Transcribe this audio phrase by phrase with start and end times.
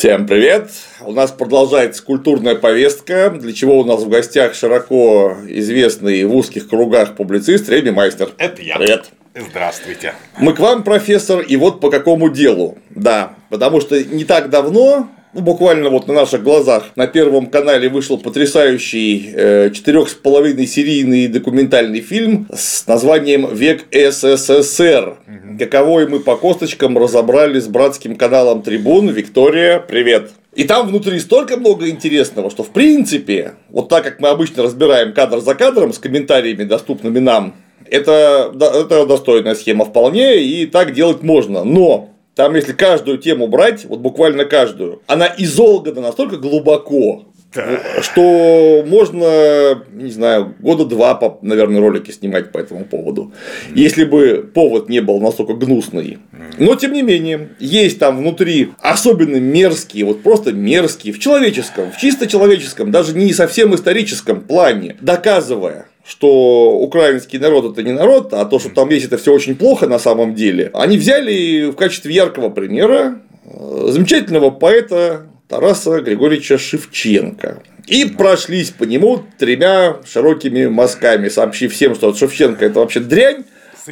[0.00, 0.70] Всем привет!
[1.02, 6.70] У нас продолжается культурная повестка, для чего у нас в гостях широко известный в узких
[6.70, 8.30] кругах публицист Реми Майстер.
[8.38, 8.78] Это я.
[8.78, 9.10] Привет!
[9.34, 10.14] Здравствуйте.
[10.38, 12.78] Мы к вам, профессор, и вот по какому делу.
[12.88, 17.88] Да, потому что не так давно ну, буквально вот на наших глазах на Первом канале
[17.88, 25.18] вышел потрясающий э, четырех с половиной серийный документальный фильм с названием «Век СССР».
[25.58, 29.10] Каковой мы по косточкам разобрали с братским каналом Трибун.
[29.10, 30.30] Виктория, привет!
[30.56, 35.12] И там внутри столько много интересного, что в принципе, вот так как мы обычно разбираем
[35.12, 37.54] кадр за кадром с комментариями, доступными нам,
[37.88, 41.62] это, это достойная схема вполне, и так делать можно.
[41.62, 47.78] Но там, если каждую тему брать, вот буквально каждую, она изолгана настолько глубоко, да.
[48.00, 53.30] что можно, не знаю, года два, наверное, ролики снимать по этому поводу.
[53.74, 56.16] Если бы повод не был настолько гнусный.
[56.56, 61.98] Но, тем не менее, есть там внутри особенно мерзкие, вот просто мерзкие, в человеческом, в
[61.98, 68.44] чисто человеческом, даже не совсем историческом плане, доказывая, что украинский народ это не народ, а
[68.44, 72.14] то, что там есть это все очень плохо на самом деле, они взяли в качестве
[72.14, 77.62] яркого примера э, замечательного поэта Тараса Григорьевича Шевченко.
[77.86, 83.44] И прошлись по нему тремя широкими мазками, сообщив всем, что Шевченко это вообще дрянь,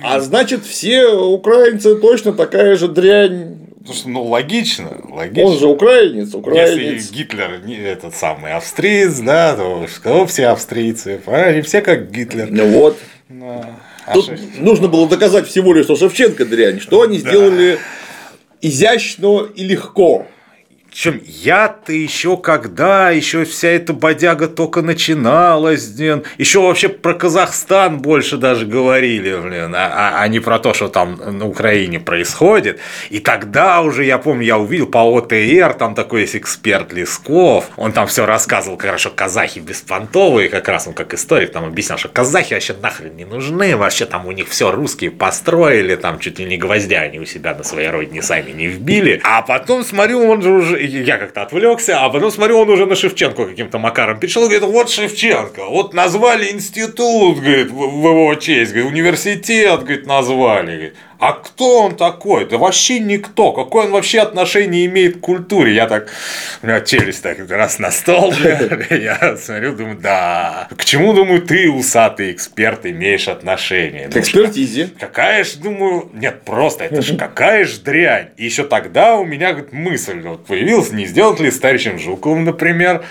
[0.03, 3.57] а значит, все украинцы точно такая же дрянь.
[3.79, 5.45] Потому что, ну, логично, логично.
[5.45, 6.77] Он же украинец, украинец.
[6.77, 12.49] Если Гитлер не этот самый австриец, да, то что все австрийцы, они все как Гитлер.
[12.51, 12.99] Ну вот.
[13.29, 13.65] Ну,
[14.07, 14.41] а Тут Шев...
[14.59, 17.31] нужно было доказать всего лишь, что Шевченко дрянь, что они да.
[17.31, 17.79] сделали
[18.61, 20.27] изящно и легко.
[20.99, 26.25] Причем я-то еще когда, еще вся эта бодяга только начиналась, блин.
[26.39, 30.89] Еще вообще про Казахстан больше даже говорили, блин, а, а, а не про то, что
[30.89, 32.81] там на Украине происходит.
[33.11, 37.93] И тогда уже, я помню, я увидел по ОТР, там такой есть эксперт Лесков, он
[37.93, 42.55] там все рассказывал, хорошо, казахи беспонтовые, как раз он как историк там объяснял, что казахи
[42.55, 46.57] вообще нахрен не нужны, вообще там у них все русские построили, там чуть ли не
[46.57, 49.21] гвоздя они у себя на своей родине сами не вбили.
[49.23, 52.97] А потом смотрю, он же уже я как-то отвлекся, а потом смотрю, он уже на
[52.97, 58.93] Шевченко каким-то макаром перешел, говорит, вот Шевченко, вот назвали институт, говорит, в его честь, говорит,
[58.93, 60.95] университет, говорит, назвали, говорит.
[61.19, 62.49] А кто он такой?
[62.49, 63.53] Да вообще никто.
[63.53, 65.75] Какое он вообще отношение имеет к культуре?
[65.75, 66.09] Я так,
[66.63, 68.33] у меня челюсть так раз на стол,
[68.91, 70.69] я смотрю, думаю, да.
[70.77, 74.09] К чему, думаю, ты, усатый эксперт, имеешь отношение?
[74.09, 74.91] К экспертизе.
[74.99, 78.29] Какая ж, думаю, нет, просто, это же какая ж дрянь.
[78.37, 83.05] И еще тогда у меня мысль появилась, не сделать ли с товарищем Жуковым, например,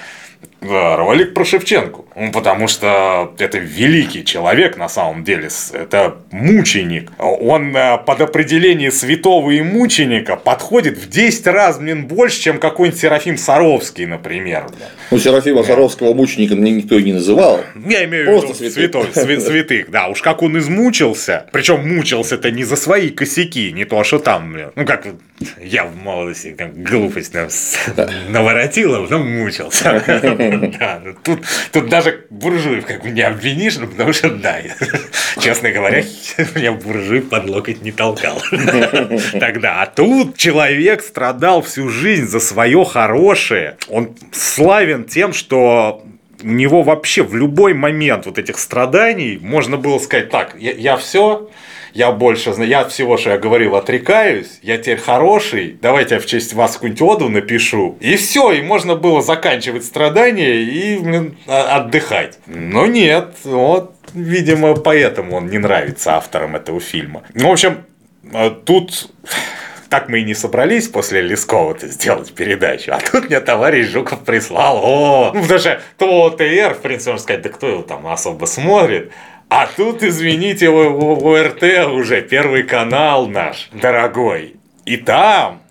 [0.61, 2.07] ролик про Шевченку.
[2.15, 7.11] Ну, потому что это великий человек на самом деле, это мученик.
[7.19, 12.99] Он э, под определение святого и мученика подходит в 10 раз, блин, больше, чем какой-нибудь
[12.99, 14.65] Серафим Саровский, например.
[15.11, 15.63] Ну, Серафима.
[15.63, 17.61] Саровского мученика никто и не называл.
[17.87, 20.07] Я имею в виду святой, святых, да.
[20.07, 24.71] Уж как он измучился, причем мучился-то не за свои косяки, не то, что там, блин.
[24.75, 25.05] Ну, как
[25.61, 27.47] я в молодости там, глупость там,
[28.29, 30.03] наворотила, но мучился.
[30.77, 31.39] Да, ну, тут,
[31.71, 34.57] тут даже буржуев как бы не обвинишь, ну, потому что, да,
[35.41, 36.03] честно говоря,
[36.55, 38.41] меня буржуй под локоть не толкал
[39.39, 39.81] тогда.
[39.81, 43.77] А тут человек страдал всю жизнь за свое хорошее.
[43.87, 46.03] Он славен тем, что
[46.43, 50.97] у него вообще в любой момент вот этих страданий можно было сказать так, я, я
[50.97, 51.49] все,
[51.97, 56.21] я больше знаю, я от всего, что я говорил, отрекаюсь, я теперь хороший, давайте я
[56.21, 57.97] в честь вас какую-нибудь оду напишу.
[57.99, 62.37] И все, и можно было заканчивать страдания и блин, отдыхать.
[62.45, 67.23] Но нет, вот, видимо, поэтому он не нравится авторам этого фильма.
[67.33, 67.83] Ну, в общем,
[68.31, 69.09] э, тут
[69.89, 72.91] так мы и не собрались после Лескова-то сделать передачу.
[72.93, 74.81] А тут мне товарищ Жуков прислал.
[74.83, 78.45] О, ну, потому что то ОТР, в принципе, можно сказать, да кто его там особо
[78.45, 79.11] смотрит.
[79.49, 81.63] А тут, извините, ОРТ
[81.93, 84.55] уже первый канал наш, дорогой.
[84.85, 85.61] И там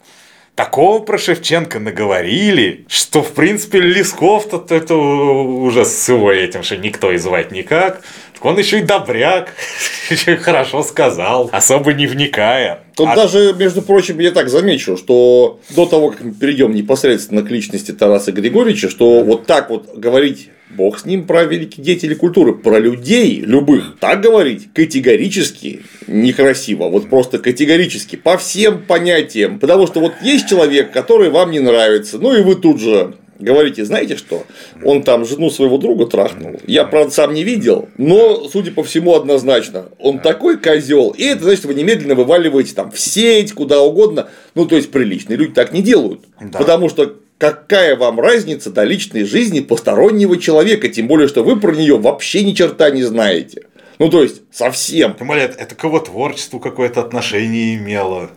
[0.54, 7.12] такого про Шевченко наговорили, что, в принципе, Лесков-то это уже с его этим, что никто
[7.12, 8.00] и звать никак.
[8.40, 9.54] Он еще и добряк,
[10.10, 12.80] еще хорошо сказал, особо не вникая.
[12.94, 13.16] Тут а...
[13.16, 17.92] даже, между прочим, я так замечу, что до того, как мы перейдем непосредственно к личности
[17.92, 22.78] Тараса Григорьевича, что вот так вот говорить Бог с ним про великих деятелей культуры, про
[22.78, 23.96] людей любых.
[24.00, 29.58] Так говорить категорически некрасиво, вот просто категорически, по всем понятиям.
[29.58, 33.84] Потому что вот есть человек, который вам не нравится, ну и вы тут же говорите,
[33.84, 34.44] знаете что,
[34.84, 36.60] он там жену своего друга трахнул.
[36.66, 41.10] Я, правда, сам не видел, но, судя по всему, однозначно, он такой козел.
[41.10, 44.28] И это, значит, вы немедленно вываливаете там в сеть, куда угодно.
[44.54, 46.20] Ну, то есть, приличные люди так не делают.
[46.40, 46.58] Да.
[46.58, 51.72] Потому что какая вам разница до личной жизни постороннего человека, тем более, что вы про
[51.72, 53.62] нее вообще ни черта не знаете.
[53.98, 55.14] Ну, то есть, совсем.
[55.14, 58.30] Тем более, это к его творчеству какое-то отношение имело.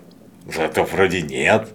[0.57, 1.67] Это вроде нет.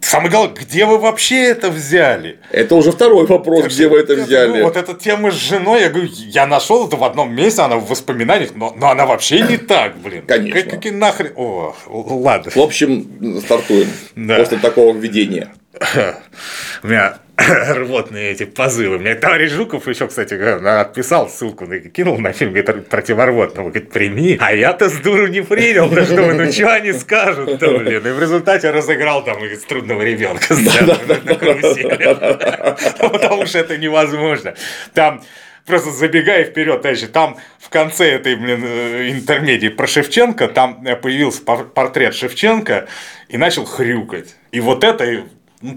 [0.00, 2.38] Самое главное, где вы вообще это взяли?
[2.50, 4.58] Это уже второй вопрос, где вы это взяли.
[4.58, 7.76] Ну, вот эта тема с женой, я говорю, я нашел это в одном месте, она
[7.76, 10.24] в воспоминаниях, но, но она вообще не так, блин.
[10.26, 10.60] Конечно.
[10.62, 11.32] Как, какие нахрен.
[11.36, 12.50] О, ладно.
[12.54, 13.88] В общем, стартуем.
[14.16, 14.36] Да.
[14.36, 15.52] После такого введения.
[16.82, 17.18] У меня
[17.74, 18.98] рвотные эти позывы.
[18.98, 23.70] Мне товарищ Жуков еще, кстати, отписал ссылку, кинул на фильм говорит, противорвотного.
[23.70, 24.36] Говорит, прими.
[24.40, 25.88] А я-то с дуру не принял.
[25.88, 28.06] Да что ну что они скажут-то, блин.
[28.06, 32.98] И в результате разыграл там из трудного ребенка на карусели.
[33.10, 34.54] Потому что это невозможно.
[34.92, 35.22] Там
[35.66, 40.96] просто забегая вперед, дальше, там в конце этой, блин, э, интермедии про Шевченко, там э,
[40.96, 42.88] появился портрет Шевченко
[43.28, 44.34] и начал хрюкать.
[44.50, 45.24] И вот это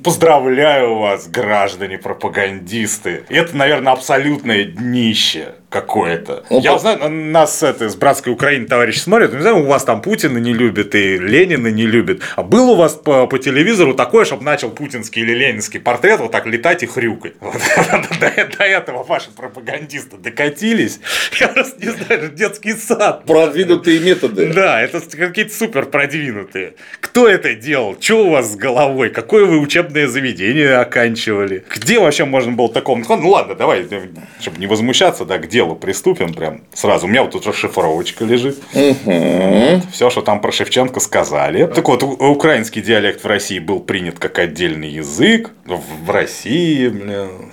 [0.03, 3.23] поздравляю вас, граждане пропагандисты.
[3.29, 6.43] Это, наверное, абсолютное днище какое-то.
[6.51, 10.03] Ну, Я знаю, нас это, с братской Украины товарищи смотрят, не знаю, у вас там
[10.03, 12.21] Путина не любит и Ленина не любит.
[12.35, 16.31] А был у вас по, по телевизору такое, чтобы начал путинский или ленинский портрет вот
[16.31, 17.33] так летать и хрюкать.
[18.59, 20.99] До этого ваши пропагандисты докатились.
[21.39, 23.25] Я просто не знаю, детский сад.
[23.25, 24.53] Продвинутые методы.
[24.53, 26.75] Да, это какие-то супер продвинутые.
[26.99, 27.97] Кто это делал?
[27.99, 29.09] Что у вас с головой?
[29.09, 31.63] Какое вы учебное заведение оканчивали?
[31.73, 33.03] Где вообще можно было такому?
[33.07, 33.87] Ну ладно, давай,
[34.39, 37.05] чтобы не возмущаться, да, где делу приступим прям сразу.
[37.05, 38.57] У меня вот тут расшифровочка лежит.
[38.73, 39.83] Угу.
[39.91, 41.65] Все, что там про Шевченко сказали.
[41.67, 45.51] Так вот, украинский диалект в России был принят как отдельный язык.
[45.65, 47.51] В России, блин,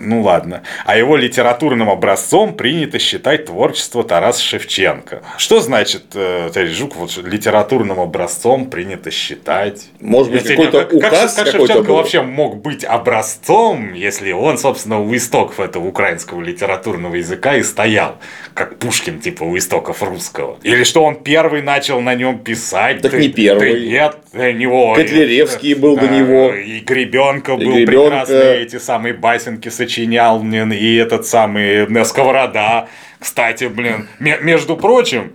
[0.00, 0.62] ну ладно.
[0.84, 5.22] А его литературным образцом принято считать творчество Тараса Шевченко.
[5.38, 9.88] Что значит, э, товарищ Жук, вот литературным образцом принято считать?
[10.00, 11.96] Может быть, какой-то указ Как, как Шевченко был?
[11.96, 18.18] вообще мог быть образцом, если он, собственно, у истоков этого украинского литературного языка и стоял,
[18.54, 20.58] как Пушкин, типа, у истоков русского?
[20.62, 23.00] Или что он первый начал на нем писать?
[23.00, 23.72] Так ты, не первый.
[23.72, 24.94] Ты, нет, до него.
[24.94, 26.52] Котляревский был до него.
[26.54, 32.88] И Гребенка был прекрасные эти самые басенки сочинял, блин, и этот самый Сковорода.
[33.18, 35.34] Кстати, блин, между прочим,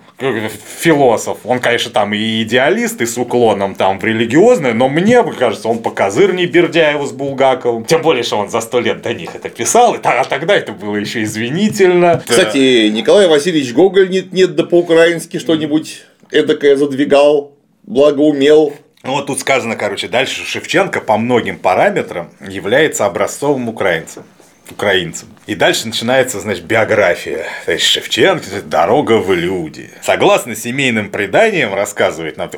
[0.80, 5.68] философ, он, конечно, там и идеалист, и с уклоном там в религиозное, но мне кажется,
[5.68, 7.86] он покозырней Бердяева с Булгаковым.
[7.86, 10.96] Тем более, что он за сто лет до них это писал, а тогда это было
[10.96, 12.24] еще извинительно.
[12.28, 17.54] Кстати, Николай Васильевич Гоголь нет-нет, да по-украински что-нибудь эдакое задвигал,
[17.84, 18.74] благо умел.
[19.06, 24.24] Ну вот тут сказано, короче, дальше Шевченко по многим параметрам является образцовым украинцем
[24.72, 25.30] украинцам.
[25.48, 27.46] И дальше начинается, значит, биография.
[27.66, 29.92] То есть Шевченко, дорога в люди.
[30.02, 32.50] Согласно семейным преданиям, рассказывает нам,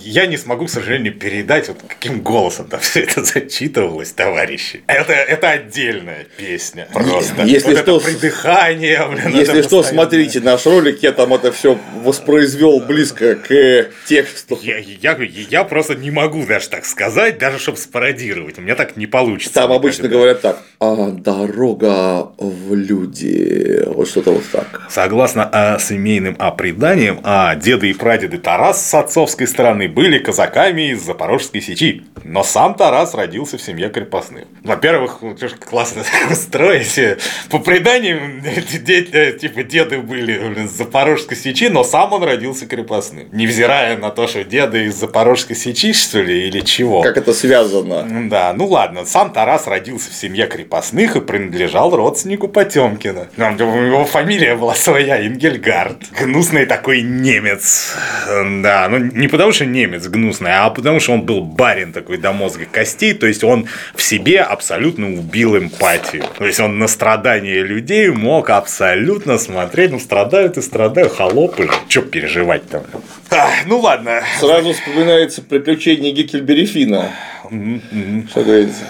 [0.00, 4.82] я не смогу, к сожалению, передать, вот каким голосом там все это зачитывалось, товарищи.
[4.86, 6.86] Это, это отдельная песня.
[6.92, 7.44] Просто.
[7.44, 9.84] Если вот что, это придыхание, блин, Если что, постоянно...
[10.04, 14.58] смотрите наш ролик, я там это все воспроизвел близко к тексту.
[14.62, 18.58] Я, я, я просто не могу даже так сказать, даже чтобы спародировать.
[18.58, 19.54] У меня так не получится.
[19.54, 20.62] Там обычно говорят так.
[20.78, 23.82] А, дорога в люди.
[23.86, 24.86] Вот что-то вот так.
[24.88, 30.90] Согласно а, семейным а, преданиям, а, деды и прадеды Тарас с отцовской стороны были казаками
[30.90, 32.04] из Запорожской сечи.
[32.24, 34.44] Но сам Тарас родился в семье крепостных.
[34.62, 35.20] Во-первых,
[35.68, 36.02] классно
[36.32, 37.18] строите.
[37.50, 38.42] По преданиям,
[39.38, 43.28] типа деды были из Запорожской сечи, но сам он родился крепостным.
[43.32, 47.02] Невзирая на то, что деды из Запорожской сечи, что ли, или чего.
[47.02, 48.28] Как это связано?
[48.28, 53.28] Да, ну ладно, сам Тарас родился в семье крепостных и принадлежал родственнику Потемкина.
[53.36, 55.98] Его фамилия была своя, Ингельгард.
[56.18, 57.94] Гнусный такой немец.
[58.62, 62.32] Да, ну не потому что немец гнусный, а потому что он был барин такой до
[62.32, 66.24] мозга костей, то есть он в себе абсолютно убил эмпатию.
[66.38, 72.00] То есть он на страдания людей мог абсолютно смотреть, ну страдают и страдают, холопы, что
[72.00, 72.84] переживать там.
[73.30, 74.22] А, ну ладно.
[74.40, 77.10] Сразу вспоминается приключение Геккельбери Фина.
[78.30, 78.84] Что говорится?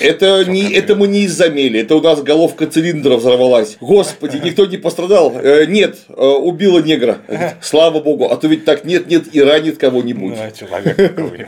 [0.00, 3.76] Это, не, это мы не из-за мели, это у нас головка цилиндра взорвалась.
[3.80, 5.34] Господи, никто не пострадал.
[5.36, 7.18] Э, нет, э, убила негра.
[7.60, 10.34] Слава богу, а то ведь так нет, нет и ранит кого-нибудь.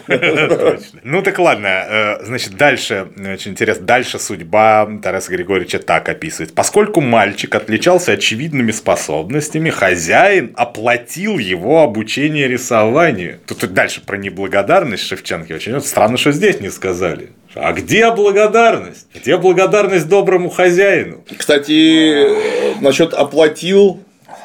[1.03, 6.55] Ну так ладно, э, значит, дальше, очень интересно, дальше судьба Тараса Григорьевича так описывает.
[6.55, 13.38] Поскольку мальчик отличался очевидными способностями, хозяин оплатил его обучение рисованию.
[13.47, 19.07] Тут дальше про неблагодарность Шевченки очень странно, что здесь не сказали А где благодарность?
[19.15, 21.25] Где благодарность доброму хозяину?
[21.37, 24.01] Кстати, насчет оплатил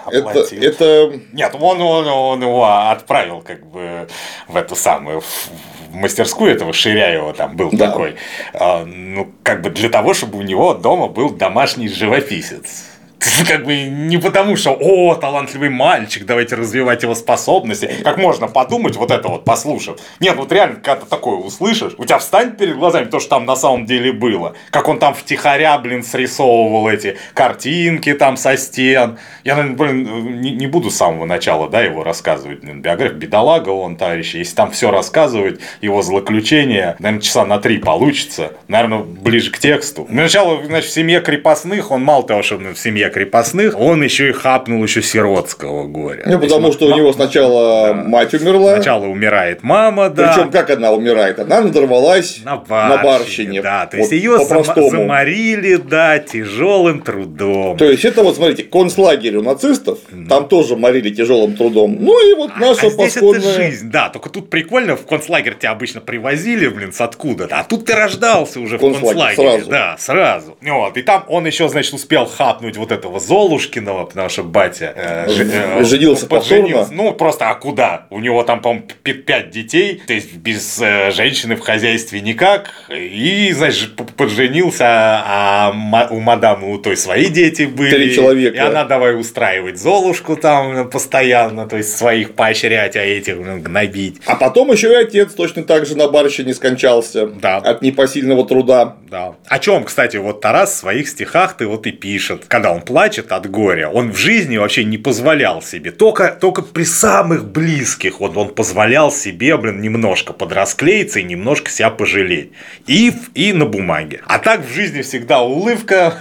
[0.09, 1.19] это, это...
[1.33, 4.07] Нет, он, он, он его отправил как бы
[4.47, 7.89] в эту самую в мастерскую этого Ширяева там был да.
[7.89, 8.15] такой,
[8.53, 12.90] а, ну, как бы для того, чтобы у него дома был домашний живописец.
[13.47, 17.89] как бы не потому, что «О, талантливый мальчик, давайте развивать его способности».
[18.03, 19.99] Как можно подумать вот это вот, послушав.
[20.19, 23.45] Нет, вот реально, когда ты такое услышишь, у тебя встанет перед глазами то, что там
[23.45, 24.55] на самом деле было.
[24.71, 29.19] Как он там втихаря, блин, срисовывал эти картинки там со стен.
[29.43, 32.61] Я, наверное, блин, не, не буду с самого начала, да, его рассказывать.
[32.61, 34.37] Блин, биография бедолага он, товарищи.
[34.37, 38.53] Если там все рассказывать, его злоключения, наверное, часа на три получится.
[38.67, 40.07] Наверное, ближе к тексту.
[40.09, 44.31] Сначала, значит, в семье крепостных, он мало того, что в семье крепостных, он еще и
[44.31, 46.23] хапнул еще сиротского горя.
[46.25, 47.93] Ну, потому что у него сначала да.
[47.93, 48.75] мать умерла.
[48.75, 50.33] Сначала умирает мама, да.
[50.33, 51.39] Причем как она умирает?
[51.39, 52.95] Она надорвалась на барщине.
[52.95, 57.77] На барщине да, то есть вот ее зам- заморили, да, тяжелым трудом.
[57.77, 60.27] То есть это вот, смотрите, концлагерь у нацистов, mm.
[60.27, 61.97] там тоже морили тяжелым трудом.
[61.99, 65.55] Ну и вот наша а, а здесь это жизнь, да, только тут прикольно, в концлагерь
[65.55, 69.35] тебя обычно привозили, блин, с откуда-то, а тут ты рождался уже в концлагере.
[69.35, 69.69] Сразу.
[69.69, 70.57] Да, сразу.
[70.61, 75.25] Вот, и там он еще, значит, успел хапнуть вот этого Золушкиного, потому что батя э,
[75.27, 76.87] э, женился повторно.
[76.91, 78.05] Ну, просто а куда?
[78.11, 82.69] У него там, по-моему, пять детей, то есть без э, женщины в хозяйстве никак.
[82.89, 87.91] И, значит, подженился, а у мадамы у той свои дети были.
[87.91, 88.55] Три человека.
[88.55, 94.21] И она давай устраивать Золушку там постоянно, то есть своих поощрять, а этих гнобить.
[94.25, 97.25] А потом еще и отец точно так же на барщине скончался.
[97.25, 97.57] Да.
[97.57, 98.97] От непосильного труда.
[99.09, 99.35] Да.
[99.47, 103.31] О чем, кстати, вот Тарас в своих стихах ты вот и пишет, когда он плачет
[103.31, 103.87] от горя.
[103.87, 105.91] Он в жизни вообще не позволял себе.
[105.91, 111.89] Только, только при самых близких он, он позволял себе, блин, немножко подрасклеиться и немножко себя
[111.89, 112.51] пожалеть.
[112.87, 114.19] И, и на бумаге.
[114.27, 116.15] А так в жизни всегда улыбка,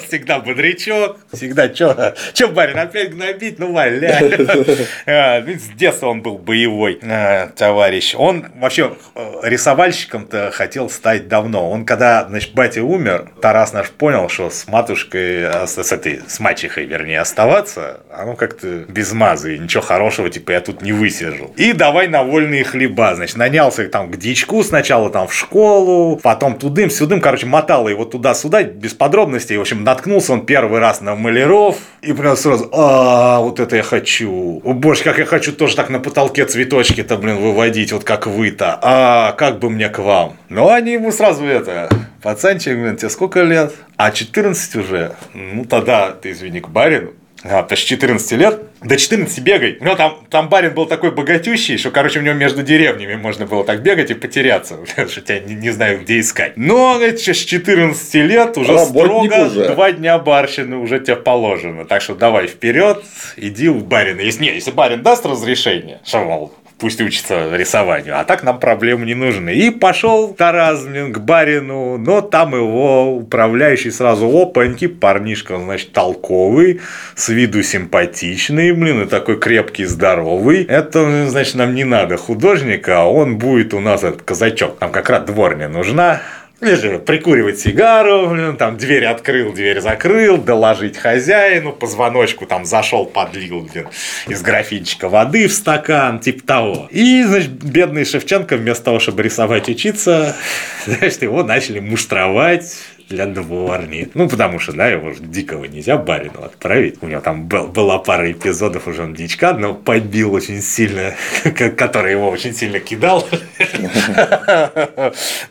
[0.08, 3.60] всегда бодрячок, всегда что, что, барин, опять гнобить?
[3.60, 4.18] Ну, валя.
[5.06, 8.14] А, с детства он был боевой а, товарищ.
[8.16, 11.70] Он вообще э, рисовальщиком-то хотел стать давно.
[11.70, 16.28] Он когда, значит, батя умер, Тарас наш понял, что с матушкой, а, с, с этой,
[16.28, 21.52] с мачехой, вернее, оставаться, оно как-то без мазы, ничего хорошего, типа, я тут не высижу.
[21.56, 26.58] И давай на вольные хлеба, значит, нанялся там к дичку сначала там в школу, потом
[26.58, 31.76] тудым-сюдым, короче, мотал его туда-сюда, без подробностей, в общем, наткнулся он первый раз на маляров,
[32.02, 36.00] и прям сразу, а, вот это я хочу, боже, как я хочу тоже так на
[36.00, 40.36] потолке цветочки-то, блин, выводить, вот как вы-то, а, как бы мне к вам.
[40.48, 41.88] Ну, они ему сразу это,
[42.22, 43.74] пацанчик, блин, тебе сколько лет?
[43.96, 45.12] А 14 уже?
[45.34, 47.12] Ну, тогда ты, извини, к барину.
[47.44, 49.78] А, то есть 14 лет, до 14 бегай.
[49.80, 53.64] Ну, там, там барин был такой богатющий, что, короче, у него между деревнями можно было
[53.64, 56.56] так бегать и потеряться, что тебя не, не знаю, где искать.
[56.56, 59.68] Но, говорит, с 14 лет уже Работник строго уже.
[59.68, 61.84] два дня барщины уже тебе положено.
[61.84, 63.04] Так что давай вперед,
[63.36, 64.20] иди у барина.
[64.20, 69.04] Если, не, если барин даст разрешение, что, мол, пусть учится рисованию, а так нам проблемы
[69.06, 69.50] не нужны.
[69.54, 76.80] И пошел Тарас блин, к барину, но там его управляющий сразу, опаньки, парнишка, значит, толковый,
[77.14, 80.64] с виду симпатичный, блин, и такой крепкий, здоровый.
[80.64, 84.80] Это, значит, нам не надо художника, он будет у нас этот казачок.
[84.80, 86.20] Нам как раз дворня нужна,
[86.60, 93.60] Вежливо прикуривать сигару, блин, там дверь открыл, дверь закрыл, доложить хозяину, позвоночку там зашел, подлил
[93.60, 93.86] блин,
[94.26, 96.88] из графинчика воды в стакан, типа того.
[96.90, 100.34] И, значит, бедный Шевченко вместо того, чтобы рисовать учиться,
[100.86, 102.74] значит, его начали муштровать,
[103.08, 104.08] для дворни.
[104.14, 107.02] Ну, потому что, да, его же дикого нельзя барину отправить.
[107.02, 111.14] У него там был, была пара эпизодов уже он дичка, но побил очень сильно,
[111.76, 113.26] который его очень сильно кидал.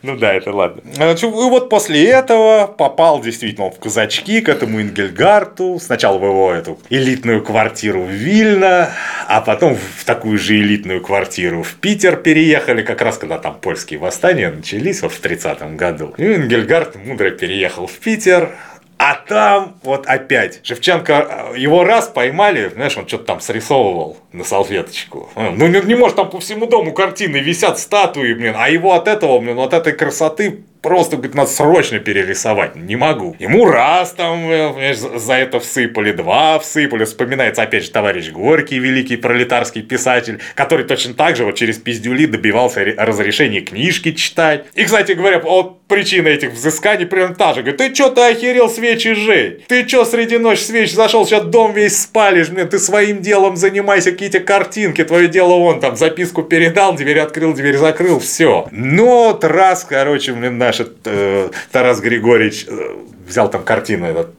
[0.03, 0.81] Ну да, это ладно.
[0.85, 5.79] И вот после этого попал действительно в казачки к этому Ингельгарту.
[5.81, 8.91] Сначала в его эту элитную квартиру в Вильно,
[9.27, 13.99] а потом в такую же элитную квартиру в Питер переехали, как раз когда там польские
[13.99, 16.13] восстания начались вот в 30-м году.
[16.17, 17.46] И Ингельгард мудро переехал
[17.87, 18.55] в Питер,
[18.97, 24.43] а там вот опять Шевченко, э, его раз поймали, знаешь, он что-то там срисовывал на
[24.43, 25.29] салфеточку.
[25.35, 29.07] Ну не, не может, там по всему дому картины висят, статуи, блин, а его от
[29.07, 32.75] этого, блин, от этой красоты просто, говорит, надо срочно перерисовать.
[32.75, 33.35] Не могу.
[33.39, 37.05] Ему раз там э, за это всыпали, два всыпали.
[37.05, 42.25] Вспоминается, опять же, товарищ Горький, великий пролетарский писатель, который точно так же вот через пиздюли
[42.25, 44.65] добивался разрешения книжки читать.
[44.73, 47.61] И, кстати говоря, вот причина этих взысканий прям та же.
[47.61, 49.61] Говорит, ты что ты охерел свечи жечь?
[49.67, 54.11] Ты что среди ночи свеч зашел, сейчас дом весь спалишь, мне ты своим делом занимайся,
[54.11, 58.67] какие-то картинки, твое дело он там записку передал, дверь открыл, дверь закрыл, все.
[58.71, 62.95] Но вот раз, короче, блин, наш э, Тарас Григорьевич э,
[63.27, 64.29] взял там картину этот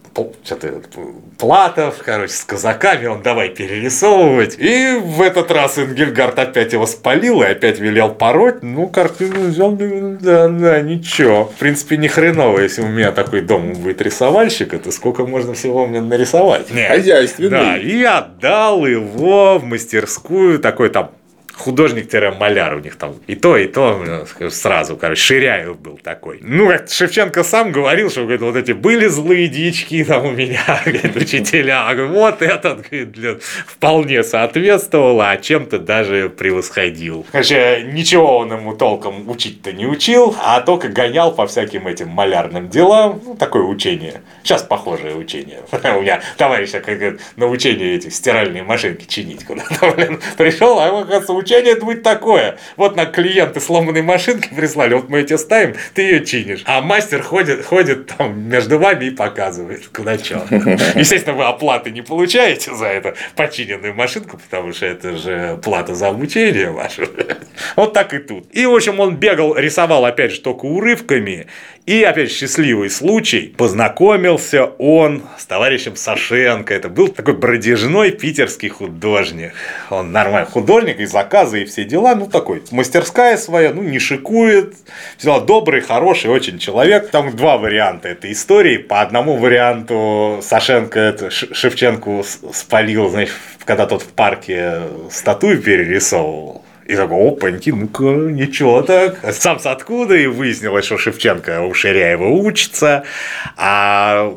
[0.43, 0.83] что-то
[1.39, 4.57] Платов, короче, с казаками, он давай перерисовывать.
[4.59, 8.63] И в этот раз Энгельгард опять его спалил и опять велел пороть.
[8.63, 11.45] Ну, картину взял, да, да, ничего.
[11.45, 15.87] В принципе, не хреново, если у меня такой дом будет рисовальщик, это сколько можно всего
[15.87, 16.67] мне нарисовать.
[16.89, 17.51] Хозяйственный.
[17.51, 21.13] Да, и отдал его в мастерскую, такой там
[21.59, 26.39] художник-маляр у них там и то, и то сразу, короче, Ширяев был такой.
[26.43, 30.65] Ну, как Шевченко сам говорил, что говорит, вот эти были злые дички там у меня,
[30.85, 33.37] говорит, учителя, вот этот говорит, для...
[33.67, 37.27] вполне соответствовал, а чем-то даже превосходил.
[37.33, 42.69] Короче, ничего он ему толком учить-то не учил, а только гонял по всяким этим малярным
[42.69, 44.23] делам, ну, такое учение.
[44.43, 45.61] Сейчас похожее учение.
[45.73, 50.99] У меня товарищ как на учение этих стиральные машинки чинить куда-то, блин, пришел, а ему,
[50.99, 52.59] оказывается, это будет такое.
[52.77, 56.63] Вот на клиенты сломанной машинки прислали, вот мы эти ставим, ты ее чинишь.
[56.65, 60.47] А мастер ходит, ходит там между вами и показывает, куда что.
[60.95, 66.09] Естественно, вы оплаты не получаете за эту починенную машинку, потому что это же плата за
[66.09, 67.09] обучение ваше.
[67.77, 68.47] Вот так и тут.
[68.53, 71.47] И, в общем, он бегал, рисовал, опять же, только урывками.
[71.87, 76.75] И, опять, счастливый случай, познакомился он с товарищем Сашенко.
[76.75, 79.53] Это был такой бродежной питерский художник.
[79.89, 81.07] Он нормальный художник, и
[81.39, 82.15] заказы, и все дела.
[82.15, 84.75] Ну, такой, мастерская своя, ну, не шикует.
[85.17, 87.11] Все добрый, хороший очень человек.
[87.11, 88.79] Там два варианта этой истории.
[88.79, 96.65] По одному варианту Сашенко это Шевченко спалил, значит, когда тот в парке статую перерисовывал.
[96.87, 99.19] И такой, опаньки, ну-ка, ничего так.
[99.35, 103.05] Сам с откуда, и выяснилось, что Шевченко у Ширяева учится,
[103.59, 104.35] а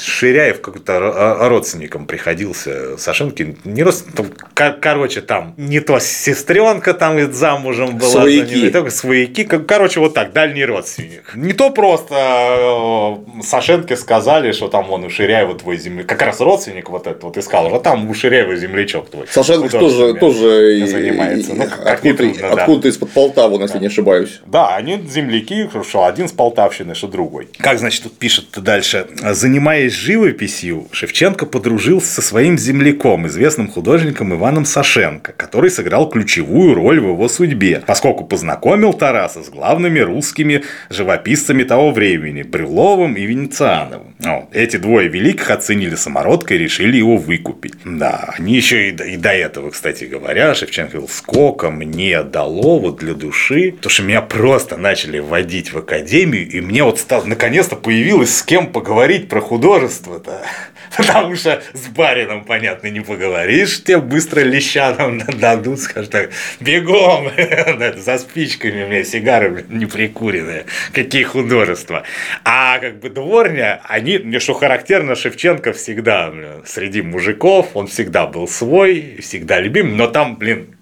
[0.00, 8.10] Ширяев какой-то родственником приходился, Сашенки, не родственник, короче, там не то сестренка там замужем была.
[8.10, 8.54] Свояки.
[8.54, 11.34] Не, свояки, короче, вот так, дальний родственник.
[11.34, 16.40] Не то просто э, Сашенке сказали, что там он у Ширяева твой земля, как раз
[16.40, 19.26] родственник вот этот вот искал, что там у Ширяева землячок твой.
[19.28, 21.54] Сашенко тоже, тоже занимается.
[21.54, 22.88] Ну, откуда, трудно, откуда да.
[22.88, 23.80] из-под Полтавы, если да.
[23.80, 24.40] не ошибаюсь.
[24.46, 27.48] Да, они земляки, что один с Полтавщины, что другой.
[27.58, 29.06] Как, значит, тут пишет дальше.
[29.22, 37.00] Занимаясь живописью, Шевченко подружился со своим земляком, известным художником Иваном Сашенко, который сыграл ключевую роль
[37.00, 44.14] в его судьбе, поскольку познакомил Тараса с главными русскими живописцами того времени– Брюловым и Венециановым.
[44.18, 47.74] Ну, эти двое великих оценили самородка и решили его выкупить.
[47.84, 52.78] Да, они еще и до, и до этого, кстати говоря, Шевченко говорил, сколько мне дало
[52.78, 57.24] вот для души, то что меня просто начали вводить в академию, и мне вот стало,
[57.24, 59.40] наконец-то появилось с кем поговорить про
[59.78, 60.42] художество-то.
[60.96, 67.30] Потому что с барином, понятно, не поговоришь, тебе быстро лещаном дадут, скажут так, бегом,
[67.96, 72.04] за спичками, у меня сигары не прикуренные, какие художества.
[72.44, 76.32] А как бы дворня, они, мне что характерно, Шевченко всегда
[76.66, 80.77] среди мужиков, он всегда был свой, всегда любим, но там, блин,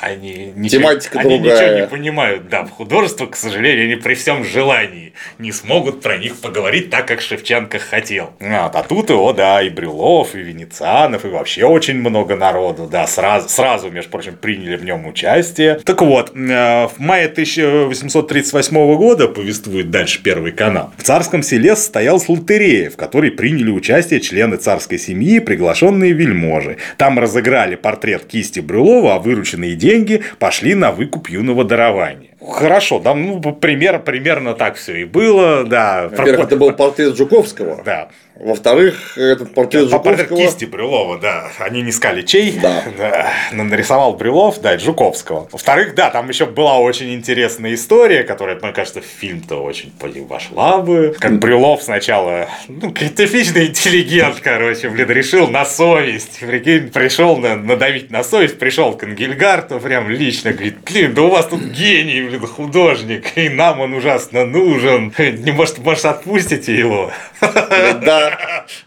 [0.00, 1.64] они ничего, Тематика они другая.
[1.66, 2.48] ничего не понимают.
[2.48, 7.06] Да, в художество, к сожалению, они при всем желании не смогут про них поговорить так,
[7.06, 8.30] как Шевченко хотел.
[8.40, 13.06] Вот, а тут его, да, и Брюлов, и Венецианов, и вообще очень много народу, да,
[13.06, 15.74] сразу, сразу, между прочим, приняли в нем участие.
[15.84, 22.28] Так вот, э, в мае 1838 года, повествует дальше Первый канал, в царском селе состоялась
[22.28, 26.78] лотерея, в которой приняли участие члены царской семьи, приглашенные вельможи.
[26.96, 32.30] Там разыграли портрет кисти Брюлова, а вырученные деньги пошли на выкуп юного дарования.
[32.40, 36.08] Хорошо, да, ну, пример, примерно так все и было, да.
[36.08, 37.82] Во-первых, это был портрет Жуковского.
[37.84, 38.08] Да.
[38.40, 40.16] Во-вторых, этот портрет Жуковского...
[40.16, 41.50] Портрет кисти Брюлова, да.
[41.58, 42.52] Они не искали чей.
[42.52, 42.84] Да.
[42.96, 43.32] да.
[43.52, 45.48] Нарисовал Брюлов, да, Жуковского.
[45.50, 49.92] Во-вторых, да, там еще была очень интересная история, которая, мне кажется, в фильм-то очень
[50.28, 51.16] вошла бы.
[51.18, 56.38] Как Брюлов сначала, ну, типичный интеллигент, короче, блин, решил на совесть.
[56.40, 61.28] Прикинь, пришел на, надавить на совесть, пришел к Ангельгарту, прям лично говорит, блин, да у
[61.28, 65.12] вас тут гений, блин, художник, и нам он ужасно нужен.
[65.18, 67.10] Не может, может, отпустите его?
[67.40, 68.27] Да,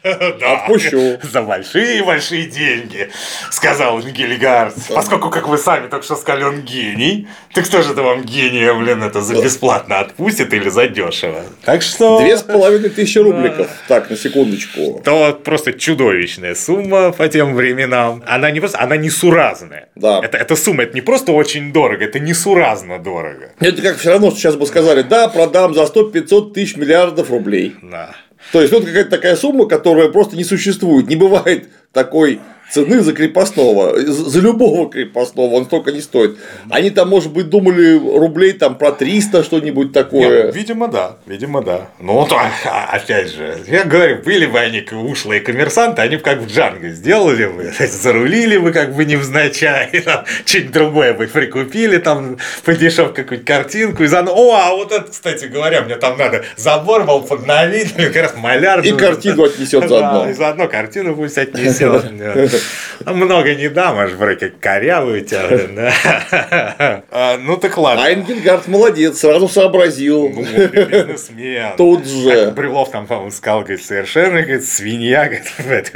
[0.03, 0.63] Да.
[0.63, 1.19] Отпущу.
[1.23, 3.09] За большие-большие деньги,
[3.51, 4.75] сказал Гильгард.
[4.93, 8.73] Поскольку, как вы сами только что сказали, он гений, так кто же это вам гения,
[8.73, 11.43] блин, это за бесплатно отпустит или за дешево?
[11.63, 12.21] Так что...
[12.21, 13.67] Две с половиной тысячи рубликов.
[13.87, 15.01] Так, на секундочку.
[15.03, 18.23] То просто чудовищная сумма по тем временам.
[18.27, 19.89] Она не просто, она несуразная.
[19.95, 20.21] Да.
[20.23, 23.51] Это, эта сумма, это не просто очень дорого, это несуразно дорого.
[23.59, 27.75] Это как все равно, что сейчас бы сказали, да, продам за 100-500 тысяч миллиардов рублей.
[27.81, 28.15] Да.
[28.51, 31.07] То есть, вот какая-то такая сумма, которая просто не существует.
[31.07, 32.39] Не бывает такой
[32.71, 36.37] цены за крепостного, за любого крепостного, он столько не стоит.
[36.69, 40.45] Они там, может быть, думали рублей там про 300 что-нибудь такое.
[40.45, 41.89] Нет, видимо, да, видимо, да.
[41.99, 46.39] Ну, то, а, опять же, я говорю, были бы они ушлые коммерсанты, они бы как
[46.39, 52.37] в Джанго сделали бы, зарулили бы как бы невзначай, там, что-нибудь другое бы прикупили, там,
[52.63, 54.21] по дешев какую-нибудь картинку, и за...
[54.21, 58.81] О, а вот это, кстати говоря, мне там надо забор был подновить, как раз маляр.
[58.81, 60.23] И картину отнесет заодно.
[60.23, 61.80] Да, и заодно картину пусть отнесет.
[63.05, 65.49] Много не дам, аж вроде корявый у тебя.
[65.75, 67.03] да.
[67.11, 68.03] А, Ну так ладно.
[68.05, 70.29] А Энгельгард молодец, сразу сообразил.
[70.29, 71.75] Ну, Бизнесмен.
[71.77, 72.51] Тут же.
[72.51, 75.91] Брюлов там, по-моему, сказал, говорит, совершенно, говорит, свинья, говорит,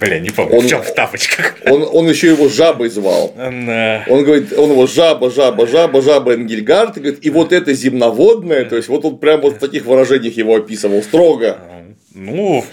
[0.00, 1.56] Бля, не помню, Он- в чем в тапочках.
[1.66, 3.32] Он, он еще его жабой звал.
[3.36, 4.04] Да.
[4.08, 8.64] Он говорит, он его жаба, жаба, жаба, жаба Энгельгард, и, говорит, и вот это земноводное,
[8.64, 11.58] то есть вот он прям вот в таких выражениях его описывал строго.
[12.20, 12.64] Ну,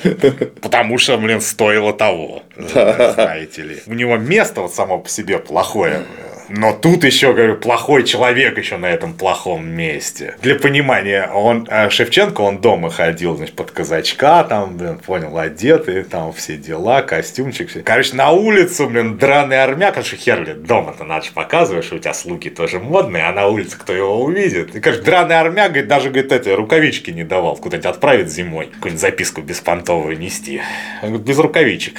[0.61, 3.77] потому что, блин, стоило того, знаете ли.
[3.85, 6.01] У него место вот само по себе плохое.
[6.49, 10.35] Но тут еще, говорю, плохой человек еще на этом плохом месте.
[10.41, 16.03] Для понимания, он э, Шевченко, он дома ходил, значит, под казачка, там, блин, понял, одетый,
[16.03, 17.69] там все дела, костюмчик.
[17.69, 17.81] все.
[17.81, 21.99] Короче, на улицу, блин, драный армяк, потому что хер, блин, дома-то надо же показываешь, у
[21.99, 24.75] тебя слуги тоже модные, а на улице кто его увидит?
[24.75, 29.01] И, короче, драный армяк, говорит, даже, говорит, эти рукавички не давал, куда-нибудь отправить зимой, какую-нибудь
[29.01, 30.61] записку беспонтовую нести.
[31.01, 31.95] Он говорит, без рукавичек.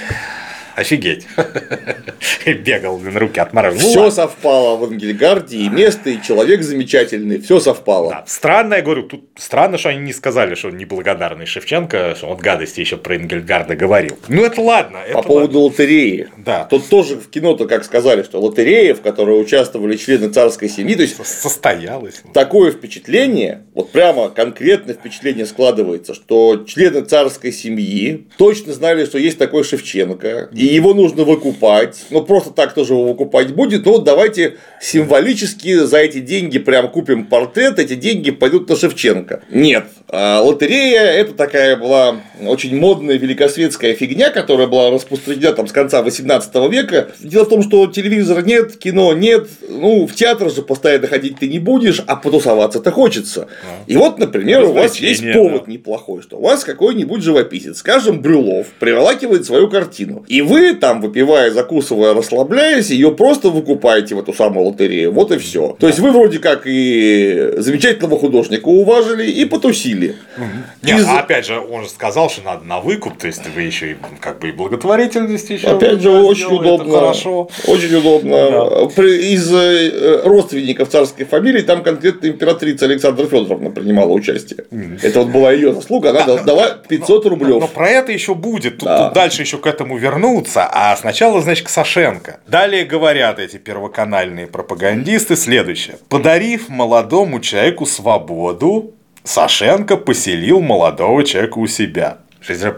[0.76, 1.26] Офигеть.
[2.46, 3.82] Бегал, блин, руки отмораживал.
[3.82, 4.14] Ну, Все ладно.
[4.14, 8.10] совпало в Энгельгарде, и место, и человек замечательный, все совпало.
[8.10, 12.26] Да, странно, я говорю, тут странно, что они не сказали, что он неблагодарный Шевченко, что
[12.26, 14.18] он гадости еще про Энгельгарда говорил.
[14.28, 14.98] Ну, это ладно.
[15.12, 16.28] По это поводу лотереи.
[16.36, 16.64] Да.
[16.64, 21.02] Тут тоже в кино-то как сказали, что лотерея, в которой участвовали члены царской семьи, то
[21.02, 21.32] есть ладно.
[21.32, 22.22] Состоялось.
[22.34, 29.38] такое впечатление, вот прямо конкретное впечатление складывается, что члены царской семьи точно знали, что есть
[29.38, 32.06] такой Шевченко, и его нужно выкупать.
[32.10, 33.84] Ну, просто так тоже его выкупать будет.
[33.84, 39.42] Ну, вот давайте символически за эти деньги прям купим портрет, эти деньги пойдут на Шевченко.
[39.50, 39.86] Нет.
[40.08, 46.02] А лотерея– это такая была очень модная великосветская фигня, которая была распространена там с конца
[46.02, 47.08] 18 века.
[47.18, 51.48] Дело в том, что телевизора нет, кино нет, ну, в театр же постоянно ходить ты
[51.48, 53.48] не будешь, а потусоваться-то хочется.
[53.88, 55.72] И вот, например, у вас есть повод да.
[55.72, 60.24] неплохой, что у вас какой-нибудь живописец, скажем, Брюлов, приволакивает свою картину.
[60.28, 65.12] И вы там, выпивая, закусывая, расслабляясь, ее просто выкупаете в эту самую лотерею.
[65.12, 65.76] Вот и все.
[65.80, 69.95] То есть вы вроде как и замечательного художника уважили и потусили.
[70.00, 73.62] Нет, Из- а опять же, он же сказал, что надо на выкуп, то есть вы
[73.62, 75.68] еще и как бы и благотворительность еще.
[75.68, 76.94] Опять же, очень сделали, удобно.
[76.98, 77.48] Хорошо.
[77.66, 78.88] Очень удобно.
[78.94, 84.64] При- Из э, родственников царской фамилии там конкретно императрица Александра Федоровна принимала участие.
[85.02, 87.60] Это вот была ее заслуга, она дала- дала 500 Но, рублев.
[87.60, 88.78] но про это еще будет.
[88.78, 89.06] Тут, Да.
[89.06, 90.68] тут дальше еще к этому вернуться.
[90.70, 92.40] А сначала, значит, к Сашенко.
[92.46, 95.96] Далее говорят эти первоканальные пропагандисты следующее.
[96.08, 98.94] Подарив молодому человеку свободу,
[99.26, 102.18] Сашенко поселил молодого человека у себя.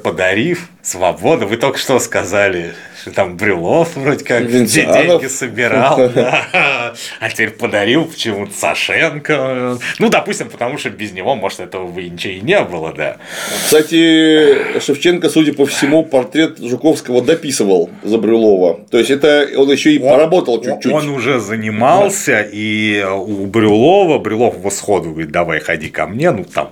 [0.02, 5.20] Подарив свободу, вы только что сказали, что там Брюлов вроде как Венцианов.
[5.20, 6.94] деньги собирал, да.
[7.20, 9.78] а теперь подарил почему-то Сашенко.
[9.98, 13.18] Ну, допустим, потому что без него, может, этого бы ничего и не было, да.
[13.66, 18.80] Кстати, Шевченко, судя по всему, портрет Жуковского дописывал за Брюлова.
[18.90, 20.92] То есть это он еще и поработал чуть-чуть.
[20.92, 26.44] Он уже занимался, и у Брюлова, Брюлов его сходу говорит, давай ходи ко мне, ну
[26.44, 26.70] там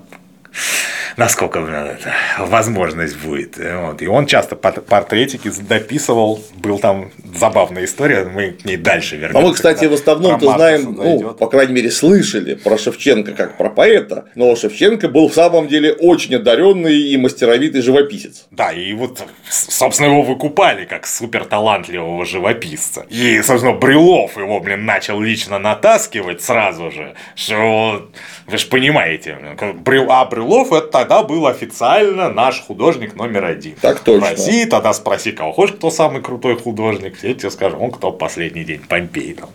[1.17, 3.57] насколько это, возможность будет.
[3.59, 4.03] Вот.
[4.03, 9.39] И он часто портретики дописывал, был там забавная история, мы к ней дальше вернемся.
[9.39, 13.71] А мы, кстати, в основном-то знаем, ну, по крайней мере, слышали про Шевченко как про
[13.71, 18.47] поэта, но Шевченко был в самом деле очень одаренный и мастеровитый живописец.
[18.51, 23.07] Да, и вот, собственно, его выкупали как супер талантливого живописца.
[23.09, 28.11] И, собственно, Брюлов его, блин, начал лично натаскивать сразу же, что
[28.47, 33.75] вы же понимаете, а Брюлов это тогда был официально наш художник номер один.
[33.81, 34.27] Так точно.
[34.27, 37.17] В России тогда спроси, кого хочешь, кто самый крутой художник.
[37.17, 39.51] Все тебе скажут, он кто последний день Помпей там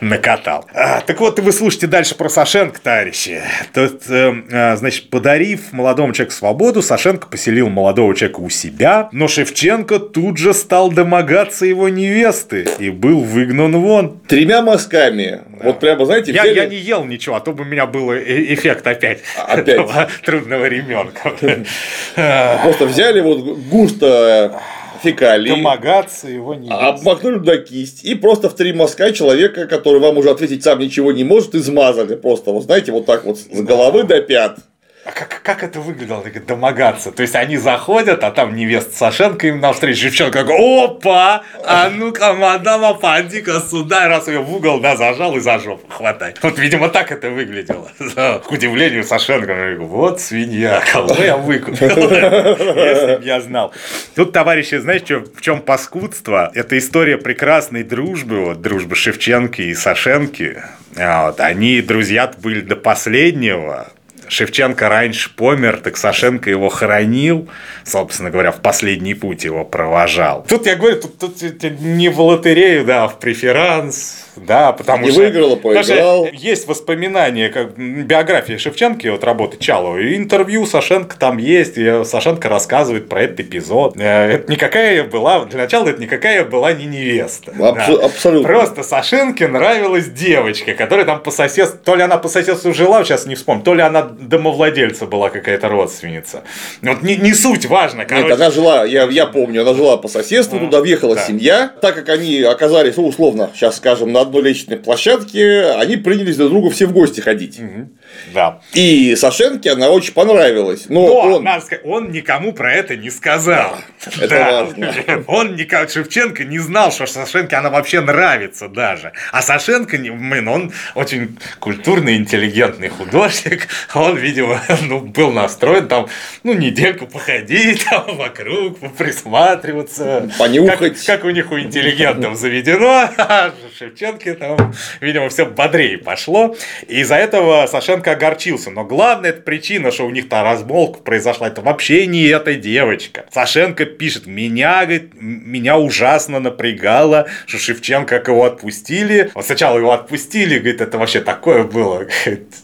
[0.00, 0.64] накатал.
[0.74, 3.42] А, так вот, и вы слушайте дальше про Сашенко, товарищи.
[3.72, 9.28] Тут, э, э, значит, подарив молодому человеку свободу, Сашенко поселил молодого человека у себя, но
[9.28, 14.20] Шевченко тут же стал домогаться его невесты и был выгнан вон.
[14.26, 15.42] Тремя мазками.
[15.58, 15.66] Да.
[15.66, 16.56] Вот прямо, знаете, я, взяли...
[16.56, 19.80] я не ел ничего, а то бы у меня был э, эффект опять, опять.
[20.24, 21.32] трудного ребенка.
[22.62, 23.40] Просто взяли вот
[23.70, 24.60] густо
[25.02, 25.50] фекалии.
[25.50, 28.04] Домогаться его не Обмакнули на кисть.
[28.04, 32.16] И просто в три мазка человека, который вам уже ответить сам ничего не может, измазали.
[32.16, 34.58] Просто, вот знаете, вот так вот с головы до пят.
[35.04, 37.12] А как, как это выглядело, так, домогаться?
[37.12, 42.34] То есть они заходят, а там невеста Сашенко им навстречу, девчонка такой, опа, а ну-ка,
[42.34, 46.34] мадам, опанди-ка сюда, раз ее в угол, да, зажал и за жопу хватай.
[46.42, 47.90] Вот, видимо, так это выглядело.
[47.98, 53.72] К удивлению Сашенко, вот свинья, кого я выкупил, если бы я знал.
[54.14, 56.50] Тут, товарищи, знаете, в чем паскудство?
[56.54, 60.62] Это история прекрасной дружбы, вот, дружбы Шевченко и Сашенки.
[60.96, 63.88] Вот, они друзья были до последнего,
[64.28, 67.48] Шевченко раньше помер, так Сашенко его хоронил,
[67.84, 70.44] собственно говоря, в последний путь его провожал.
[70.48, 75.10] Тут я говорю, тут, тут не в лотерею, да, а в преферанс, да, потому не
[75.10, 75.20] что...
[75.20, 76.28] выиграл, поиграл.
[76.32, 83.08] Есть воспоминания, как биографии Шевченко, вот работы Чалова, интервью Сашенко там есть, и Сашенко рассказывает
[83.08, 83.96] про этот эпизод.
[83.96, 87.52] Э, это никакая была, для начала это никакая была не невеста.
[87.52, 88.06] Абс- да.
[88.06, 88.48] Абсолютно.
[88.48, 93.26] Просто Сашенке нравилась девочка, которая там по соседству, то ли она по соседству жила, сейчас
[93.26, 96.42] не вспомню, то ли она домовладельца была какая-то родственница.
[96.82, 98.04] Вот не, не суть важно.
[98.04, 98.28] Короче.
[98.28, 101.22] Нет, она жила, я, я помню, она жила по соседству, туда въехала да.
[101.22, 106.36] семья, так как они оказались, ну, условно, сейчас скажем, на одной личной площадке, они принялись
[106.36, 107.60] друг другу все в гости ходить.
[107.60, 107.88] Угу.
[108.32, 108.60] Да.
[108.72, 110.86] И Сашенке она очень понравилась.
[110.88, 111.44] Но, но он...
[111.44, 113.78] Надо сказать, он никому про это не сказал.
[114.04, 114.52] Да, это да.
[114.52, 115.24] важно.
[115.26, 119.12] Он никак, Шевченко не знал, что Сашенке она вообще нравится даже.
[119.32, 123.68] А Сашенко, блин, он очень культурный, интеллигентный художник.
[123.94, 126.08] Он, видимо, ну, был настроен там,
[126.42, 130.30] ну, недельку походить там вокруг, присматриваться.
[130.38, 131.04] Понюхать.
[131.04, 133.10] Как, как у них у интеллигентов заведено.
[133.18, 136.56] А Шевченко там, видимо, все бодрее пошло.
[136.86, 138.70] И из-за этого Сашенко огорчился.
[138.70, 143.24] Но главная причина, что у них-то размолвка произошла, это вообще не эта девочка.
[143.32, 149.30] Сашенко пишет, меня, говорит, меня ужасно напрягало, что Шевченко, как его отпустили.
[149.34, 152.06] Вот сначала его отпустили, говорит, это вообще такое было.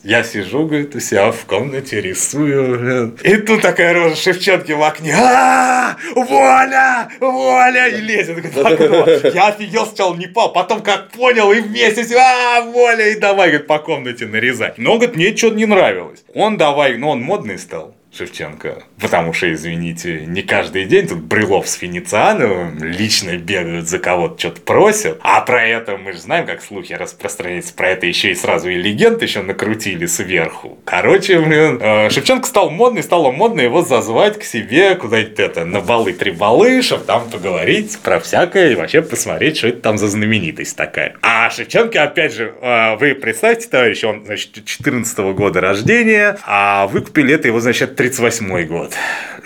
[0.02, 3.16] Я сижу, говорит, у себя в комнате рисую.
[3.22, 5.14] И тут такая рожа Шевченки в окне.
[5.16, 9.06] А, воля, воля, и лезет в окно.
[9.32, 13.66] Я офигел сначала не пал, потом как понял и вместе, а, воля, и давай, говорит,
[13.66, 14.78] по комнате нарезать.
[14.78, 16.22] Но, говорит, мне что-то не нравилось.
[16.34, 17.94] Он давай, ну он модный стал.
[18.16, 18.84] Шевченко.
[19.00, 24.60] Потому что, извините, не каждый день тут Брылов с Финициановым лично бегают за кого-то, что-то
[24.60, 25.18] просят.
[25.22, 27.74] А про это мы же знаем, как слухи распространяются.
[27.74, 30.78] Про это еще и сразу и легенд еще накрутили сверху.
[30.84, 35.80] Короче, блин, э, Шевченко стал модный, стало модно его зазвать к себе куда-нибудь это, на
[35.80, 40.08] балы три балы, чтобы там поговорить про всякое и вообще посмотреть, что это там за
[40.08, 41.16] знаменитость такая.
[41.22, 46.86] А Шевченко, опять же, э, вы представьте, товарищ, он, значит, 14 -го года рождения, а
[46.86, 48.94] выкупили это его, значит, 1938 год.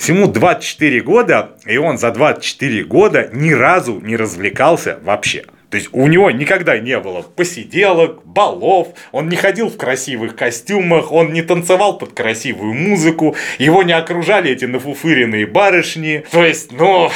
[0.09, 5.45] Ему 24 года, и он за 24 года ни разу не развлекался вообще.
[5.71, 11.13] То есть у него никогда не было посиделок, балов, он не ходил в красивых костюмах,
[11.13, 16.25] он не танцевал под красивую музыку, его не окружали эти нафуфыренные барышни.
[16.31, 17.11] То есть, ну,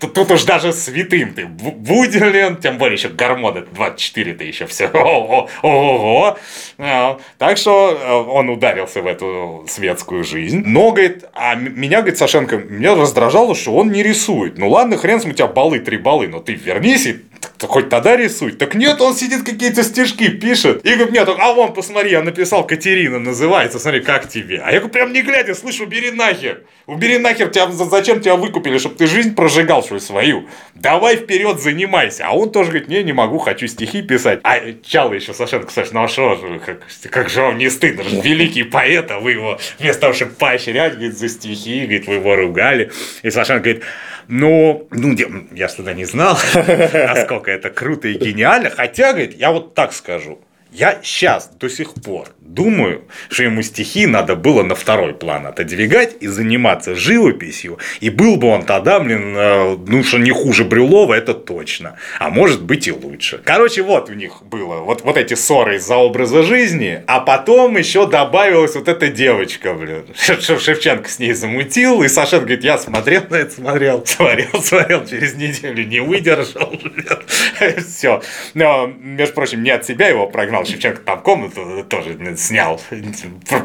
[0.00, 4.88] тут уж даже святым ты будем, тем более еще гормон 24 ты еще все.
[4.88, 6.38] Ого,
[6.78, 10.62] а, Так что э, он ударился в эту светскую жизнь.
[10.64, 14.58] Но, говорит, а меня, говорит, Сашенко, меня раздражало, что он не рисует.
[14.58, 17.20] Ну ладно, хрен с у тебя баллы, три баллы, но ты вернись и
[17.66, 18.52] хоть тогда рисуй.
[18.52, 20.84] Так нет, он сидит какие-то стишки пишет.
[20.84, 24.60] И говорит, мне так, а вон, посмотри, я написал, Катерина называется, смотри, как тебе.
[24.64, 26.62] А я говорю, прям не глядя, слышь, убери нахер.
[26.86, 30.48] Убери нахер, тебя, зачем тебя выкупили, чтобы ты жизнь прожигал свою свою.
[30.74, 32.26] Давай вперед занимайся.
[32.26, 34.40] А он тоже говорит, не, не могу, хочу стихи писать.
[34.44, 38.04] А Чало еще совершенно, кстати, ну а что же, как, как же вам не стыдно,
[38.04, 42.14] же великий поэт, а вы его вместо того, чтобы поощрять, говорит, за стихи, говорит, вы
[42.14, 42.90] его ругали.
[43.22, 43.82] И Сашан говорит,
[44.28, 45.16] но, ну,
[45.52, 48.70] я тогда не знал, насколько это круто и гениально.
[48.70, 50.38] Хотя, говорит, я вот так скажу.
[50.70, 56.16] Я сейчас до сих пор думаю, что ему стихи надо было на второй план отодвигать
[56.20, 57.78] и заниматься живописью.
[58.00, 61.96] И был бы он тогда, блин, э, ну что не хуже Брюлова, это точно.
[62.18, 63.40] А может быть и лучше.
[63.44, 68.06] Короче, вот у них было вот, вот эти ссоры из-за образа жизни, а потом еще
[68.06, 70.06] добавилась вот эта девочка, блин.
[70.16, 75.34] Шевченко с ней замутил, и Сашен говорит, я смотрел на это, смотрел, смотрел, смотрел, через
[75.34, 76.72] неделю не выдержал.
[77.86, 78.22] Все.
[78.54, 82.80] Но, между прочим, не от себя его прогнал, Шевченко там комнату тоже снял,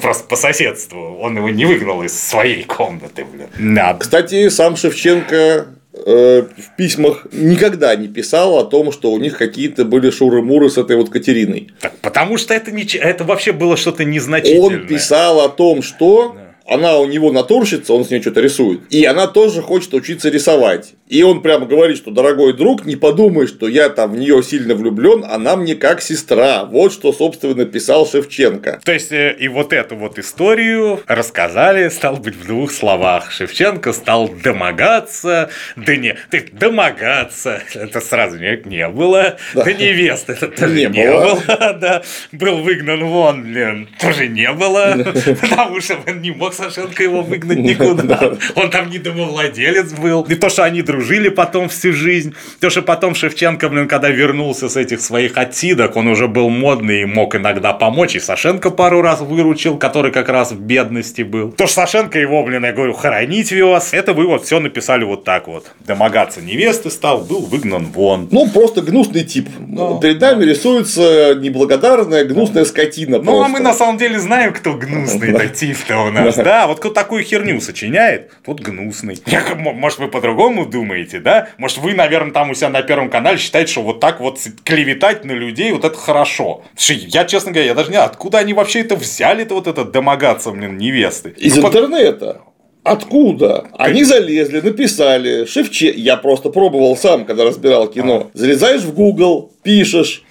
[0.02, 1.18] просто по соседству.
[1.20, 3.76] Он его не выгнал из своей комнаты, блин.
[3.76, 3.96] Да.
[4.00, 9.86] Кстати, сам Шевченко э, в письмах никогда не писал о том, что у них какие-то
[9.86, 11.72] были шуры-муры с этой вот Катериной.
[11.80, 14.82] Так, потому что это, не, это вообще было что-то незначительное.
[14.82, 16.36] Он писал о том, что
[16.74, 18.82] она у него натурщица, он с ней что-то рисует.
[18.90, 20.94] И она тоже хочет учиться рисовать.
[21.08, 24.74] И он прямо говорит, что дорогой друг, не подумай, что я там в нее сильно
[24.74, 26.66] влюблен, она мне как сестра.
[26.66, 28.82] Вот что, собственно, писал Шевченко.
[28.84, 33.32] То есть, э, и вот эту вот историю рассказали, стал быть, в двух словах.
[33.32, 40.34] Шевченко стал домогаться, да не, ты домогаться, это сразу не, не было, да, да невесты
[40.34, 44.98] это тоже не, не было, было да, был выгнан вон, блин, тоже не было,
[45.42, 48.34] потому что он не мог Сашенко его выгнать никуда.
[48.56, 50.24] Он там не домовладелец был.
[50.24, 52.34] И то, что они дружили потом всю жизнь.
[52.60, 57.02] То, что потом Шевченко, блин, когда вернулся с этих своих отсидок, он уже был модный
[57.02, 58.16] и мог иногда помочь.
[58.16, 61.52] И Сашенко пару раз выручил, который как раз в бедности был.
[61.52, 63.94] То, что Сашенко его, блин, я говорю, хоронить вез.
[63.94, 65.72] Это вы вот все написали вот так вот.
[65.86, 68.28] Домогаться невесты стал, был выгнан вон.
[68.32, 69.50] Ну, просто гнусный тип.
[69.60, 70.00] Но...
[70.00, 73.20] Перед нами рисуется неблагодарная, гнусная скотина.
[73.20, 76.36] Ну, а мы на самом деле знаем, кто гнусный этот тип-то у нас.
[76.44, 79.22] Да, вот кто такую херню сочиняет, тот гнусный.
[79.56, 81.50] Может, вы по-другому думаете, да?
[81.58, 85.26] Может, вы, наверное, там у себя на Первом канале считаете, что вот так вот клеветать
[85.26, 86.64] на людей, вот это хорошо.
[86.76, 89.86] Слушай, я, честно говоря, я даже не знаю, откуда они вообще это взяли-то вот это
[89.86, 91.34] домогаться, блин, невесты.
[91.38, 92.42] Из ну, интернета.
[92.84, 93.68] Откуда?
[93.78, 95.92] Они залезли, написали, Шевче...
[95.92, 98.30] Я просто пробовал сам, когда разбирал кино.
[98.34, 100.24] Залезаешь в Google, пишешь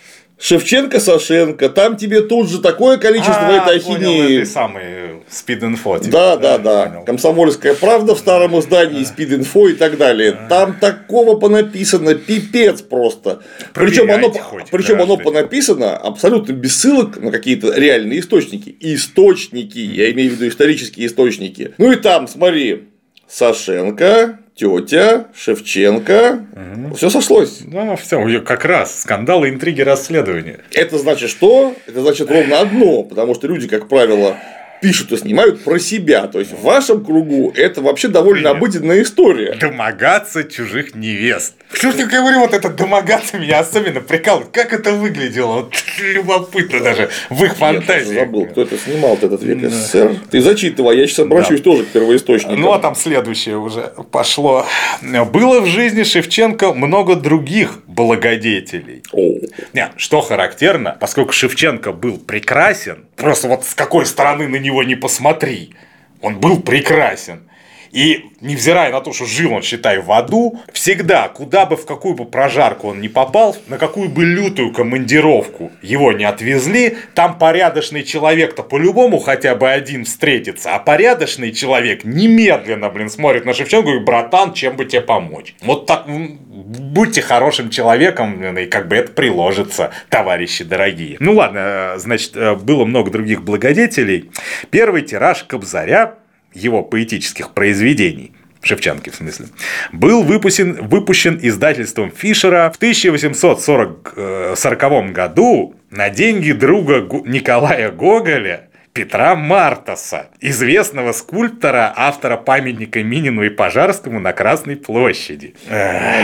[0.42, 4.38] Шевченко, Сашенко, там тебе тут же такое количество а, этой ахинеи.
[4.38, 4.82] Понял, самый
[5.30, 5.98] спид инфо.
[6.00, 6.86] Типа, да, да, да.
[6.86, 7.04] Понял.
[7.04, 10.36] Комсомольская правда в старом издании, спид инфо и так далее.
[10.48, 13.42] Там такого понаписано, пипец просто.
[13.72, 14.34] Причем оно,
[14.72, 18.76] причем оно понаписано абсолютно без ссылок на какие-то реальные источники.
[18.80, 21.72] Источники, я имею в виду исторические источники.
[21.78, 22.88] Ну и там, смотри,
[23.28, 26.94] Сашенко, тетя, Шевченко, угу.
[26.94, 27.60] все сошлось.
[27.64, 30.60] Ну, все, как раз скандалы, интриги, расследования.
[30.72, 31.74] Это значит что?
[31.86, 34.36] Это значит ровно одно, потому что люди, как правило,
[34.82, 36.26] пишут и снимают про себя.
[36.26, 38.56] То есть в вашем кругу это вообще довольно Привет.
[38.56, 39.54] обыденная история.
[39.54, 41.54] Домогаться чужих невест.
[41.72, 44.50] Что я говорю, вот это домогаться меня особенно прикалывает.
[44.50, 45.52] Как это выглядело?
[45.52, 48.14] Вот, любопытно даже в их фантазии.
[48.14, 50.16] Я забыл, кто это снимал этот век СССР.
[50.30, 51.64] Ты зачитывай, я сейчас обращусь да.
[51.64, 52.56] тоже к первоисточнику.
[52.56, 54.66] Ну а там следующее уже пошло.
[55.00, 59.02] Было в жизни Шевченко много других благодетелей.
[59.12, 59.38] О.
[59.72, 64.94] Нет, что характерно, поскольку Шевченко был прекрасен, просто вот с какой стороны на него не
[64.94, 65.74] посмотри,
[66.22, 67.50] он был прекрасен.
[67.92, 72.14] И невзирая на то, что жил он, считай, в аду, всегда, куда бы, в какую
[72.14, 78.02] бы прожарку он не попал, на какую бы лютую командировку его не отвезли, там порядочный
[78.02, 83.90] человек-то по-любому хотя бы один встретится, а порядочный человек немедленно, блин, смотрит на Шевченко и
[83.90, 85.54] говорит, братан, чем бы тебе помочь?
[85.60, 91.18] Вот так, будьте хорошим человеком, и как бы это приложится, товарищи дорогие.
[91.20, 94.30] Ну ладно, э, значит, э, было много других благодетелей.
[94.70, 96.14] Первый тираж Кобзаря
[96.54, 99.46] его поэтических произведений, Шевченки в смысле,
[99.92, 109.34] был выпущен, выпущен издательством Фишера в 1840 э, году на деньги друга Николая Гоголя Петра
[109.34, 115.54] Мартаса, известного скульптора, автора памятника Минину и Пожарскому на Красной площади.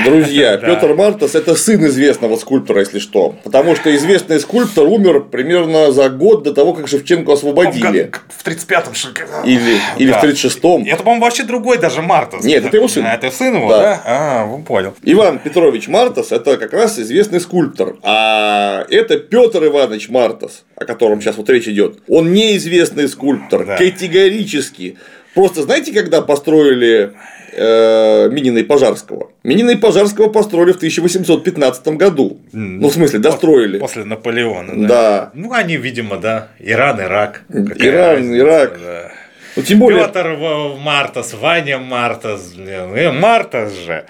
[0.04, 3.34] Друзья, Петр Мартас– это сын известного скульптора, если что.
[3.42, 8.12] Потому что известный скульптор умер примерно за год до того, как Шевченко освободили.
[8.28, 9.12] В 35-м, что
[9.46, 10.84] Или, или в 36-м.
[10.84, 12.44] Это, по-моему, вообще другой даже Мартас.
[12.44, 13.06] Нет, это его сын.
[13.06, 13.80] А, это сын его, да?
[13.80, 14.02] да?
[14.04, 14.94] А, понял.
[15.04, 17.96] Иван Петрович Мартас– это как раз известный скульптор.
[18.02, 21.98] А это Петр Иванович Мартас, о котором сейчас вот речь идет.
[22.08, 23.76] Он не известный скульптор, да.
[23.76, 24.96] категорически.
[25.34, 27.12] Просто знаете, когда построили
[27.52, 29.30] э, Минина и Пожарского?
[29.42, 32.38] Минина и Пожарского построили в 1815 году.
[32.52, 33.78] Ну, в смысле, достроили.
[33.78, 34.88] После Наполеона, да?
[34.88, 35.30] Да.
[35.34, 36.48] Ну, они, видимо, да.
[36.58, 37.42] Иран, Ирак.
[37.48, 38.80] Иран, разница, Ирак.
[38.80, 39.12] Да.
[39.56, 40.04] Ну, тем более...
[40.04, 40.36] Петр
[40.80, 42.96] Мартас, Ваня Мартас, блин.
[42.96, 44.04] И Мартас же.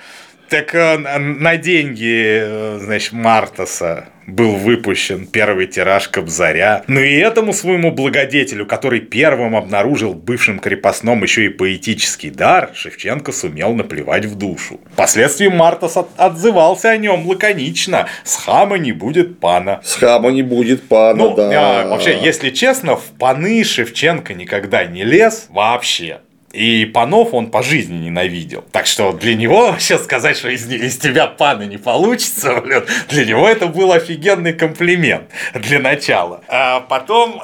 [0.49, 6.85] Так э, на деньги, э, значит, Мартаса был выпущен первый тираж Кобзаря.
[6.87, 12.71] Ну и этому своему благодетелю, который первым обнаружил в бывшем крепостном еще и поэтический дар,
[12.75, 14.81] Шевченко сумел наплевать в душу.
[14.93, 18.07] Впоследствии Мартас отзывался о нем лаконично.
[18.25, 19.81] С хама не будет пана.
[19.83, 21.83] С хама не будет пана, ну, да.
[21.83, 26.21] А, вообще, если честно, в паны Шевченко никогда не лез вообще.
[26.53, 28.65] И панов он по жизни ненавидел.
[28.73, 33.25] Так что для него сейчас сказать, что из, из тебя паны не получится, блин, для
[33.25, 36.43] него это был офигенный комплимент для начала.
[36.49, 37.43] А потом,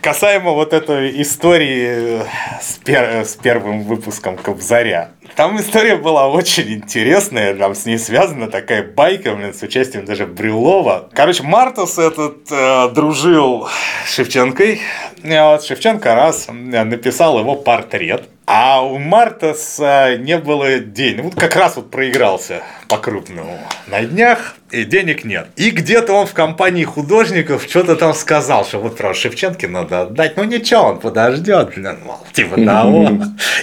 [0.00, 2.22] касаемо вот этой истории
[2.60, 5.12] с, пер, с первым выпуском Кобзаря.
[5.36, 10.26] Там история была очень интересная, там с ней связана такая байка, блин, с участием даже
[10.26, 11.08] Брюлова.
[11.12, 13.68] Короче, Мартас этот э, дружил
[14.06, 14.80] с Шевченкой.
[15.22, 18.28] И вот Шевченко раз написал его портрет.
[18.46, 21.24] А у Мартаса не было денег.
[21.24, 25.48] Вот как раз вот проигрался по-крупному на днях, и денег нет.
[25.56, 30.36] И где-то он в компании художников что-то там сказал, что вот про Шевченки надо отдать.
[30.36, 33.10] Ну ничего, он подождет, блин, мол, типа того.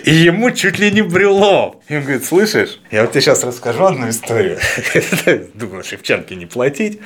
[0.04, 1.76] И ему чуть ли не брело.
[1.90, 4.60] И он говорит, слышишь, я вот тебе сейчас расскажу одну историю.
[5.54, 7.00] Думаю, Шевченки не платить.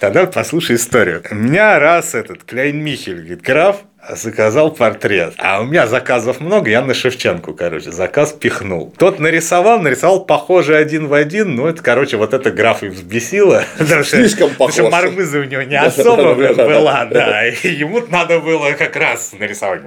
[0.00, 1.22] Тогда послушай историю.
[1.30, 3.76] У меня раз этот Кляйн Михель, говорит, граф,
[4.10, 5.34] заказал портрет.
[5.38, 8.94] А у меня заказов много, я на Шевченку, короче, заказ пихнул.
[8.96, 13.64] Тот нарисовал, нарисовал похоже один в один, ну, это, короче, вот это граф и взбесило.
[14.04, 14.76] Слишком похож.
[14.76, 19.82] Потому что мармыза у него не особо была, да, ему надо было как раз нарисовать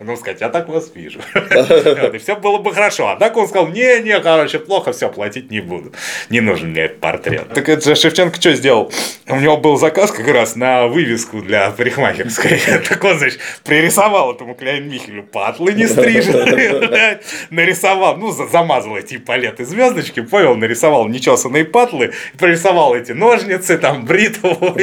[0.00, 1.20] ну, сказать, я так вас вижу.
[1.34, 3.08] И все было бы хорошо.
[3.08, 5.92] А так он сказал, не-не, короче, плохо, все, платить не буду.
[6.30, 7.48] Не нужен мне этот портрет.
[7.54, 8.92] Так это же Шевченко что сделал?
[9.28, 12.60] У него был заказ как раз на вывеску для парикмахерской.
[12.88, 17.20] Так он, значит, пририсовал этому Кляйн Михелю патлы не стриженные,
[17.50, 24.76] нарисовал, ну, замазал эти палеты звездочки, понял, нарисовал нечесанные патлы, пририсовал эти ножницы, там, бритву,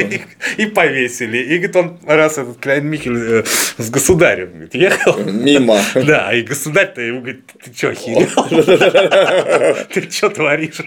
[0.56, 1.38] и повесили.
[1.38, 3.44] И, говорит, он раз этот Кляйн Михель э,
[3.78, 5.18] с государем говорит, ехал.
[5.18, 5.80] Мимо.
[5.94, 8.26] Да, и государь-то ему говорит, ты что, охерел?
[9.92, 10.80] Ты что творишь?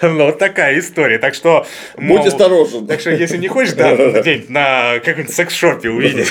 [0.00, 1.18] Ну, вот такая история.
[1.18, 1.66] Так что...
[1.96, 2.86] Будь осторожен.
[2.86, 6.28] Так что, если не хочешь, да, где-нибудь на каком-нибудь секс-шопе увидеть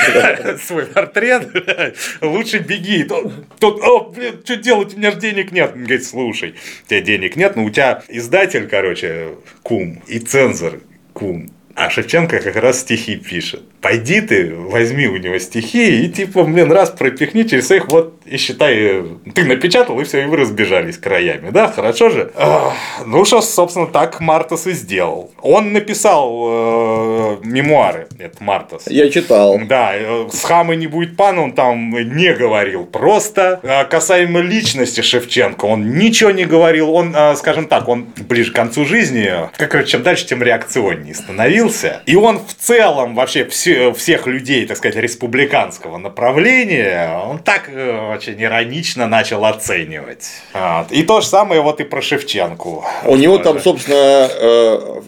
[0.63, 1.49] свой портрет,
[2.21, 3.07] лучше беги.
[3.59, 5.71] Тут, о, блин, что делать, у меня же денег нет.
[5.73, 10.79] Он говорит, слушай, у тебя денег нет, но у тебя издатель, короче, кум, и цензор
[11.13, 11.49] кум.
[11.75, 16.71] А Шевченко как раз стихи пишет пойди ты, возьми у него стихи и типа, блин,
[16.71, 19.03] раз пропихни через их вот и считай,
[19.33, 22.31] ты напечатал, и все, и вы разбежались краями, да, хорошо же?
[23.05, 25.31] ну что, собственно, так Мартас и сделал.
[25.41, 28.87] Он написал э, мемуары, это Мартас.
[28.87, 29.59] Я читал.
[29.67, 35.01] Да, э, с Хамой не будет пана он там не говорил, просто э, касаемо личности
[35.01, 39.85] Шевченко, он ничего не говорил, он, э, скажем так, он ближе к концу жизни, как
[39.87, 41.60] чем дальше, тем реакционнее становился,
[42.05, 48.13] и он в целом вообще все всех людей, так сказать, республиканского направления, он так э,
[48.13, 50.29] очень иронично начал оценивать.
[50.53, 50.91] Вот.
[50.91, 52.85] И то же самое вот и про Шевченку.
[53.05, 55.01] У него там, собственно, э,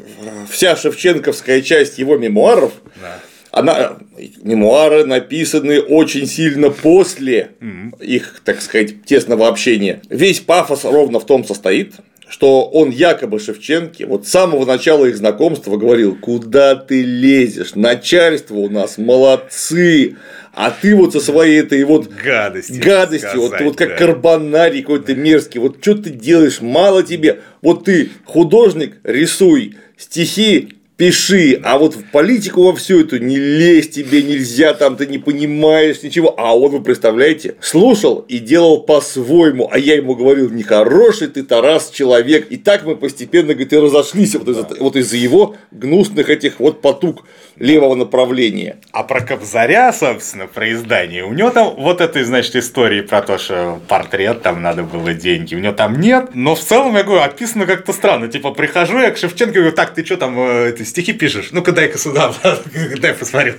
[0.50, 3.20] вся шевченковская часть его мемуаров, да.
[3.52, 3.98] она,
[4.42, 7.52] мемуары написаны очень сильно после
[8.00, 10.02] их, так сказать, тесного общения.
[10.10, 11.96] Весь пафос ровно в том состоит,
[12.34, 18.56] что он якобы Шевченке вот с самого начала их знакомства говорил, куда ты лезешь, начальство
[18.56, 20.16] у нас молодцы,
[20.52, 23.98] а ты вот со своей этой вот гадостью, гадостью сказать, вот, вот как да.
[23.98, 31.60] карбонарий какой-то мерзкий, вот что ты делаешь, мало тебе, вот ты художник, рисуй, стихи пиши,
[31.64, 36.04] а вот в политику во всю эту не лезь, тебе нельзя, там ты не понимаешь
[36.04, 36.34] ничего.
[36.38, 41.90] А он, вы представляете, слушал и делал по-своему, а я ему говорил, нехороший ты, Тарас,
[41.90, 42.48] человек.
[42.52, 46.82] И так мы постепенно, говорит, и разошлись вот из-за вот из его гнусных этих вот
[46.82, 47.26] потуг
[47.58, 48.78] левого направления.
[48.92, 53.38] А про Кобзаря, собственно, про издание, у него там вот этой, значит, истории про то,
[53.38, 57.22] что портрет там надо было деньги, у него там нет, но в целом, я говорю,
[57.22, 60.90] описано как-то странно, типа, прихожу я к Шевченко, говорю, так, ты что там, э, ты
[60.90, 61.50] стихи пишешь?
[61.52, 62.34] Ну-ка, дай-ка сюда,
[63.00, 63.56] дай посмотрю.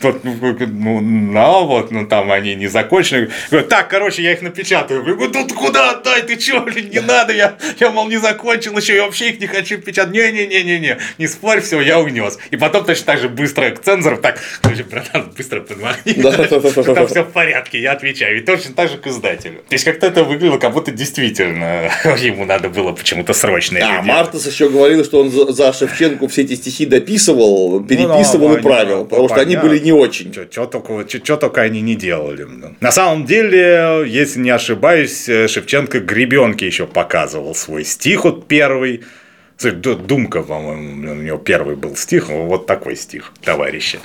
[0.00, 3.30] Вот, ну, ну, ну, вот, ну, там они не закончены.
[3.50, 5.02] Говорю, так, короче, я их напечатаю.
[5.02, 8.94] Говорю, тут куда отдай, ты что, блин, не надо, я, я, мол, не закончил еще,
[8.96, 10.12] я вообще их не хочу печатать.
[10.12, 12.38] Не-не-не-не-не, не спорь, все, я унес.
[12.50, 17.22] И потом точно так же быстро к цензору, так, короче, братан, быстро подмахни, там все
[17.22, 18.38] в порядке, я отвечаю.
[18.38, 19.62] И точно так же к издателю.
[19.68, 23.78] То есть как-то это выглядело, как будто действительно ему надо было почему-то срочно.
[23.82, 28.62] А Мартас еще говорил, что он за Шевченку все эти стихи дописывал, переписывал ну, и
[28.62, 30.32] правил, ну, потому что они были не очень.
[30.32, 32.46] Что только, что только они не делали.
[32.80, 39.04] На самом деле, если не ошибаюсь, Шевченко гребенки еще показывал свой стих вот первый.
[39.58, 43.98] Думка, по-моему, у него первый был стих, вот такой стих, товарищи.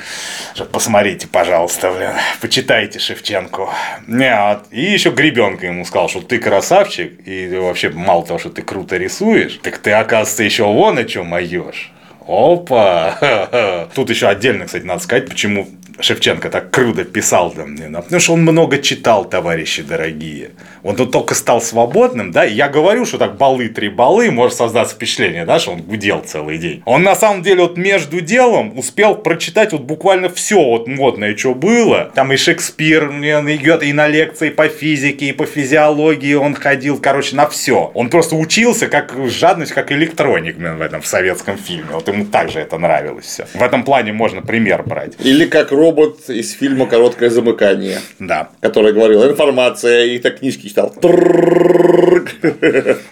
[0.71, 3.67] Посмотрите, пожалуйста, блин, почитайте Шевченко.
[4.07, 8.61] Не, и еще Гребенка ему сказал, что ты красавчик, и вообще мало того, что ты
[8.61, 11.91] круто рисуешь, так ты, оказывается, еще вон о чем моешь.
[12.31, 13.89] Опа!
[13.93, 15.67] Тут еще отдельно, кстати, надо сказать, почему
[15.99, 20.51] Шевченко так круто писал там, потому что он много читал, товарищи дорогие.
[20.83, 24.57] Он тут только стал свободным, да, и я говорю, что так балы три балы, может
[24.57, 26.81] создаться впечатление, да, что он гудел целый день.
[26.85, 31.53] Он на самом деле вот между делом успел прочитать вот буквально все вот модное, что
[31.53, 32.11] было.
[32.15, 36.99] Там и Шекспир он идет, и на лекции по физике, и по физиологии он ходил,
[36.99, 37.91] короче, на все.
[37.93, 41.89] Он просто учился как жадность, как электроник в этом в советском фильме.
[41.91, 43.47] Вот ему также это нравилось все.
[43.53, 45.13] В этом плане можно пример брать.
[45.19, 47.99] Или как робот из фильма «Короткое замыкание».
[48.19, 48.49] Да.
[48.61, 50.93] Который говорил, информация, и так книжки читал.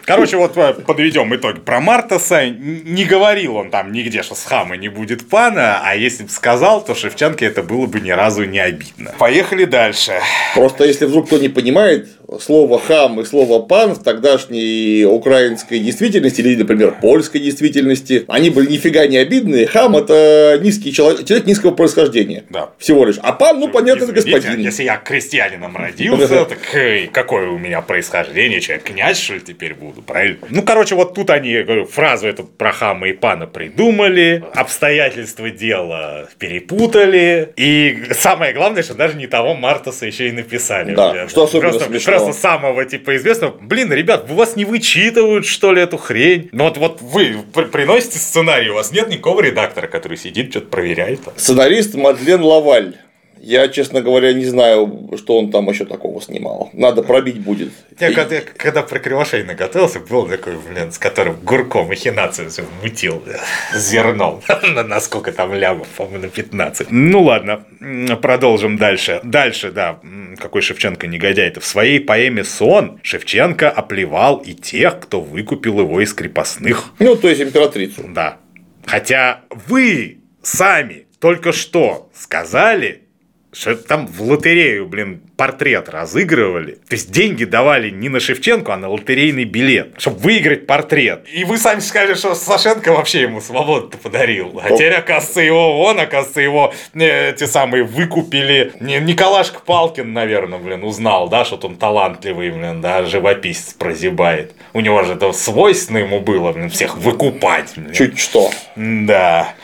[0.05, 0.53] Короче, вот
[0.85, 2.47] подведем итог про Мартаса.
[2.49, 6.85] Не говорил он там нигде, что с Хама не будет пана, а если бы сказал,
[6.85, 9.13] то Шевченко это было бы ни разу не обидно.
[9.17, 10.13] Поехали дальше.
[10.53, 12.07] Просто если вдруг кто не понимает,
[12.37, 18.71] слово хам и слово пан в тогдашней украинской действительности или, например, польской действительности, они были
[18.71, 19.65] нифига не обидные.
[19.65, 22.43] Хам это низкий человек, человек низкого происхождения.
[22.49, 22.69] Да.
[22.77, 23.17] Всего лишь.
[23.21, 24.59] А пан, ну, понятно, это господин.
[24.59, 26.59] Если я крестьянином родился, так
[27.11, 28.59] какое у меня происхождение?
[28.67, 30.39] Я князь, что ли, теперь буду, правильно?
[30.49, 36.27] Ну, короче, вот тут они говорю, фразу эту про хама и пана придумали, обстоятельства дела
[36.37, 40.93] перепутали, и самое главное, что даже не того Мартаса еще и написали.
[40.93, 43.55] Да, что особенно просто, смешно просто самого типа известного.
[43.59, 46.49] Блин, ребят, у вас не вычитывают, что ли, эту хрень?
[46.51, 51.21] Ну вот, вот вы приносите сценарий, у вас нет никакого редактора, который сидит, что-то проверяет.
[51.35, 52.95] Сценарист Мадлен Лаваль.
[53.41, 56.69] Я, честно говоря, не знаю, что он там еще такого снимал.
[56.73, 57.71] Надо пробить будет.
[57.99, 58.13] Я, и...
[58.13, 62.49] когда, когда про Кривошейна готовился, был такой, блин, с которым гурком махинацию
[62.81, 63.23] мутил
[63.73, 64.41] зерном.
[64.73, 66.87] На сколько там лямов, по-моему, на 15.
[66.91, 67.63] Ну ладно,
[68.21, 69.21] продолжим дальше.
[69.23, 69.99] Дальше, да,
[70.37, 71.59] какой Шевченко негодяй-то.
[71.59, 76.93] В своей поэме «Сон» Шевченко оплевал и тех, кто выкупил его из крепостных.
[76.99, 78.03] Ну, то есть императрицу.
[78.09, 78.37] Да.
[78.85, 83.03] Хотя вы сами только что сказали,
[83.51, 86.73] что там в лотерею, блин, портрет разыгрывали.
[86.87, 91.25] То есть деньги давали не на Шевченко, а на лотерейный билет, чтобы выиграть портрет.
[91.33, 94.59] И вы сами сказали, что Сашенко вообще ему свободу-то подарил.
[94.63, 98.73] А теперь, оказывается, его он, оказывается, его э, те самые выкупили.
[98.79, 104.53] Николашка Палкин, наверное, блин, узнал, да, что он талантливый, блин, да, живописец прозябает.
[104.73, 107.73] У него же это свойственно ему было, блин, всех выкупать.
[107.75, 107.93] Блин.
[107.93, 108.51] Чуть что.
[108.75, 109.55] Да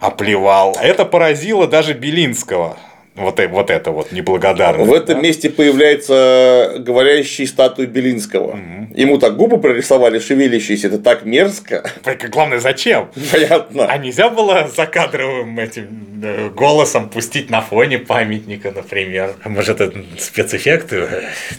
[0.00, 0.76] оплевал.
[0.80, 2.76] Это поразило даже Белинского.
[3.16, 4.90] Вот, вот это вот неблагодарность.
[4.90, 5.20] В этом да?
[5.22, 8.50] месте появляется говорящий статуя Белинского.
[8.50, 8.94] Угу.
[8.94, 11.88] Ему так губы прорисовали шевелящиеся, это так мерзко.
[12.30, 13.08] Главное, зачем?
[13.32, 13.86] Понятно.
[13.86, 19.34] А нельзя было закадровым этим э, голосом пустить на фоне памятника, например?
[19.42, 21.06] А может, это спецэффекты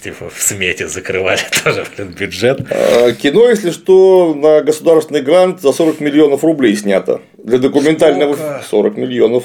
[0.03, 2.61] типа в смете закрывали тоже, блин, бюджет?
[2.69, 7.21] А, кино, если что, на государственный грант за 40 миллионов рублей снято.
[7.37, 8.63] Для документального Сколько?
[8.69, 9.43] 40 миллионов.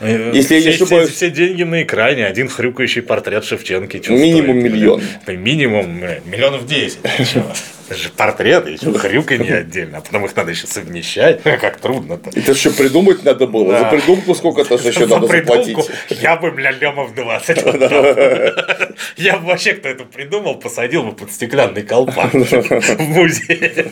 [0.00, 1.08] Э, Если все, я не ошибаюсь...
[1.08, 4.02] все, все деньги на экране, один хрюкающий портрет Шевченки.
[4.08, 5.02] Минимум стоит, миллион.
[5.26, 6.98] Минимум э, миллионов десять.
[7.88, 11.42] Это же портреты, еще хрюканье отдельно, а потом их надо еще совмещать.
[11.42, 12.30] Как трудно-то.
[12.30, 13.72] Это еще придумать надо было.
[13.72, 13.78] Да.
[13.80, 15.76] За придумку сколько-то еще надо заплатить.
[16.08, 17.64] Я бы, бля, лемов 20
[19.16, 23.86] Я бы вообще, кто это придумал, посадил бы под стеклянный колпак в музее.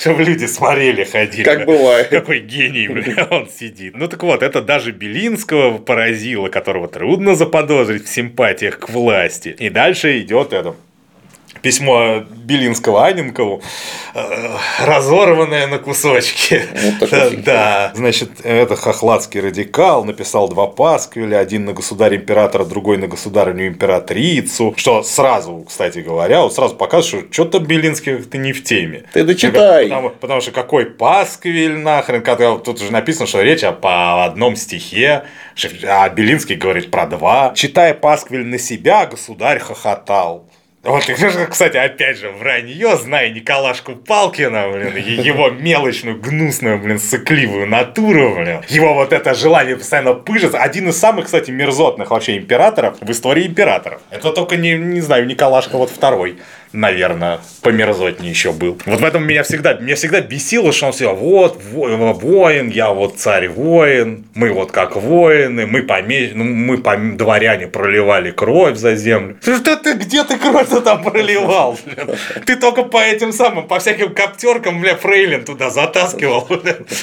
[0.00, 1.44] Чтобы люди смотрели, ходили.
[1.44, 2.08] Как бывает.
[2.08, 3.94] Какой гений, бля, он сидит.
[3.96, 9.54] Ну так вот, это даже Белинского поразило, которого трудно заподозрить в симпатиях к власти.
[9.58, 10.76] И дальше идет это
[11.62, 13.62] письмо Белинского Анинкову,
[14.14, 14.48] э,
[14.84, 16.62] разорванное на кусочки.
[17.00, 23.06] Вот да, да, значит, это хохладский радикал, написал два пасквиля, один на государя-императора, другой на
[23.06, 29.04] государыню-императрицу, что сразу, кстати говоря, вот сразу показывает, что что-то Белинский ты не в теме.
[29.12, 29.88] Ты дочитай.
[29.88, 34.56] Потому, потому что какой пасквиль нахрен, когда тут уже написано, что речь о по одном
[34.56, 35.24] стихе,
[35.86, 37.52] а Белинский говорит про два.
[37.54, 40.47] Читая пасквиль на себя, государь хохотал.
[40.84, 41.04] Вот,
[41.50, 48.60] кстати, опять же, вранье, зная Николашку Палкина, блин, его мелочную, гнусную, блин, сыкливую натуру, блин,
[48.68, 53.48] его вот это желание постоянно пыжиться, один из самых, кстати, мерзотных вообще императоров в истории
[53.48, 54.00] императоров.
[54.10, 56.38] Это только, не, не знаю, Николашка вот второй.
[56.72, 58.78] Наверное, померзотнее еще был.
[58.86, 63.18] Вот в этом меня всегда, меня всегда бесило, что он всегда, вот, воин, я вот
[63.18, 66.32] царь-воин, мы вот как воины, мы помеч...
[66.34, 69.36] ну, мы по дворяне проливали кровь за землю.
[69.42, 71.78] Что ты, где ты кровь-то там проливал?
[71.84, 72.16] Блин?
[72.46, 76.48] Ты только по этим самым, по всяким коптеркам, бля, фрейлин туда затаскивал.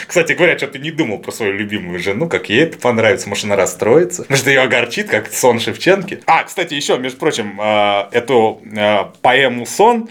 [0.07, 3.45] Кстати говоря, что ты не думал про свою любимую жену, как ей это понравится, может,
[3.45, 6.21] она расстроится, может, ее огорчит, как сон Шевченки.
[6.25, 9.11] А, кстати, еще, между прочим, а, эту а,
[9.55, 10.09] поэму «Сон»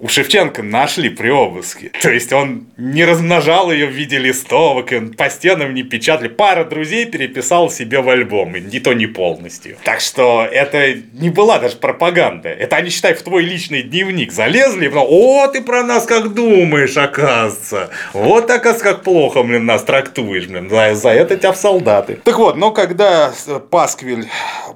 [0.00, 1.90] у Шевченко нашли при обыске.
[2.00, 6.28] То есть он не размножал ее в виде листовок, и по стенам не печатали.
[6.28, 9.76] Пара друзей переписал себе в альбом, и не то не полностью.
[9.84, 12.48] Так что это не была даже пропаганда.
[12.48, 16.32] Это они, считай, в твой личный дневник залезли, и потом, о, ты про нас как
[16.32, 17.90] думаешь, оказывается.
[18.12, 20.70] Вот, оказывается, как плохо, блин, нас трактуешь, блин.
[20.70, 22.20] За, за это тебя в солдаты.
[22.22, 23.32] Так вот, но когда
[23.70, 24.28] Пасквиль,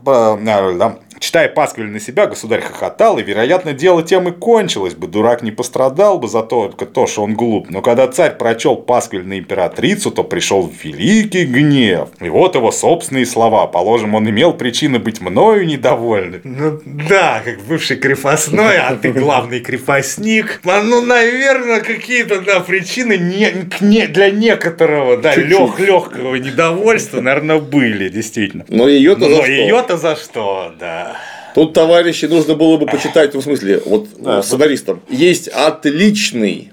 [0.04, 0.36] э,
[1.22, 5.06] Читая пасквиль на себя, государь хохотал, и, вероятно, дело тем и кончилось бы.
[5.12, 7.68] Дурак не пострадал бы за то, то, что он глуп.
[7.70, 12.08] Но когда царь прочел пасквиль на императрицу, то пришел великий гнев.
[12.20, 13.66] И вот его собственные слова.
[13.66, 16.40] Положим, он имел причины быть мною недовольным.
[16.44, 20.60] Ну да, как бывший крепостной, а ты главный крепостник.
[20.64, 27.58] А, ну, наверное, какие-то да, причины не, не, для некоторого да, лег, легкого недовольства, наверное,
[27.58, 28.64] были, действительно.
[28.68, 29.52] Но ее-то за Но что?
[29.52, 31.16] ее-то за что, да.
[31.54, 35.00] Тут, товарищи, нужно было бы почитать, в смысле, вот да, сценаристам.
[35.08, 36.72] Есть отличный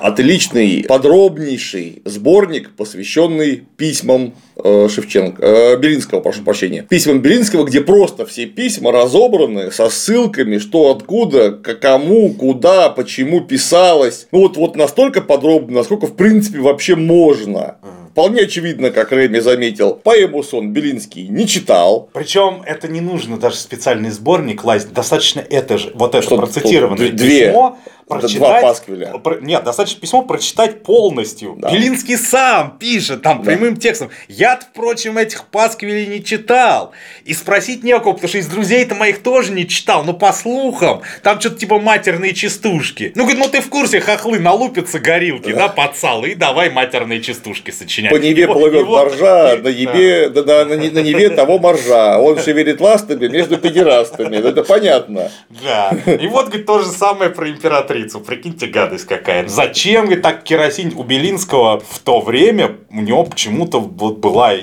[0.00, 6.86] отличный, подробнейший сборник, посвященный письмам э, Шевченко, э, Белинского, прошу прощения.
[6.88, 13.40] Письмам Белинского, где просто все письма разобраны со ссылками, что откуда, к кому, куда, почему
[13.40, 14.28] писалось.
[14.32, 17.76] Ну вот, вот настолько подробно, насколько в принципе вообще можно.
[18.18, 22.10] Вполне очевидно, как Рэми заметил, поэму сон Белинский не читал.
[22.12, 27.12] Причем это не нужно даже специальный сборник лазить, достаточно это же, вот это что, процитированное
[27.12, 28.38] две, письмо, прочитать.
[28.38, 29.18] Два пасквиля.
[29.18, 31.54] Про, нет, достаточно письмо прочитать полностью.
[31.58, 31.70] Да.
[31.70, 33.44] Белинский сам пишет там да.
[33.44, 34.10] прямым текстом.
[34.26, 36.92] Я, впрочем, этих пасквилей не читал.
[37.24, 40.04] И спросить некого, потому что из друзей-то моих тоже не читал.
[40.04, 43.12] Но по слухам, там что-то типа матерные частушки.
[43.14, 46.70] Ну, говорит, ну ты в курсе, хохлы налупятся горилки, да, да под сало, и давай
[46.70, 48.07] матерные частушки сочинять.
[48.10, 48.96] По Неве его, плывет его...
[48.96, 50.42] моржа, на, Неве, да.
[50.42, 52.18] на, на, на, на Неве того моржа.
[52.18, 54.36] Он шевелит ластами между педерастами.
[54.36, 55.30] Это понятно.
[55.62, 55.90] Да.
[56.06, 58.20] И вот, говорит, то же самое про императрицу.
[58.20, 59.46] Прикиньте, гадость какая.
[59.48, 64.54] Зачем говорит, так керосин у Белинского в то время у него почему-то вот была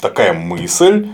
[0.00, 1.08] такая мысль,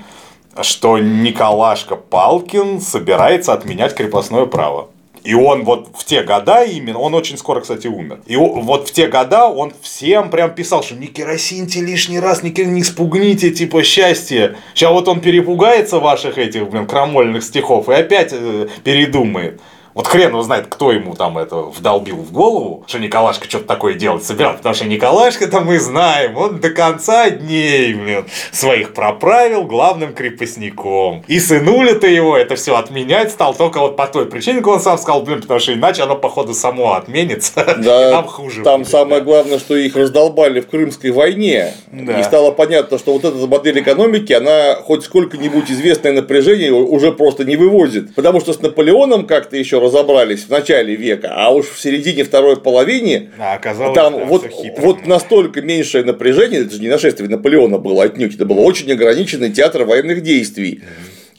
[0.62, 4.90] что Николашка Палкин собирается отменять крепостное право.
[5.22, 8.20] И он вот в те года именно, он очень скоро, кстати, умер.
[8.26, 12.50] И вот в те года он всем прям писал, что не керосиньте лишний раз, не,
[12.50, 14.56] не спугните, типа, счастье.
[14.74, 19.60] Сейчас вот он перепугается ваших этих, блин, крамольных стихов и опять э, передумает.
[20.00, 23.92] Вот хрен его знает, кто ему там это вдолбил в голову, что Николашка что-то такое
[23.92, 30.14] делать собирал, потому что Николашка-то мы знаем, он до конца дней, блин, своих проправил главным
[30.14, 31.22] крепостником.
[31.26, 34.96] И сынуля-то его это все отменять стал только вот по той причине, как он сам
[34.96, 38.90] сказал, блин, потому что иначе оно, походу, само отменится, да, и нам хуже Там будет,
[38.90, 39.26] самое да.
[39.26, 42.18] главное, что их раздолбали в Крымской войне, да.
[42.18, 47.44] и стало понятно, что вот эта модель экономики, она хоть сколько-нибудь известное напряжение уже просто
[47.44, 51.80] не вывозит, потому что с Наполеоном как-то еще разобрались в начале века, а уж в
[51.80, 54.46] середине второй половине да, оказалось, там да, вот,
[54.78, 59.50] вот настолько меньшее напряжение, это же не нашествие Наполеона было отнюдь, это был очень ограниченный
[59.50, 60.82] театр военных действий.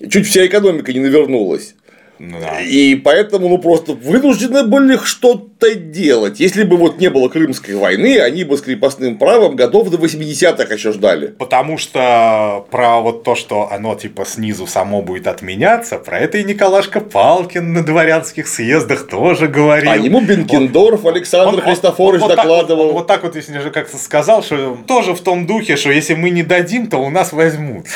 [0.10, 1.76] Чуть вся экономика не навернулась.
[2.24, 2.62] Ну да.
[2.62, 6.40] И поэтому, ну, просто вынуждены были что-то делать.
[6.40, 10.72] Если бы вот не было Крымской войны, они бы с крепостным правом годов до 80-х
[10.72, 11.28] еще ждали.
[11.28, 16.44] Потому что про вот то, что оно типа снизу само будет отменяться, про это и
[16.44, 19.92] Николашка Палкин на дворянских съездах тоже говорил.
[19.92, 22.86] А ему Бенкендорф Александр он, Христофорович он, он, докладывал.
[22.86, 26.14] Вот, вот так вот, если же как-то сказал, что тоже в том духе, что если
[26.14, 27.88] мы не дадим, то у нас возьмут.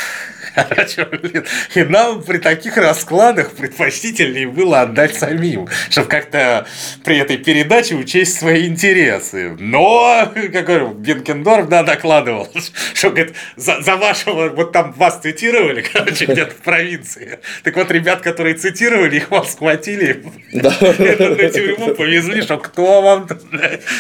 [1.76, 6.66] И нам при таких раскладах предпочтительнее было отдать самим, чтобы как-то
[7.04, 9.56] при этой передаче учесть свои интересы.
[9.60, 12.50] Но, как говорю, Бенкендорф, да, докладывал,
[12.94, 17.40] что, говорит, за, за вашего, вот там вас цитировали, короче, где-то в провинции.
[17.64, 20.74] Так вот, ребят, которые цитировали, их вам схватили, да.
[20.80, 23.28] на тюрьму повезли, что кто вам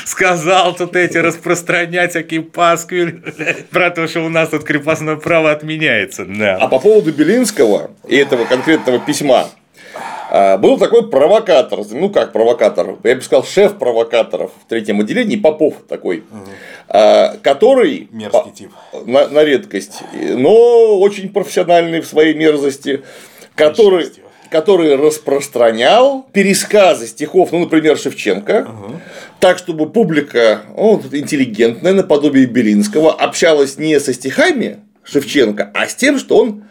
[0.05, 3.21] сказал тут эти распространять всякие пасквиль
[3.71, 6.25] про то, что у нас тут крепостное право отменяется.
[6.45, 6.57] Да.
[6.57, 9.47] А по поводу Белинского и этого конкретного письма,
[10.29, 15.37] а, был такой провокатор, ну как провокатор, я бы сказал шеф провокаторов в третьем отделении,
[15.37, 17.39] Попов такой, угу.
[17.41, 18.71] который мерзкий тип
[19.07, 23.01] на, на редкость, но очень профессиональный в своей мерзости,
[23.55, 24.05] который
[24.51, 28.67] который распространял пересказы стихов, ну, например, Шевченко,
[29.39, 36.19] так, чтобы публика ну, интеллигентная, наподобие Белинского, общалась не со стихами Шевченко, а с тем,
[36.19, 36.63] что он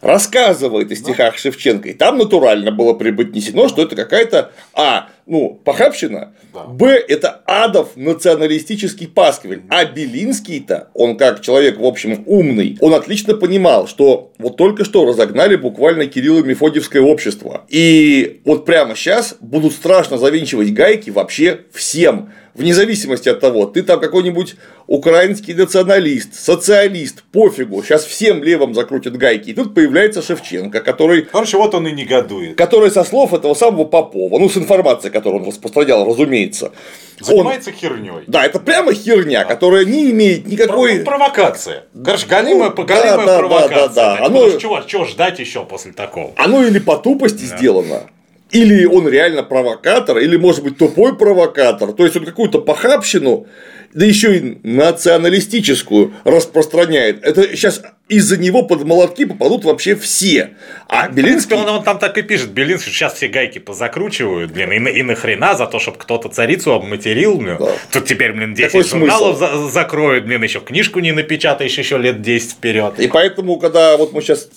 [0.00, 1.90] рассказывает о стихах Шевченко.
[1.90, 5.08] И там натурально было преподнесено, что это какая-то А.
[5.26, 6.34] Ну, похабщина.
[6.52, 7.04] Б.
[7.06, 9.62] Это адов националистический пасквиль.
[9.68, 15.04] А Белинский-то, он как человек, в общем, умный, он отлично понимал, что вот только что
[15.04, 17.64] разогнали буквально Кирилла Мефодьевское общество.
[17.68, 23.82] И вот прямо сейчас будут страшно завинчивать гайки вообще всем вне зависимости от того, ты
[23.82, 29.50] там какой-нибудь украинский националист, социалист, пофигу, сейчас всем левым закрутят гайки.
[29.50, 31.22] И тут появляется Шевченко, который...
[31.22, 32.56] Короче, вот он и негодует.
[32.56, 36.72] Который со слов этого самого Попова, ну, с информацией, которую он распространял, разумеется.
[37.20, 37.76] Занимается он...
[37.76, 38.24] херней.
[38.26, 39.44] Да, это прямо херня, да.
[39.44, 41.00] которая не имеет никакой...
[41.00, 41.84] Про- провокация.
[42.04, 43.78] Короче, галимая, ну, галимая да, провокация.
[43.78, 44.26] Да, да, да.
[44.26, 44.50] Оно...
[44.58, 46.32] Чего, чего ждать еще после такого?
[46.36, 47.56] Оно или по тупости да.
[47.56, 48.02] сделано,
[48.50, 53.46] или он реально провокатор, или может быть тупой провокатор, то есть он какую-то похабщину,
[53.92, 57.24] да еще и националистическую распространяет.
[57.24, 60.50] Это сейчас из-за него под молотки попадут вообще все.
[60.88, 61.56] А в Белинский...
[61.56, 65.56] он, он там так и пишет, Белинский, сейчас все гайки позакручивают, блин, и, и нахрена
[65.56, 67.56] за то, чтобы кто-то царицу обматерил, блин.
[67.58, 67.72] Да.
[67.90, 72.22] Тут теперь, блин, 10 Какой журналов за закроют, блин, еще книжку не напечатаешь еще лет
[72.22, 72.94] 10 вперед.
[72.98, 74.48] И поэтому, когда вот мы сейчас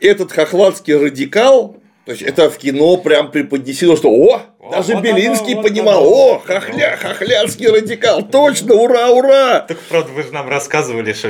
[0.00, 4.40] этот хохладский радикал, то есть это в кино прям преподнесено, что о,
[4.70, 9.60] даже вот Белинский оно, понимал, вот о, хохля, хохлянский радикал, точно, ура, ура!
[9.60, 11.28] Так, правда, вы же нам рассказывали, что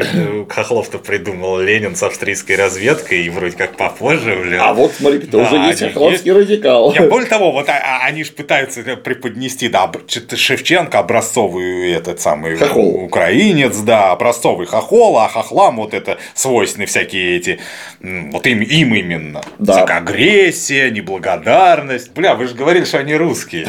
[0.49, 4.61] Хохлов-то придумал Ленин с австрийской разведкой, и вроде как попозже, блин.
[4.61, 6.51] А вот, смотри, тоже да, есть хохловский есть...
[6.51, 6.95] радикал.
[7.09, 13.05] Более того, вот а, а, они же пытаются преподнести, да, Шевченко образцовый этот самый хохол.
[13.05, 17.61] украинец, да, образцовый хохол, а хохлам вот это свойственны всякие эти,
[18.01, 19.43] вот им, им именно.
[19.59, 19.85] Да.
[19.85, 22.13] Агрессия, неблагодарность.
[22.13, 23.69] Бля, вы же говорили, что они русские.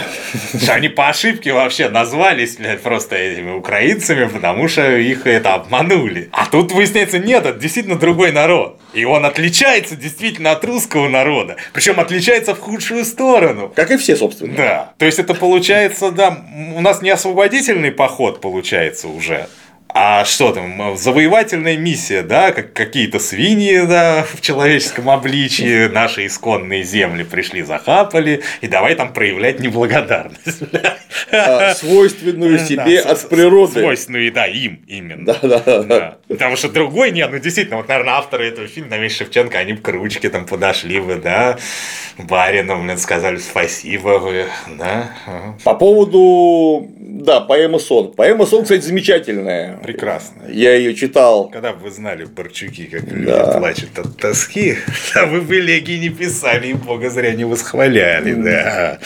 [0.61, 6.29] Что они по ошибке вообще назвались, блядь, просто этими украинцами, потому что их это обманули.
[6.31, 8.79] А тут выясняется, нет, это действительно другой народ.
[8.93, 11.57] И он отличается действительно от русского народа.
[11.73, 13.71] Причем отличается в худшую сторону.
[13.75, 14.55] Как и все, собственно.
[14.55, 14.93] Да.
[14.97, 16.45] То есть это получается, да,
[16.75, 19.47] у нас не освободительный поход получается уже,
[19.99, 26.83] а что там, завоевательная миссия, да, как какие-то свиньи, да, в человеческом обличии, наши исконные
[26.83, 30.61] земли пришли, захапали, и давай там проявлять неблагодарность.
[31.31, 33.79] А, свойственную себе да, от природы.
[33.79, 35.25] Свойственную, да, им именно.
[35.25, 36.17] Да, да, да.
[36.27, 39.81] Потому что другой нет, ну действительно, вот, наверное, авторы этого фильма, на Шевченко, они бы
[39.81, 41.57] к ручке там подошли бы, да,
[42.19, 44.21] барину, блин, сказали спасибо,
[44.77, 45.11] да.
[45.63, 48.13] По поводу, да, поэма «Сон».
[48.13, 50.43] Поэма «Сон», кстати, замечательная прекрасно.
[50.49, 51.49] Я ее читал.
[51.49, 53.57] Когда бы вы знали Борчуки, как люди да.
[53.57, 54.75] плачут от тоски,
[55.15, 58.99] а вы бы элегии не писали, и бога зря не восхваляли, да.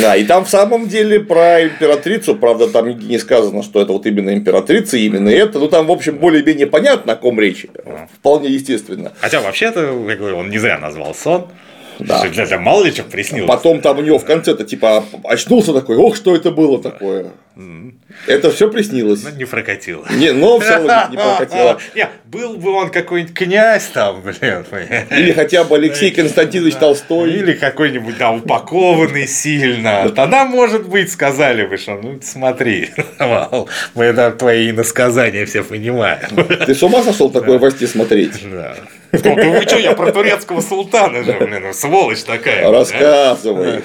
[0.00, 4.06] Да, и там в самом деле про императрицу, правда, там не сказано, что это вот
[4.06, 7.66] именно императрица, именно это, ну там, в общем, более-менее понятно, о ком речь,
[8.14, 9.12] вполне естественно.
[9.20, 11.48] Хотя вообще-то, я говорю, он не зря назвал сон,
[11.98, 12.18] да.
[12.18, 13.48] Что, для, мало ли что приснилось.
[13.48, 17.32] Потом там у него в конце-то типа очнулся такой, ох, что это было такое.
[18.26, 19.24] Это все приснилось.
[19.24, 20.06] Ну, не прокатило.
[20.10, 21.80] Не, но все равно не прокатило.
[21.94, 24.64] Не, был бы он какой-нибудь князь там, блин.
[25.10, 27.32] Или хотя бы Алексей Константинович Толстой.
[27.32, 30.08] Или какой-нибудь, да, упакованный сильно.
[30.10, 32.90] Тогда, может быть, сказали бы, что ну смотри,
[33.94, 36.28] мы это твои иносказания все понимаем.
[36.64, 38.40] Ты с ума сошел такое власти смотреть?
[38.50, 38.76] Да.
[39.10, 42.70] Ну, вы что, я про турецкого султана же, блин, ну, сволочь такая.
[42.70, 43.82] Рассказывай.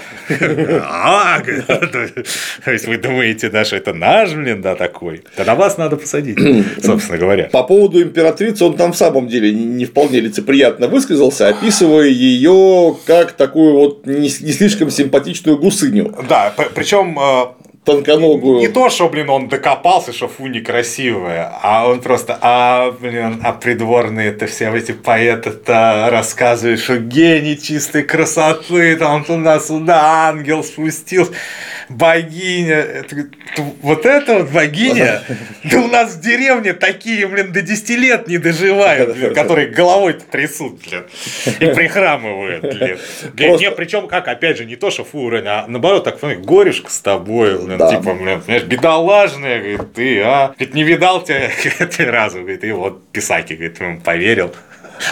[0.81, 1.39] А,
[2.65, 5.23] то есть вы думаете, да, что это наш, блин, да, такой.
[5.35, 6.37] Тогда вас надо посадить,
[6.83, 7.49] собственно говоря.
[7.51, 13.33] По поводу императрицы он там в самом деле не вполне лицеприятно высказался, описывая ее как
[13.33, 16.15] такую вот не слишком симпатичную гусыню.
[16.27, 18.59] Да, причем э, тонконогую.
[18.59, 23.53] Не то, что, блин, он докопался, что фу, некрасивая, а он просто, а, блин, а
[23.53, 31.33] придворные это все эти поэты-то рассказывают, что гений чистой красоты, там туда-сюда ангел спустился,
[31.89, 33.27] богиня, это,
[33.81, 35.21] вот это вот богиня,
[35.63, 40.15] да у нас в деревне такие, блин, до 10 лет не доживают, блин, которые головой
[40.31, 41.03] трясут, блин,
[41.59, 42.97] и прихрамывают, блин.
[43.35, 43.63] Просто...
[43.63, 47.57] Не, причем как, опять же, не то, что фу, а наоборот, так, горюшка с тобой,
[47.57, 47.89] блин, блин, да.
[47.89, 51.49] типа, блин, знаешь, бедолажная, говорит, ты, а, ведь не видал тебя
[51.97, 54.51] ты разу, говорит, и вот Писаки, говорит, ему поверил.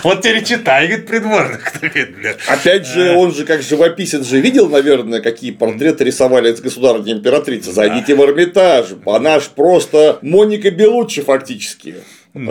[0.04, 1.74] Вот перечитай, говорит, придворных.
[1.82, 2.36] Блин.
[2.48, 7.72] Опять же, он же как живописец же видел, наверное, какие портреты рисовали с государственной императрицы.
[7.72, 8.22] Зайдите да.
[8.22, 8.86] в Эрмитаж.
[9.06, 11.96] Она ж просто Моника Белуччи фактически.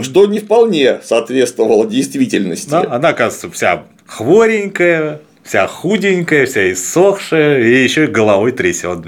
[0.02, 2.70] Что не вполне соответствовало действительности.
[2.70, 9.00] Да, она, оказывается, вся хворенькая, Вся худенькая, вся иссохшая, и еще и головой трясет.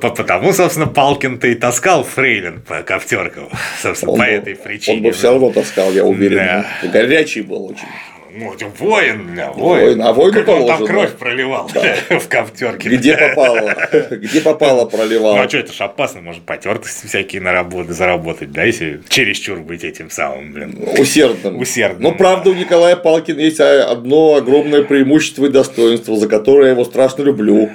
[0.00, 3.50] Потому, собственно, Палкин-то и таскал Фрейлин по Ковтеркову.
[3.80, 4.96] Собственно, он по этой причине.
[4.96, 6.36] Он бы все равно таскал, я уверен.
[6.36, 6.66] Да.
[6.82, 7.86] Горячий был очень.
[8.34, 9.84] Ну, воин, да, воин.
[9.84, 10.02] воин.
[10.02, 11.96] А воину как он там кровь проливал да.
[12.18, 12.88] в ковтерке.
[12.88, 13.76] Где попало?
[14.10, 15.36] Где попало проливал.
[15.36, 19.58] Ну, а что, это же опасно, может потертости всякие на работы заработать, да, если чересчур
[19.58, 20.78] быть этим самым, блин.
[20.98, 21.58] Усердным.
[21.58, 22.02] Усердным.
[22.02, 26.84] Но, правда, у Николая Палкина есть одно огромное преимущество и достоинство, за которое я его
[26.84, 27.70] страшно люблю.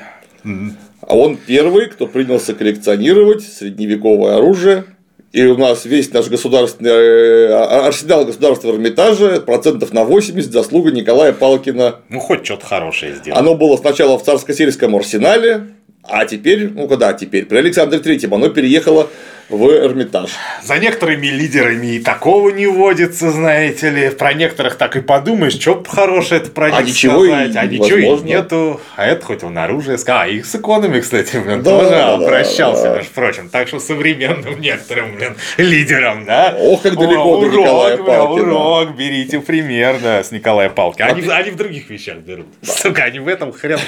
[1.01, 4.86] А он первый, кто принялся коллекционировать средневековое оружие,
[5.34, 7.53] и у нас весь наш государственный э,
[7.86, 11.97] арсенал государства в Эрмитаже процентов на 80 заслуга Николая Палкина.
[12.09, 13.38] Ну, хоть что-то хорошее сделал.
[13.38, 15.67] Оно было сначала в царско-сельском арсенале,
[16.03, 19.09] а теперь, ну когда теперь, при Александре Третьем оно переехало
[19.49, 20.31] в Эрмитаж.
[20.61, 24.09] За некоторыми лидерами и такого не водится, знаете ли.
[24.09, 27.55] Про некоторых так и подумаешь, что хорошее это про а них ничего сказать.
[27.55, 28.81] И, а ничего и нету.
[28.97, 30.23] А это хоть он оружие сказал.
[30.23, 33.49] А их с иконами, кстати, блин, да, тоже да, обращался, да, между прочим.
[33.49, 36.55] Так что современным некоторым, блин, лидерам, да.
[36.59, 38.53] Ох, как далеко О, до урок, Николая Палкина.
[38.53, 41.01] Урок, берите пример, да, с Николая Палки.
[41.01, 42.47] Они, а они в других вещах берут.
[42.61, 42.73] Да.
[42.73, 43.79] Сука, они в этом хрен.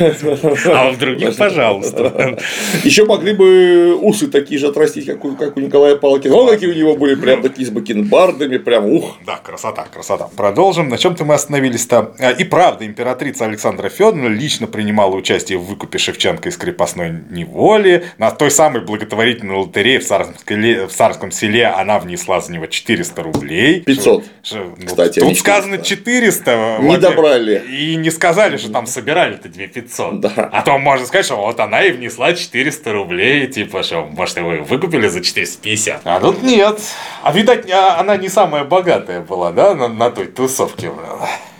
[0.67, 2.37] А в других, пожалуйста.
[2.83, 6.35] Еще могли бы усы такие же отрастить, как у как у Николая Палкина.
[6.35, 9.17] Ну, какие у него были прям такие с бакенбардами, прям ух.
[9.25, 10.29] Да, красота, красота.
[10.35, 10.89] Продолжим.
[10.89, 12.13] На чем-то мы остановились-то.
[12.19, 18.05] А, и правда, императрица Александра Федоровна лично принимала участие в выкупе Шевченко из крепостной неволи.
[18.17, 23.23] На той самой благотворительной лотерее в Царском, в Царском селе она внесла за него 400
[23.23, 23.81] рублей.
[23.81, 24.25] 500.
[24.43, 26.79] Что, Кстати, тут сказано 400.
[26.81, 27.63] Не добрали.
[27.69, 30.19] И не сказали, что там собирали-то 2500.
[30.19, 30.49] Да.
[30.51, 33.47] А то можно сказать, что вот она и внесла 400 рублей.
[33.47, 36.01] Типа, что, может, вы выкупили за 400 450.
[36.03, 36.79] А тут нет.
[37.23, 40.91] А видать, а, она не самая богатая была, да, на, на той тусовке.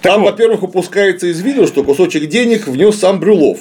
[0.02, 0.32] Там, вот.
[0.32, 3.60] во-первых, упускается из виду, что кусочек денег внес сам Брюлов.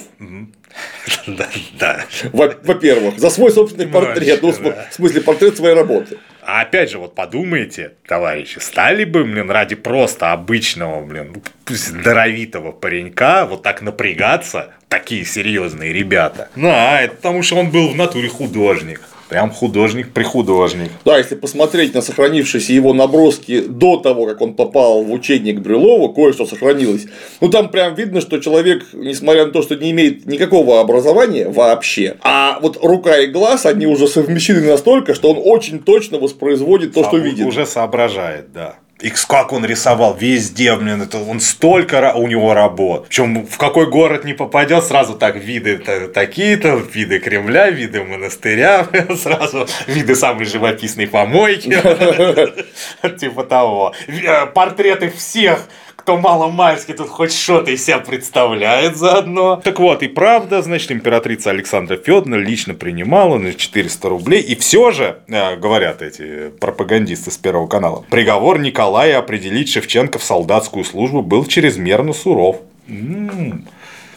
[1.27, 1.49] Да,
[1.79, 2.05] да.
[2.31, 6.17] Во-первых, за свой собственный портрет, ну, в смысле, портрет своей работы.
[6.41, 13.45] А опять же, вот подумайте, товарищи, стали бы, блин, ради просто обычного, блин, здоровитого паренька
[13.45, 16.49] вот так напрягаться, такие серьезные ребята.
[16.55, 19.01] Ну, а это потому что он был в натуре художник.
[19.29, 20.89] Прям художник при художник.
[21.05, 26.11] Да, если посмотреть на сохранившиеся его наброски до того, как он попал в учебник Брюлова,
[26.11, 27.05] кое-что сохранилось.
[27.39, 32.15] Ну, там прям видно, что человек, несмотря на то, что не имеет никакого образования вообще,
[32.21, 37.01] а вот рука и глаз, они уже совмещены настолько, что он очень точно воспроизводит то,
[37.01, 37.45] а, что видит.
[37.45, 38.79] Уже соображает, да.
[38.99, 43.07] И как он рисовал везде, блин, это он столько у него работ.
[43.07, 45.77] Причем в какой город не попадет, сразу так виды
[46.13, 51.69] такие-то, виды Кремля, виды монастыря, сразу виды самой живописной помойки.
[53.19, 53.93] Типа того.
[54.07, 55.67] Э, портреты всех
[56.09, 59.61] кто мало-мальски тут хоть что-то из себя представляет заодно.
[59.63, 64.41] Так вот, и правда, значит, императрица Александра Федоровна лично принимала на 400 рублей.
[64.41, 70.23] И все же, э, говорят эти пропагандисты с Первого канала, приговор Николая определить Шевченко в
[70.23, 72.57] солдатскую службу был чрезмерно суров.
[72.87, 73.67] М-м-м.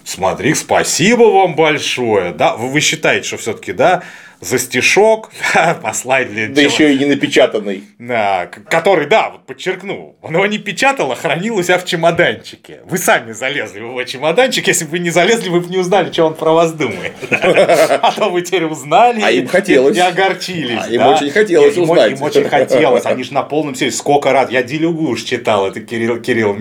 [0.03, 2.33] Смотри, спасибо вам большое.
[2.33, 4.03] Да, вы считаете, что все-таки, да,
[4.43, 5.31] за стишок,
[5.83, 7.85] послать для Да еще и не напечатанный.
[7.99, 12.81] Да, который, да, вот подчеркну, он его не печатал, а хранил у себя в чемоданчике.
[12.85, 16.11] Вы сами залезли в его чемоданчик, если бы вы не залезли, вы бы не узнали,
[16.11, 17.13] что он про вас думает.
[18.03, 19.97] А то вы теперь узнали а им хотелось.
[19.97, 20.81] и огорчились.
[20.83, 22.13] А им очень хотелось узнать.
[22.13, 26.21] Им очень хотелось, они же на полном серьезе, сколько раз, я Делюгуш читал, это Кирилл,
[26.21, 26.57] Кирилл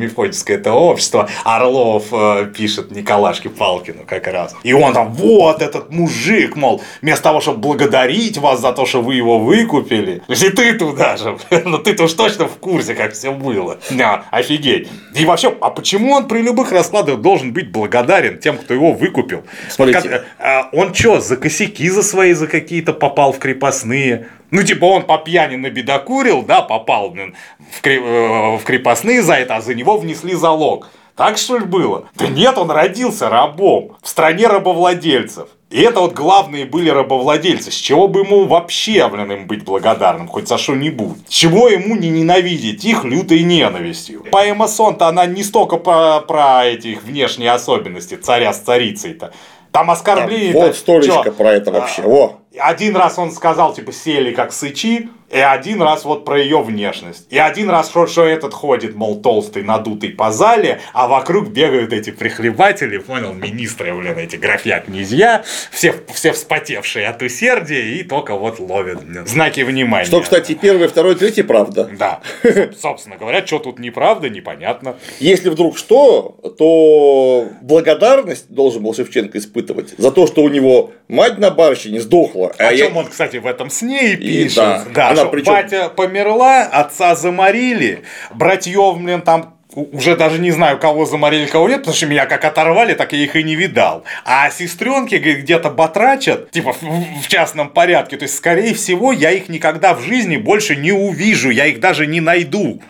[0.48, 4.56] это общество, Орлов э, пишет Николашке Палкину как раз.
[4.64, 9.02] И он там, вот этот мужик, мол, вместо того, чтобы благодарить вас за то, что
[9.02, 10.22] вы его выкупили.
[10.28, 13.80] И ты туда же, ну ты-то уж точно в курсе, как все было.
[13.90, 14.90] Да, офигеть.
[15.16, 19.44] И вообще, а почему он при любых раскладах должен быть благодарен тем, кто его выкупил?
[19.70, 20.26] Смотрите.
[20.38, 24.28] А, он что, за косяки за свои, за какие-то попал в крепостные?
[24.50, 29.56] Ну, типа, он по пьяни набедокурил, да, попал блин, в, э, в крепостные за это,
[29.56, 30.90] а за него внесли залог.
[31.22, 32.06] Так что ли было?
[32.16, 35.50] Да нет, он родился рабом в стране рабовладельцев.
[35.70, 37.70] И это вот главные были рабовладельцы.
[37.70, 41.20] С чего бы ему вообще, блин, им быть благодарным, хоть за что-нибудь?
[41.28, 44.26] С чего ему не ненавидеть их лютой ненавистью?
[44.32, 49.32] Поэма Сон-то она не столько про, про этих внешние особенности царя с царицей-то.
[49.72, 50.54] Там оскорбление.
[50.54, 52.02] вот сторичка про это вообще.
[52.02, 52.40] Во.
[52.58, 57.26] Один раз он сказал, типа, сели как сычи, И один раз вот про ее внешность.
[57.30, 61.94] И один раз, что, что этот ходит, мол, толстый, надутый по зале, а вокруг бегают
[61.94, 68.60] эти прихлебатели, понял, министры, блин, эти графья-князья, все, все вспотевшие от усердия и только вот
[68.60, 70.06] ловят блин, знаки внимания.
[70.06, 71.90] Что, кстати, первое, второе, третье правда.
[71.98, 72.20] Да.
[72.80, 74.98] Собственно говоря, что тут неправда, непонятно.
[75.20, 81.38] Если вдруг что, то благодарность должен был Шевченко испытывать за то, что у него мать
[81.38, 82.48] на барщине сдохла.
[82.58, 83.00] О а чем я...
[83.00, 84.58] он, кстати, в этом сне и пишет.
[84.58, 85.54] И, да, да она причем...
[85.54, 88.04] батя померла, отца заморили,
[88.34, 92.44] братьев, блин, там уже даже не знаю, кого заморили, кого нет, потому что меня как
[92.44, 94.04] оторвали, так я их и не видал.
[94.26, 98.18] А сестренки где-то батрачат, типа в частном порядке.
[98.18, 102.08] То есть, скорее всего, я их никогда в жизни больше не увижу, я их даже
[102.08, 102.82] не найду.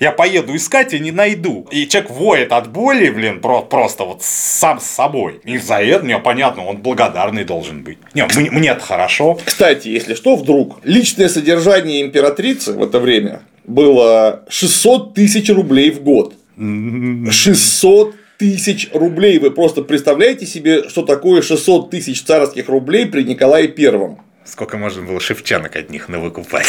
[0.00, 1.66] Я поеду искать и не найду.
[1.70, 5.40] И человек воет от боли, блин, про просто вот сам с собой.
[5.44, 7.98] И за это мне понятно, он благодарный должен быть.
[8.14, 9.38] Не, мне, мне это хорошо.
[9.44, 16.02] Кстати, если что, вдруг личное содержание императрицы в это время было 600 тысяч рублей в
[16.02, 16.34] год.
[16.56, 19.38] 600 тысяч рублей.
[19.38, 24.20] Вы просто представляете себе, что такое 600 тысяч царских рублей при Николае Первом?
[24.50, 26.66] Сколько можно было Шевченок от них навыкупать?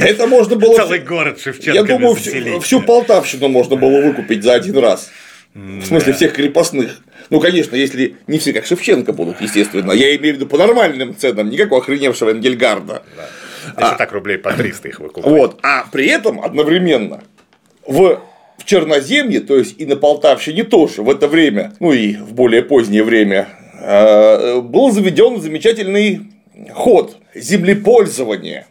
[0.00, 0.76] Это можно было...
[0.76, 1.76] Целый город Шевченко.
[1.76, 5.10] Я думаю, всю, всю Полтавщину можно было выкупить за один раз.
[5.54, 7.00] В смысле, всех крепостных.
[7.30, 9.90] Ну, конечно, если не все как Шевченко будут, естественно.
[9.90, 13.02] Я имею в виду по нормальным ценам, не как у охреневшего Энгельгарда.
[13.16, 13.28] Да.
[13.74, 15.28] А, так рублей по 300 их выкупать.
[15.28, 15.58] Вот.
[15.62, 17.24] А при этом одновременно
[17.84, 18.22] в
[18.56, 22.62] в Черноземье, то есть и на Полтавщине тоже в это время, ну и в более
[22.62, 23.48] позднее время,
[23.80, 26.35] э, был заведен замечательный
[26.72, 28.66] ход землепользования.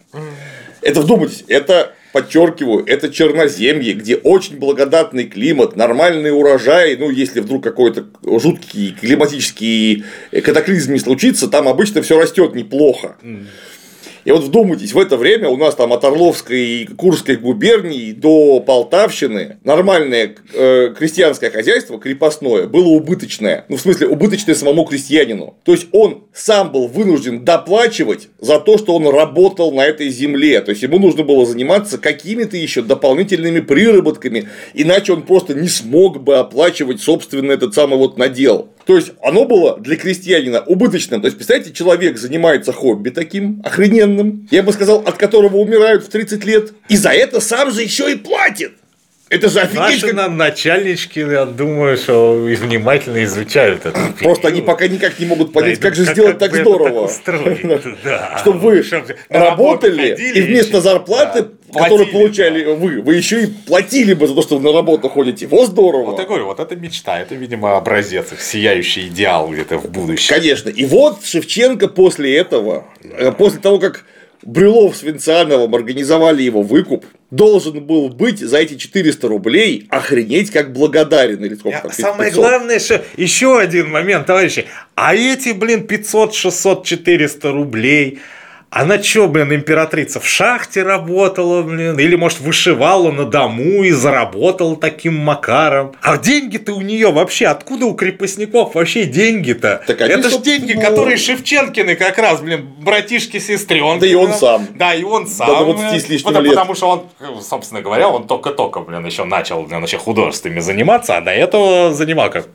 [0.81, 7.63] Это вдумайтесь, это подчеркиваю, это черноземье, где очень благодатный климат, нормальный урожай, ну, если вдруг
[7.63, 13.17] какой-то жуткий климатический катаклизм не случится, там обычно все растет неплохо.
[14.25, 18.59] И вот вдумайтесь, в это время у нас там от Орловской и Курской губернии до
[18.59, 23.65] Полтавщины нормальное э, крестьянское хозяйство крепостное было убыточное.
[23.69, 25.55] Ну, в смысле, убыточное самому крестьянину.
[25.63, 30.59] То есть он сам был вынужден доплачивать за то, что он работал на этой земле.
[30.61, 36.23] То есть ему нужно было заниматься какими-то еще дополнительными приработками, иначе он просто не смог
[36.23, 38.69] бы оплачивать собственно этот самый вот надел.
[38.85, 41.21] То есть оно было для крестьянина убыточным.
[41.21, 46.09] То есть, представьте, человек занимается хобби таким охрененным, я бы сказал, от которого умирают в
[46.09, 48.73] 30 лет, и за это сам же еще и платит.
[49.27, 50.03] Это же офигеть.
[50.03, 50.31] Наши как...
[50.31, 53.99] начальнички, я думаю, что внимательно изучают это.
[54.19, 57.09] Просто они пока никак не могут понять, как же сделать так здорово.
[58.37, 58.85] Чтобы вы
[59.29, 61.47] работали и вместо зарплаты
[61.83, 65.47] которую получали вы, вы еще и платили бы за то, что вы на работу ходите.
[65.47, 66.11] Вот здорово.
[66.11, 70.33] Вот я говорю, вот это мечта, это, видимо, образец, их сияющий идеал где-то в будущем.
[70.33, 70.69] Конечно.
[70.69, 74.05] И вот Шевченко после этого, э, после того, как
[74.43, 80.71] Брюлов с Венциановым организовали его выкуп, должен был быть за эти 400 рублей охренеть как
[80.71, 81.43] благодарен.
[81.43, 84.65] Или сколько там, Самое главное, что еще один момент, товарищи.
[84.93, 88.19] А эти, блин, 500, 600, 400 рублей–
[88.75, 94.75] она что, блин, императрица в шахте работала, блин, или, может, вышивала на дому и заработала
[94.75, 95.95] таким макаром.
[96.01, 99.81] А деньги-то у нее вообще, откуда у крепостников вообще деньги-то?
[99.87, 100.81] Так Это же деньги, ну...
[100.81, 104.01] которые Шевченкины как раз, блин, братишки сестренки.
[104.01, 104.67] Да и он сам.
[104.75, 105.47] Да, и он сам.
[105.47, 106.53] Да, 20 с лишним потому, лет.
[106.55, 111.21] Потому что он, собственно говоря, он только-только, блин, еще начал, блин, еще художествами заниматься, а
[111.21, 112.45] до этого занимал как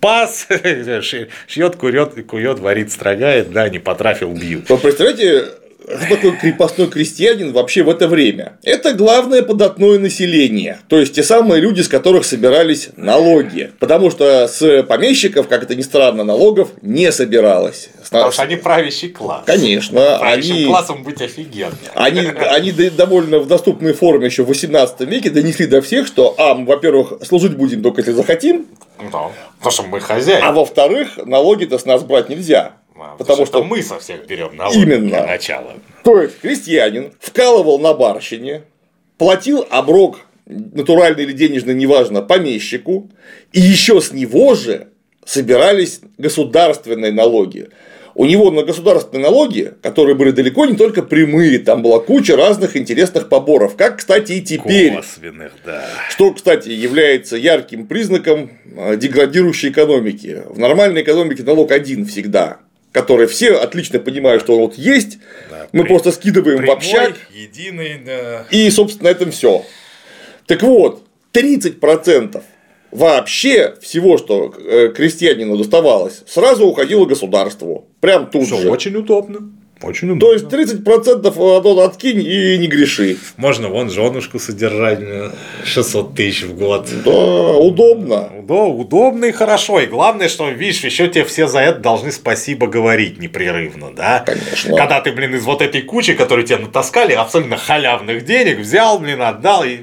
[0.00, 0.46] Пас,
[1.46, 4.62] шьет, курет, кует, варит, строгает, да, не потрафил, бил.
[4.68, 5.48] Вы представляете,
[5.88, 8.58] что такое крепостной крестьянин вообще в это время?
[8.62, 13.72] Это главное податное население, то есть те самые люди, с которых собирались налоги.
[13.78, 17.88] Потому что с помещиков, как это ни странно, налогов не собиралось.
[18.10, 19.42] Потому что они правящий класс.
[19.46, 20.18] Конечно.
[20.18, 20.64] Правящим они...
[20.66, 21.72] классом быть офигенно.
[21.94, 26.54] Они, они довольно в доступной форме еще в 18 веке донесли до всех, что, а,
[26.54, 28.66] мы, во-первых, служить будем только если захотим.
[28.98, 30.44] Да, потому что мы хозяин.
[30.44, 32.72] А во-вторых, налоги-то с нас брать нельзя.
[32.96, 35.08] А, потому что мы со всех берем налоги Именно.
[35.08, 35.74] для начала.
[36.02, 38.62] То есть крестьянин вкалывал на барщине,
[39.18, 43.10] платил оброк натуральный или денежный, неважно, помещику,
[43.52, 44.88] и еще с него же
[45.24, 47.68] собирались государственные налоги.
[48.18, 52.76] У него на государственные налоги, которые были далеко не только прямые, там была куча разных
[52.76, 54.96] интересных поборов, как, кстати, и теперь.
[54.96, 55.88] Косвенных, да.
[56.10, 60.42] Что, кстати, является ярким признаком э, деградирующей экономики.
[60.46, 62.58] В нормальной экономике налог один всегда
[62.90, 65.18] который все отлично понимают, что он вот есть,
[65.50, 65.88] да, мы при...
[65.88, 67.14] просто скидываем прямой, в общак.
[67.32, 68.46] Единый, да.
[68.50, 69.64] И, собственно, на этом все.
[70.46, 72.42] Так вот, 30%
[72.90, 77.88] вообще всего, что э, крестьянину доставалось, сразу уходило государству.
[78.00, 78.70] Прям тут что же.
[78.70, 79.50] очень удобно.
[79.82, 80.38] Очень удобно.
[80.48, 83.16] То есть 30% Антон откинь и не греши.
[83.36, 84.98] Можно вон женушку содержать
[85.64, 86.88] 600 тысяч в год.
[87.04, 88.30] Да, удобно.
[88.42, 89.78] Да, удобно и хорошо.
[89.80, 94.24] И главное, что, видишь, еще тебе все за это должны спасибо говорить непрерывно, да?
[94.26, 94.76] Конечно.
[94.76, 99.22] Когда ты, блин, из вот этой кучи, которую тебе натаскали, абсолютно халявных денег, взял, блин,
[99.22, 99.82] отдал и...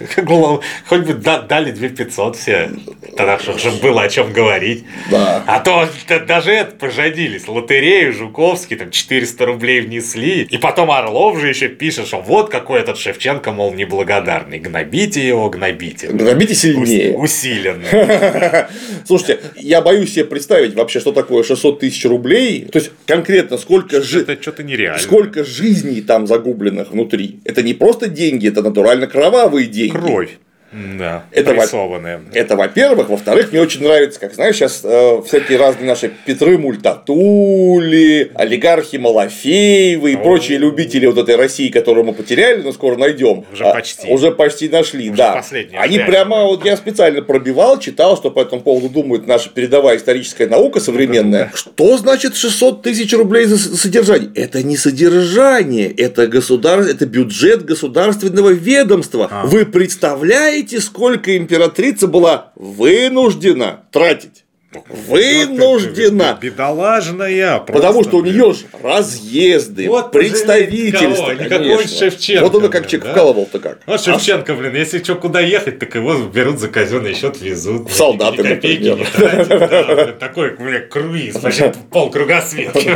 [0.86, 2.70] Хоть бы дали 2 500 все,
[3.16, 4.84] тогда чтобы было о чем говорить.
[5.10, 5.42] Да.
[5.46, 5.88] А то
[6.26, 7.48] даже это пожадились.
[7.48, 10.42] Лотерею Жуковский там 400 рублей внесли.
[10.42, 14.58] И потом Орлов же еще пишет, что вот какой этот Шевченко, мол, неблагодарный.
[14.58, 16.08] Гнобите его, гнобите.
[16.08, 17.16] Гнобите сильнее.
[17.16, 18.68] Усиленно.
[19.06, 22.66] Слушайте, я боюсь себе представить вообще, что такое 600 тысяч рублей.
[22.70, 24.20] То есть, конкретно сколько жи...
[24.20, 25.00] Это что-то нереально.
[25.00, 27.40] Сколько жизней там загубленных внутри.
[27.44, 29.89] Это не просто деньги, это натурально кровавые деньги.
[29.90, 30.38] Кровь.
[30.72, 32.20] Да, это, рисованные.
[32.32, 33.08] Это, во-первых.
[33.08, 40.12] Во-вторых, мне очень нравится, как знаешь, сейчас э, всякие разные наши Петры Мультатули, олигархи Малафеевы
[40.12, 40.22] и О-о-о.
[40.22, 43.44] прочие любители вот этой России, которую мы потеряли, но скоро найдем.
[43.52, 44.08] Уже а, почти.
[44.08, 45.44] Уже почти нашли, уже да.
[45.74, 50.46] Они прямо, вот я специально пробивал, читал, что по этому поводу думает наша передовая историческая
[50.46, 51.50] наука современная.
[51.54, 54.30] Что значит 600 тысяч рублей за содержание?
[54.36, 59.28] Это не содержание, это государство, это бюджет государственного ведомства.
[59.30, 59.46] А.
[59.46, 64.44] Вы представляете, Знаете, сколько императрица была вынуждена тратить?
[64.72, 66.38] Вынуждена.
[66.40, 67.58] Бедолажная.
[67.58, 71.32] Потому что у нее же разъезды, вот представительства.
[71.32, 72.44] Никакой Шевченко.
[72.44, 73.10] Вот он как чек да?
[73.10, 73.80] вкалывал-то как.
[73.86, 77.90] Вот Шевченко, блин, если что, куда ехать, так его берут за казенный счет, везут.
[77.90, 80.18] В солдаты, копейки не тратят.
[80.20, 82.94] Такой, блин, круиз, почти пол кругосветки.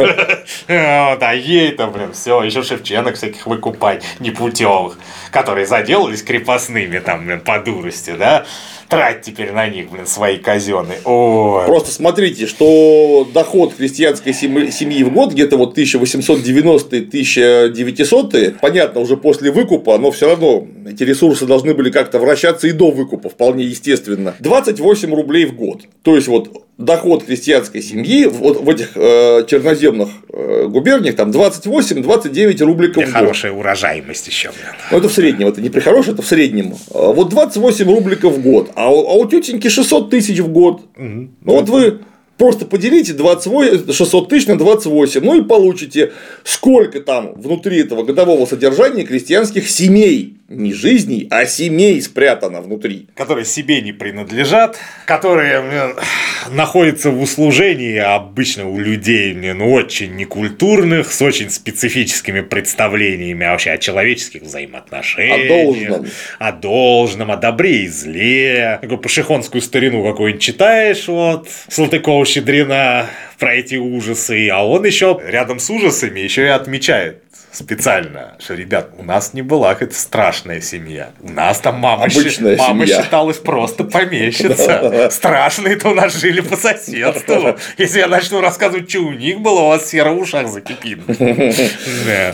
[0.68, 4.96] Да, ей там, блин, все, еще Шевченок всяких выкупать непутевых,
[5.32, 8.46] которые заделались крепостными там, блин, по дурости, да
[8.88, 10.98] трать теперь на них, блин, свои казенные.
[11.04, 11.66] Ой.
[11.66, 19.96] Просто смотрите, что доход крестьянской семьи в год где-то вот 1890-1900, понятно, уже после выкупа,
[19.98, 24.34] но все равно эти ресурсы должны были как-то вращаться и до выкупа, вполне естественно.
[24.40, 25.82] 28 рублей в год.
[26.02, 32.64] То есть вот доход крестьянской семьи вот в этих э, черноземных э, губерниях там 28-29
[32.64, 33.14] рубликов в год.
[33.14, 34.50] Хорошая урожаемость еще.
[34.90, 36.74] Ну, это в среднем, это не при хорошем, это в среднем.
[36.90, 40.82] Э, вот 28 рубликов в год, а у, а у тетеньки 600 тысяч в год.
[40.96, 41.04] Угу.
[41.04, 42.00] Ну, вот вы
[42.36, 46.12] Просто поделите 28, 600 тысяч на 28, ну и получите,
[46.42, 53.08] сколько там внутри этого годового содержания крестьянских семей не жизней, а семей спрятано внутри.
[53.14, 55.94] Которые себе не принадлежат, которые
[56.50, 63.78] находятся в услужении обычно у людей ну, очень некультурных, с очень специфическими представлениями вообще о
[63.78, 65.50] человеческих взаимоотношениях.
[65.50, 66.06] О должном.
[66.38, 68.78] О должном, о добре и зле.
[68.82, 73.06] Такую пашихонскую старину какую-нибудь читаешь, вот, Салтыкова-Щедрина
[73.38, 77.23] про эти ужасы, а он еще рядом с ужасами еще и отмечает
[77.54, 81.10] специально, что, ребят, у нас не была какая-то страшная семья.
[81.22, 83.02] У нас там мама, Обычная мама семья.
[83.02, 85.08] считалась просто помещица.
[85.10, 87.56] Страшные-то у нас жили по соседству.
[87.78, 90.98] Если я начну рассказывать, что у них было, у вас сера в ушах закипит.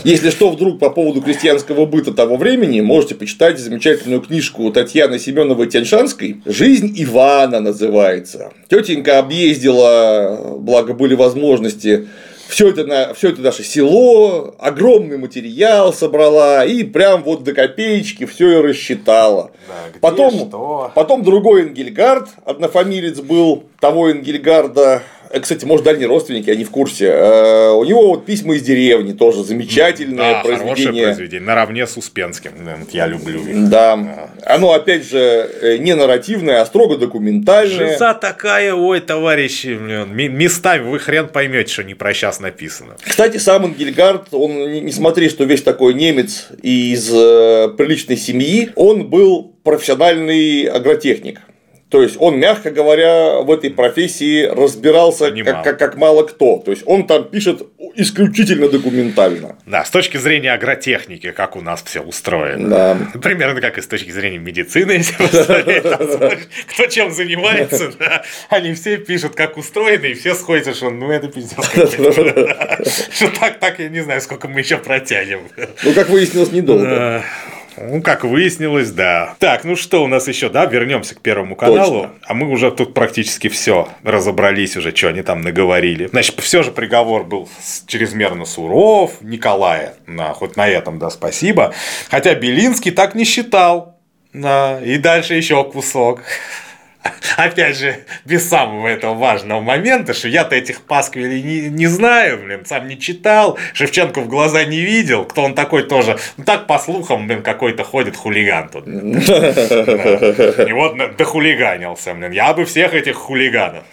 [0.05, 5.67] Если что, вдруг по поводу крестьянского быта того времени, можете почитать замечательную книжку Татьяны Семеновой
[5.69, 8.53] Тяньшанской «Жизнь Ивана» называется.
[8.69, 12.09] Тетенька объездила, благо были возможности
[12.51, 18.27] все это, на, все это наше село, огромный материал собрала и прям вот до копеечки
[18.27, 19.53] все и рассчитала.
[19.69, 20.93] Да, потом, что?
[20.95, 25.03] потом другой Энгельгард, однофамилец был, того Энгельгарда
[25.39, 27.07] кстати, может, дальние родственники, они в курсе.
[27.07, 31.05] Э, у него вот письма из деревни тоже замечательное да, произведение.
[31.05, 31.47] произведение.
[31.47, 32.53] Наравне с Успенским.
[32.91, 33.69] Я люблю их.
[33.69, 34.29] Да.
[34.45, 37.93] Оно, опять же, э, не нарративное, а строго документальное.
[37.93, 42.97] Жиза такая, ой, товарищи, местами вы хрен поймете, что не про сейчас написано.
[43.01, 49.55] Кстати, сам Энгельгард, он, не смотри, что весь такой немец из приличной семьи, он был
[49.63, 51.41] профессиональный агротехник.
[51.91, 56.59] То есть он, мягко говоря, в этой профессии разбирался как, как, как мало кто.
[56.59, 57.63] То есть он там пишет
[57.97, 59.57] исключительно документально.
[59.67, 62.69] Да, с точки зрения агротехники, как у нас все устроено.
[62.69, 62.99] Да.
[63.21, 65.03] Примерно как и с точки зрения медицины,
[66.69, 67.91] кто чем занимается,
[68.49, 71.59] они все пишут, как устроено, и все сходятся, что ну это пиздец.
[73.11, 75.41] Что так, так я не знаю, сколько мы еще протянем.
[75.83, 77.25] Ну, как выяснилось, недолго.
[77.81, 79.35] Ну, как выяснилось, да.
[79.39, 82.03] Так, ну что у нас еще, да, вернемся к Первому каналу.
[82.03, 82.15] Точно.
[82.23, 86.07] А мы уже тут практически все разобрались уже, что они там наговорили.
[86.07, 87.49] Значит, все же приговор был
[87.87, 89.95] чрезмерно суров Николая.
[90.07, 91.75] На, хоть на этом, да, спасибо.
[92.11, 93.99] Хотя Белинский так не считал.
[94.33, 96.23] Да, и дальше еще кусок.
[97.37, 102.65] Опять же, без самого этого важного момента, что я-то этих пасквилей не, не знаю, блин,
[102.65, 106.19] сам не читал, Шевченко в глаза не видел, кто он такой тоже.
[106.37, 108.87] Ну, так, по слухам, блин, какой-то ходит хулиган тут.
[108.87, 112.33] И вот дохулиганился, блин.
[112.33, 113.85] Я бы всех этих хулиганов.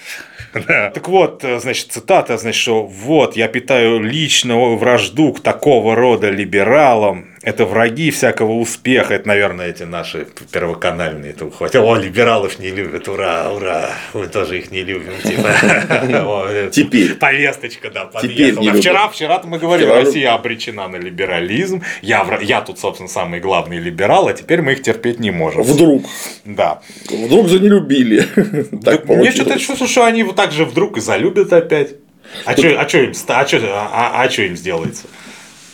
[0.53, 7.27] Так вот, значит, цитата, значит, что вот, я питаю личную вражду к такого рода либералам,
[7.47, 9.13] это враги всякого успеха.
[9.13, 11.31] Это, наверное, эти наши первоканальные.
[11.31, 11.75] Это хватит.
[11.75, 13.91] О, либералов не любят, ура, ура.
[14.13, 15.13] Мы тоже их не любим.
[15.23, 16.69] Типа.
[16.73, 17.15] Теперь.
[17.15, 18.73] Повесточка, да, подъехала.
[18.73, 21.83] Вчера, вчера мы говорили, Россия обречена на либерализм.
[22.01, 25.61] Я, тут, собственно, самый главный либерал, а теперь мы их терпеть не можем.
[25.61, 26.03] Вдруг.
[26.43, 26.81] Да.
[27.09, 28.25] Вдруг за не любили.
[29.15, 31.95] Мне что-то чувствую, что они вот так же вдруг и залюбят опять.
[32.43, 35.07] А что а им, а, а, а им сделается?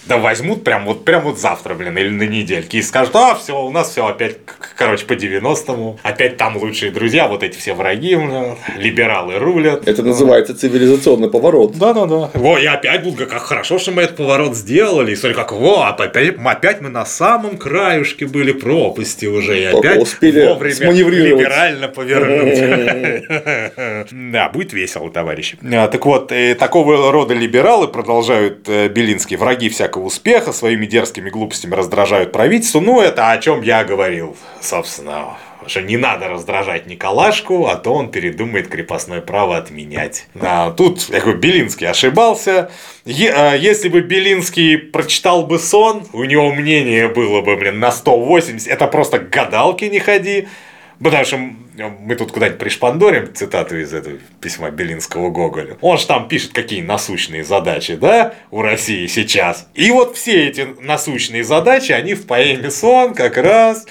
[0.05, 3.59] Да возьмут прям вот, прям вот завтра, блин, или на недельке и скажут, а, все,
[3.59, 4.37] у нас все опять,
[4.75, 9.87] короче, по 90-му, опять там лучшие друзья, вот эти все враги, блин, либералы рулят.
[9.87, 11.77] Это называется цивилизационный поворот.
[11.77, 12.31] Да-да-да.
[12.33, 15.87] Во, и опять будут, как хорошо, что мы этот поворот сделали, и смотри, как, во,
[15.87, 23.23] опять, опять мы на самом краюшке были пропасти уже, и опять успели вовремя либерально повернуть.
[24.33, 25.57] Да, будет весело, товарищи.
[25.63, 31.29] А, так вот, такого рода либералы продолжают э, Белинский, враги всякого всякого успеха, своими дерзкими
[31.29, 32.79] глупостями раздражают правительство.
[32.79, 35.37] Ну, это о чем я говорил, собственно,
[35.67, 40.25] что не надо раздражать Николашку, а то он передумает крепостное право отменять.
[40.41, 42.71] А тут говорю, Белинский ошибался.
[43.05, 47.91] Е- а если бы Белинский прочитал бы сон, у него мнение было бы, блин, на
[47.91, 50.47] 180, это просто гадалки не ходи.
[51.03, 55.77] Потому что мы тут куда-нибудь пришпандорим цитату из этого письма Белинского Гоголя.
[55.81, 59.67] Он же там пишет, какие насущные задачи, да, у России сейчас.
[59.73, 63.85] И вот все эти насущные задачи, они в поэме «Сон» как раз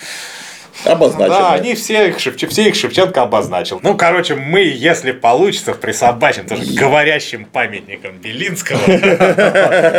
[0.84, 1.28] Обозначены.
[1.28, 3.80] Да, они все их, Шевченко, все их Шевченко обозначил.
[3.82, 8.78] Ну, короче, мы, если получится, присобачим тоже говорящим памятником Белинского.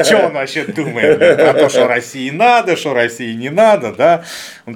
[0.03, 4.23] Что он вообще думает про то, что России надо, что России не надо, да?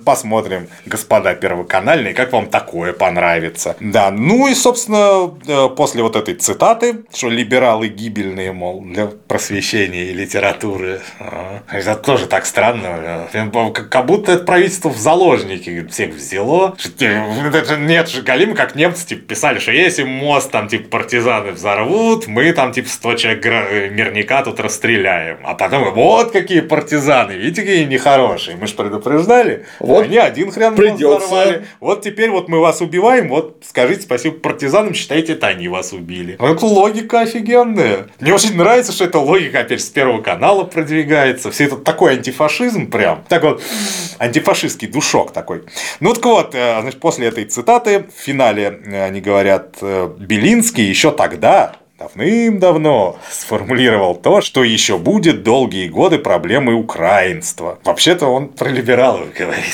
[0.05, 3.75] Посмотрим, господа первоканальные, как вам такое понравится.
[3.79, 10.05] Да, ну и, собственно, э, после вот этой цитаты, что либералы гибельные, мол, для просвещения
[10.05, 13.27] и литературы, а, это тоже так странно.
[13.89, 16.75] Как будто это правительство в заложники всех взяло.
[16.99, 22.27] Это нет же галим, как немцы типа, писали, что если мост там типа партизаны взорвут,
[22.27, 23.45] мы там типа 100 человек
[23.91, 25.39] мирника тут расстреляем.
[25.43, 28.57] А потом вот какие партизаны, видите, какие нехорошие.
[28.57, 29.65] Мы же предупреждали.
[29.79, 31.25] Вот они один хрен придется.
[31.25, 31.65] взорвали.
[31.79, 36.35] Вот теперь вот мы вас убиваем, вот скажите спасибо партизанам, считайте, это они вас убили.
[36.39, 38.07] Ну, это логика офигенная.
[38.19, 41.51] Мне очень нравится, что эта логика опять с первого канала продвигается.
[41.51, 43.23] Все это такой антифашизм прям.
[43.27, 43.61] Так вот,
[44.19, 45.63] антифашистский душок такой.
[45.99, 50.83] Ну так вот, э, значит, после этой цитаты в финале э, они говорят, э, Белинский
[50.83, 57.79] еще тогда давным-давно сформулировал то, что еще будет долгие годы проблемы украинства.
[57.83, 59.73] Вообще-то он про либералов говорит.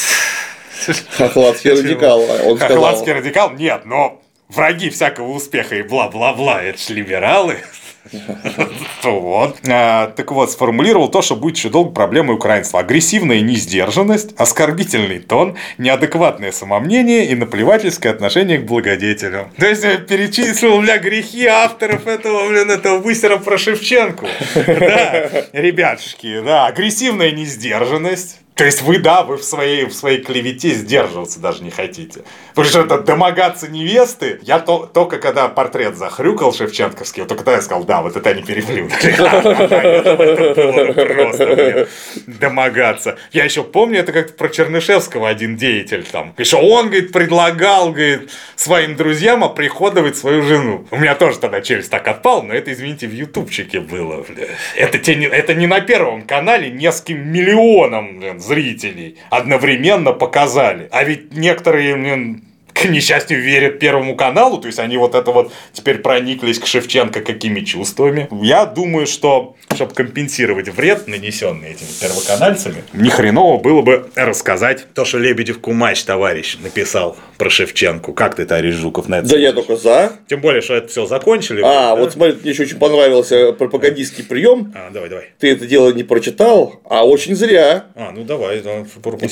[1.17, 2.21] Хохладский радикал.
[2.45, 3.51] Он Хохладский радикал?
[3.51, 7.57] Нет, но враги всякого успеха и бла-бла-бла, это же либералы.
[9.03, 9.57] Вот.
[9.67, 12.79] А, так вот, сформулировал то, что будет еще долго проблемой украинства.
[12.79, 19.51] Агрессивная несдержанность, оскорбительный тон, неадекватное самомнение и наплевательское отношение к благодетелям.
[19.57, 24.27] То есть, перечислил, бля, грехи авторов этого, блин, этого быстера про Шевченку.
[24.83, 30.69] Да, ребятушки, да, агрессивная несдержанность, то есть вы, да, вы в своей, в своей клевете
[30.71, 32.21] сдерживаться даже не хотите.
[32.49, 37.57] Потому что это домогаться невесты, я то, только когда портрет захрюкал Шевченковский, вот только тогда
[37.57, 38.93] я сказал, да, вот это они переплюнули.
[41.13, 41.87] Просто,
[42.27, 43.17] домогаться.
[43.31, 46.35] Я еще помню, это как про Чернышевского один деятель там.
[46.37, 50.85] Еще он, говорит, предлагал, говорит, своим друзьям оприходовать свою жену.
[50.91, 54.23] У меня тоже тогда челюсть так отпал, но это, извините, в ютубчике было.
[54.75, 60.87] Это, это не на первом канале нескольким миллионам зрителей одновременно показали.
[60.91, 61.95] А ведь некоторые
[62.73, 67.21] к несчастью, верят Первому каналу, то есть они вот это вот теперь прониклись к Шевченко
[67.21, 68.27] какими чувствами.
[68.31, 75.05] Я думаю, что чтобы компенсировать вред, нанесенный этими первоканальцами, ни хреново было бы рассказать то,
[75.05, 78.13] что Лебедев Кумач, товарищ, написал про Шевченку.
[78.13, 80.13] Как ты, товарищ Жуков, на это Да я только за.
[80.27, 81.61] Тем более, что это все закончили.
[81.63, 81.95] А, да?
[81.95, 84.71] вот смотри, мне еще очень понравился пропагандистский прием.
[84.75, 85.29] А, давай, давай.
[85.39, 87.85] Ты это дело не прочитал, а очень зря.
[87.95, 88.61] А, ну давай.
[88.61, 88.85] Да,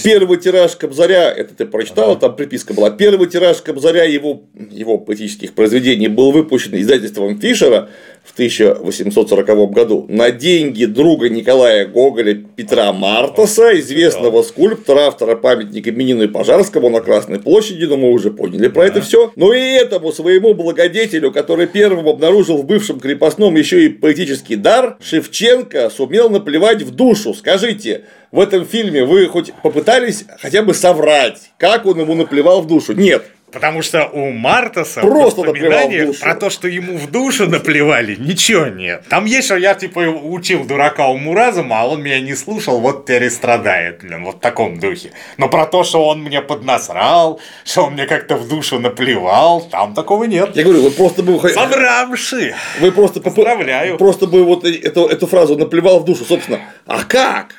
[0.03, 2.21] Первый тираж Кобзаря, это ты прочитал, ага.
[2.21, 2.89] там приписка была.
[2.89, 7.89] Первый тираж Кобзаря его, его поэтических произведений был выпущен издательством Фишера
[8.23, 16.23] в 1840 году на деньги друга Николая Гоголя Петра Мартаса, известного скульптора, автора памятника Минину
[16.23, 19.31] и Пожарскому на Красной площади, но мы уже поняли про это все.
[19.35, 24.97] Но и этому своему благодетелю, который первым обнаружил в бывшем крепостном еще и поэтический дар,
[25.01, 27.33] Шевченко сумел наплевать в душу.
[27.33, 32.67] Скажите, в этом фильме вы хоть попытались хотя бы соврать, как он ему наплевал в
[32.67, 32.93] душу?
[32.93, 33.25] Нет.
[33.51, 39.03] Потому что у Мартаса Просто воспоминаниях про то, что ему в душу наплевали, ничего нет.
[39.09, 43.05] Там есть, что я типа учил дурака уму разума, а он меня не слушал, вот
[43.05, 45.11] теперь и страдает, блин, вот в таком духе.
[45.37, 49.93] Но про то, что он мне поднасрал, что он мне как-то в душу наплевал, там
[49.93, 50.55] такого нет.
[50.55, 51.37] Я говорю, вы просто бы...
[51.49, 52.55] Соврамши!
[52.79, 53.21] Вы просто...
[53.21, 53.97] Поздравляю.
[53.97, 56.59] Просто бы вот эту, эту фразу наплевал в душу, собственно.
[56.85, 57.55] А как?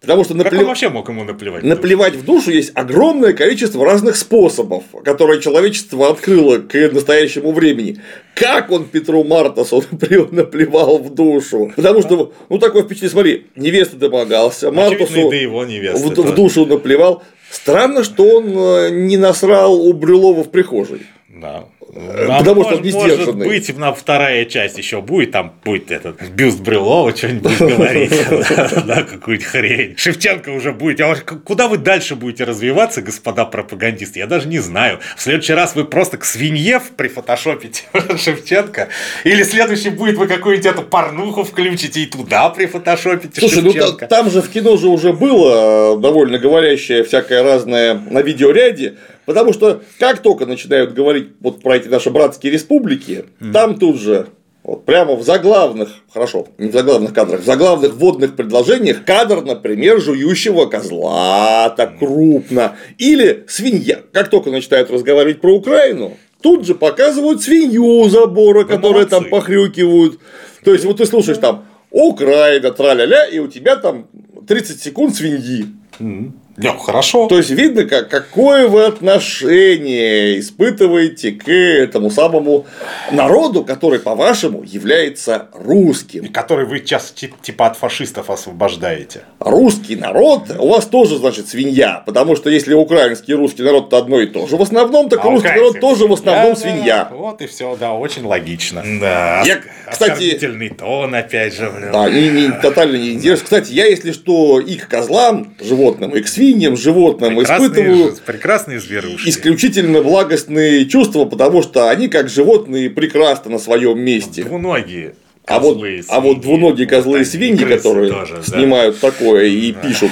[0.00, 0.52] Потому что наплев...
[0.52, 1.62] Как он вообще мог ему наплевать?
[1.62, 8.00] Наплевать в душу есть огромное количество разных способов, которые человечество открыло к настоящему времени.
[8.34, 9.84] Как он Петру Мартасу
[10.30, 11.72] наплевал в душу?
[11.76, 16.64] Потому что, ну, такое впечатление, смотри, невеста домогался, Мартасу да его невесты, в, в душу
[16.64, 17.22] наплевал.
[17.50, 21.02] Странно, что он э, не насрал у Брюлова в прихожей.
[21.28, 21.66] Да.
[21.92, 25.90] Нам Потому может, что он не Может быть, на вторая часть еще будет, там будет
[25.90, 28.12] этот бюст Брюлова, что-нибудь говорить,
[28.86, 29.96] да, какую-нибудь хрень.
[29.96, 31.00] Шевченко уже будет.
[31.00, 34.20] А куда вы дальше будете развиваться, господа пропагандисты?
[34.20, 35.00] Я даже не знаю.
[35.16, 37.82] В следующий раз вы просто к свинье прифотошопите
[38.16, 38.88] Шевченко,
[39.24, 43.72] или следующий будет вы какую-нибудь эту порнуху включите и туда прифотошопите Слушай, ну
[44.08, 48.94] там же в кино же уже было э, довольно говорящее всякое разное на видеоряде,
[49.30, 53.52] Потому что как только начинают говорить вот про эти наши братские республики, mm.
[53.52, 54.26] там тут же
[54.64, 60.00] вот прямо в заглавных, хорошо, не в заглавных кадрах, в заглавных вводных предложениях кадр, например,
[60.00, 62.74] жующего козла так крупно.
[62.98, 64.00] Или свинья.
[64.10, 69.10] Как только начинают разговаривать про Украину, тут же показывают свинью забора, да которые молодцы.
[69.10, 70.18] там похрюкивают.
[70.64, 74.08] То есть, вот ты слушаешь там Украина, траля-ля, и у тебя там
[74.48, 75.66] 30 секунд свиньи.
[76.00, 76.32] Mm.
[76.62, 77.26] Ну, хорошо.
[77.26, 82.66] То есть видно, как, какое вы отношение испытываете к этому самому
[83.10, 86.24] народу, который, по-вашему, является русским.
[86.24, 89.22] И который вы сейчас типа от фашистов освобождаете.
[89.38, 92.02] Русский народ у вас тоже, значит, свинья.
[92.04, 95.24] Потому что если украинский и русский народ то одно и то же в основном, так
[95.24, 97.08] а русский народ тоже в основном да, свинья.
[97.10, 98.82] Вот и все, да, очень логично.
[99.00, 99.42] Да.
[99.46, 99.60] Я,
[99.90, 100.38] кстати,
[100.78, 101.72] тон, опять же.
[101.92, 103.44] Да, не, не, тотально не интересно.
[103.44, 108.16] Кстати, я, если что, и к козлам, животным, и к свиньям свиньям, животным прекрасные, испытываю
[108.26, 109.28] прекрасные зверушки.
[109.28, 114.44] исключительно благостные чувства, потому что они, как животные, прекрасно на своем месте.
[114.44, 115.14] Двуногие.
[115.46, 119.10] А вот, а вот двуногие козлы вот и свиньи, которые тоже, снимают да.
[119.10, 119.80] такое и да.
[119.80, 120.10] пишут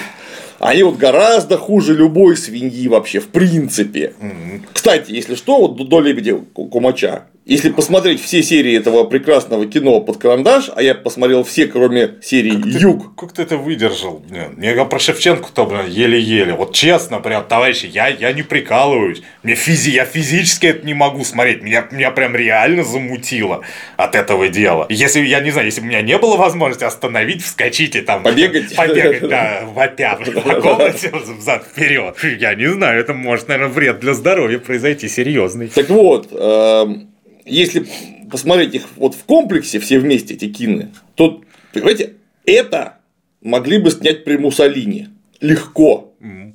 [0.61, 4.13] они вот гораздо хуже любой свиньи вообще, в принципе.
[4.21, 4.63] Mm-hmm.
[4.73, 10.19] Кстати, если что, вот до лебедя Кумача если посмотреть все серии этого прекрасного кино под
[10.19, 13.03] карандаш, а я посмотрел все, кроме серии как Юг.
[13.03, 14.23] Ты, как ты это выдержал?
[14.59, 16.53] Я про Шевченко-то, блин, еле-еле.
[16.53, 19.23] Вот честно, прям, товарищи, я, я не прикалываюсь.
[19.43, 21.63] Мне физи, я физически это не могу смотреть.
[21.63, 23.63] Меня, меня прям реально замутило
[23.97, 24.85] от этого дела.
[24.91, 28.25] Если, я не знаю, если бы у меня не было возможности остановить, вскочить и там...
[28.25, 28.77] Побегать.
[28.77, 32.15] Побегать, да, вопя по комнате взад вперед.
[32.39, 35.69] Я не знаю, это может, наверное, вред для здоровья произойти серьезный.
[35.69, 37.09] Так вот, эм,
[37.49, 37.87] если
[38.31, 41.43] посмотреть их вот в комплексе все вместе, эти кины, то,
[41.73, 42.15] понимаете,
[42.45, 42.99] это
[43.41, 45.09] могли бы снять при Муссолини.
[45.41, 46.08] Легко.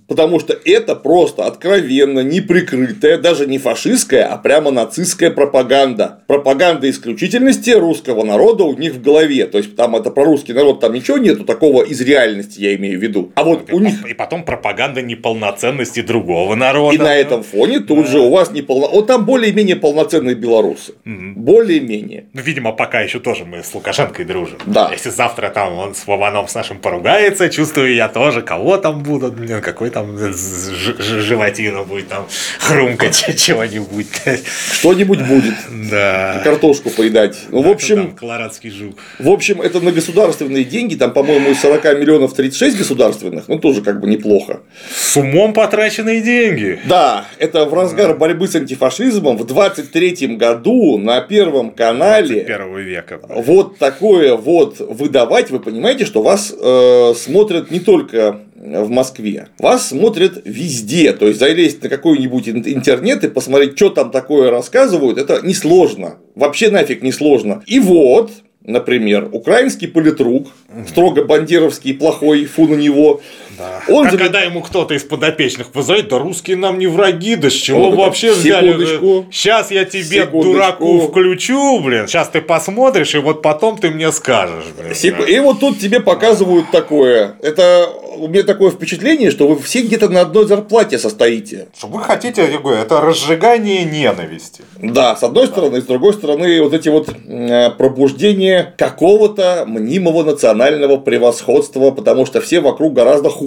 [0.08, 6.24] Потому что это просто откровенно неприкрытая, даже не фашистская, а прямо нацистская пропаганда.
[6.28, 9.46] Пропаганда исключительности русского народа у них в голове.
[9.48, 13.00] То есть там это про русский народ, там ничего нету такого из реальности, я имею
[13.00, 13.32] в виду.
[13.36, 14.06] А вот и, у них.
[14.06, 16.96] И потом пропаганда неполноценности другого народа.
[16.96, 18.12] И на этом фоне тут да.
[18.12, 18.88] же у вас неполно.
[18.88, 20.94] Вот там более-менее полноценные белорусы.
[21.06, 21.34] Угу.
[21.36, 22.26] Более-менее.
[22.34, 24.58] Ну, видимо, пока еще тоже мы с Лукашенкой дружим.
[24.66, 24.90] Да.
[24.92, 29.36] Если завтра там он с Вованом с нашим поругается, чувствую я тоже, кого там будут,
[29.54, 32.28] блин, какой там животина будет там
[32.60, 34.08] хрумкать чего-нибудь.
[34.72, 35.54] Что-нибудь будет.
[35.90, 36.42] Да.
[36.44, 37.38] Картошку поедать.
[37.50, 38.16] Ну, в общем...
[38.16, 38.98] Колорадский жук.
[39.20, 43.82] В общем, это на государственные деньги, там, по-моему, из 40 миллионов 36 государственных, ну, тоже
[43.82, 44.62] как бы неплохо.
[44.96, 46.80] С умом потраченные деньги.
[46.86, 52.44] Да, это в разгар борьбы с антифашизмом в 23 году на Первом канале.
[52.44, 53.20] Первого века.
[53.30, 59.48] Вот такое вот выдавать, вы понимаете, что вас э, смотрят не только в Москве.
[59.60, 61.14] Вас смотрят везде.
[61.14, 66.18] То есть залезть на какой-нибудь интернет и посмотреть, что там такое рассказывают, это несложно.
[66.36, 67.62] Вообще нафиг не сложно.
[67.66, 68.32] И вот,
[68.64, 70.48] например, украинский политрук,
[70.88, 73.22] строго бандеровский, плохой, фу на него,
[73.58, 73.82] Да.
[73.88, 77.54] Он а когда ему кто-то из подопечных позовет, да русские нам не враги, да с
[77.54, 78.74] чего Он вообще взяли?
[79.32, 84.66] Сейчас я тебе, дураку, включу, блин, сейчас ты посмотришь, и вот потом ты мне скажешь.
[84.78, 85.18] Блин, Сек...
[85.18, 85.24] да.
[85.26, 87.36] И вот тут тебе показывают такое.
[87.42, 91.68] Это у меня такое впечатление, что вы все где-то на одной зарплате состоите.
[91.78, 94.64] Что вы хотите, я говорю, это разжигание ненависти.
[94.78, 95.52] Да, с одной да.
[95.52, 102.42] стороны, с другой стороны, вот эти вот э, пробуждения какого-то мнимого национального превосходства, потому что
[102.42, 103.43] все вокруг гораздо хуже.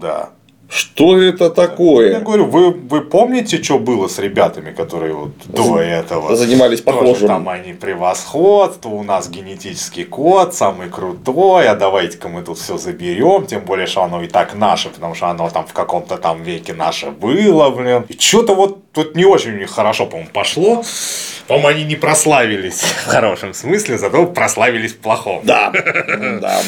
[0.00, 0.30] Да.
[0.72, 2.12] Что это такое?
[2.12, 7.28] Я говорю, вы, вы помните, что было с ребятами, которые вот до этого занимались похожим?
[7.28, 13.44] Там они превосходство, у нас генетический код самый крутой, а давайте-ка мы тут все заберем,
[13.44, 16.72] тем более, что оно и так наше, потому что оно там в каком-то там веке
[16.72, 18.06] наше было, блин.
[18.08, 20.82] И что-то вот тут не очень у них хорошо, по-моему, пошло.
[21.46, 25.42] По-моему, они не прославились в хорошем смысле, зато прославились в плохом.
[25.44, 25.72] Да,
[26.40, 26.60] да.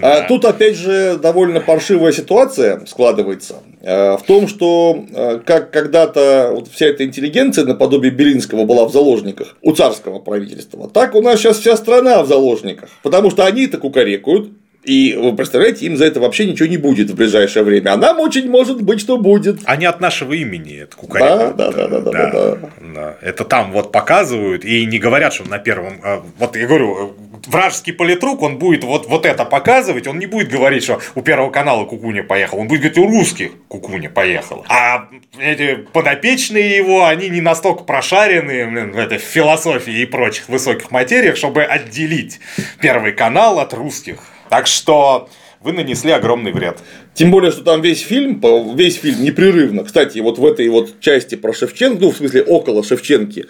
[0.00, 6.50] А тут, опять же, довольно паршивая ситуация складывается э, в том, что э, как когда-то
[6.54, 11.38] вот вся эта интеллигенция наподобие Белинского была в заложниках у царского правительства, так у нас
[11.38, 14.50] сейчас вся страна в заложниках, потому что они-то кукарекают,
[14.84, 17.92] и вы представляете, им за это вообще ничего не будет в ближайшее время.
[17.92, 19.60] А нам очень может быть, что будет.
[19.64, 21.56] А не от нашего имени это кукареку.
[21.56, 23.16] Да, да, да, да, да, да, да.
[23.20, 26.00] Это там вот показывают и не говорят, что на первом.
[26.02, 27.14] А, вот я говорю,
[27.46, 31.50] вражеский политрук, он будет вот, вот это показывать, он не будет говорить, что у Первого
[31.50, 34.64] канала Кукуня поехал, он будет говорить, у русских Кукуня поехал.
[34.68, 40.90] А эти подопечные его, они не настолько прошаренные блин, в этой философии и прочих высоких
[40.90, 42.40] материях, чтобы отделить
[42.80, 44.18] Первый канал от русских.
[44.52, 45.30] Так что
[45.62, 46.76] вы нанесли огромный вред.
[47.14, 48.38] Тем более, что там весь фильм,
[48.76, 49.82] весь фильм непрерывно.
[49.82, 53.46] Кстати, вот в этой вот части про Шевченко, ну, в смысле, около Шевченки,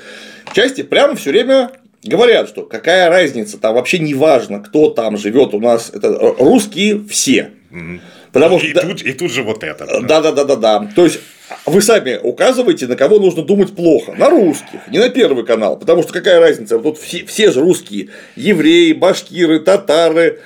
[0.55, 1.73] части прямо все время
[2.05, 7.03] говорят, что какая разница, там вообще не важно, кто там живет у нас, это русские
[7.11, 7.51] все.
[8.31, 10.03] Потому и, что, и, тут, и тут же вот это.
[10.03, 10.89] Да, да, да, да, да.
[10.95, 11.19] То есть
[11.67, 14.15] вы сами указываете, на кого нужно думать плохо.
[14.17, 15.79] На русских, не на первый канал.
[15.79, 16.77] Потому что какая разница?
[16.77, 18.09] Вот тут все, все же русские.
[18.37, 20.41] Евреи, башкиры, татары,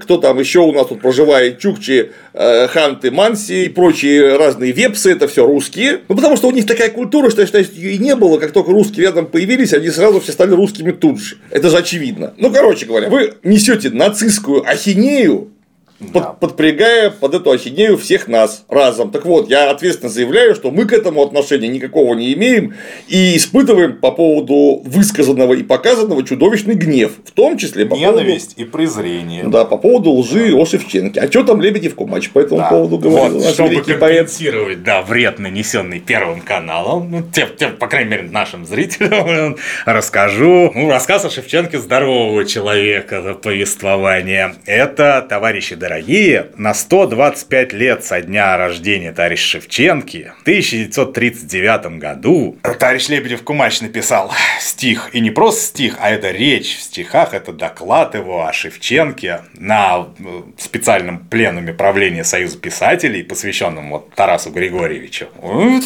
[0.00, 5.12] кто там еще у нас тут проживает, чукчи, э, ханты, манси и прочие разные вепсы,
[5.12, 6.00] это все русские.
[6.08, 8.70] Ну, потому что у них такая культура, что, считаю, ее и не было, как только
[8.70, 11.36] русские рядом появились, они сразу все стали русскими тут же.
[11.50, 12.34] Это же очевидно.
[12.36, 15.50] Ну, короче говоря, вы несете нацистскую ахинею,
[15.98, 16.32] под, да.
[16.32, 19.10] подпрягая под эту ахинею всех нас разом.
[19.10, 22.74] Так вот, я ответственно заявляю, что мы к этому отношения никакого не имеем
[23.08, 28.68] и испытываем по поводу высказанного и показанного чудовищный гнев, в том числе по Ненависть поводу...
[28.68, 29.44] и презрение.
[29.44, 30.56] Да, по поводу лжи да.
[30.56, 31.20] о Шевченке.
[31.20, 32.68] А что там Лебедев Кумач по этому да.
[32.68, 33.38] поводу говорил?
[33.38, 38.66] Вот, чтобы компенсировать, да, вред, нанесенный Первым каналом, ну, тем, тем, по крайней мере, нашим
[38.66, 39.56] зрителям,
[39.86, 40.72] расскажу.
[40.74, 44.56] Ну, рассказ о Шевченке здорового человека, повествование.
[44.66, 53.08] Это, товарищи дорогие, на 125 лет со дня рождения товарища Шевченки в 1939 году товарищ
[53.08, 58.14] Лебедев Кумач написал стих, и не просто стих, а это речь в стихах, это доклад
[58.14, 65.26] его о Шевченке на э, специальном пленуме правления Союза писателей, посвященном вот Тарасу Григорьевичу.
[65.36, 65.84] Вот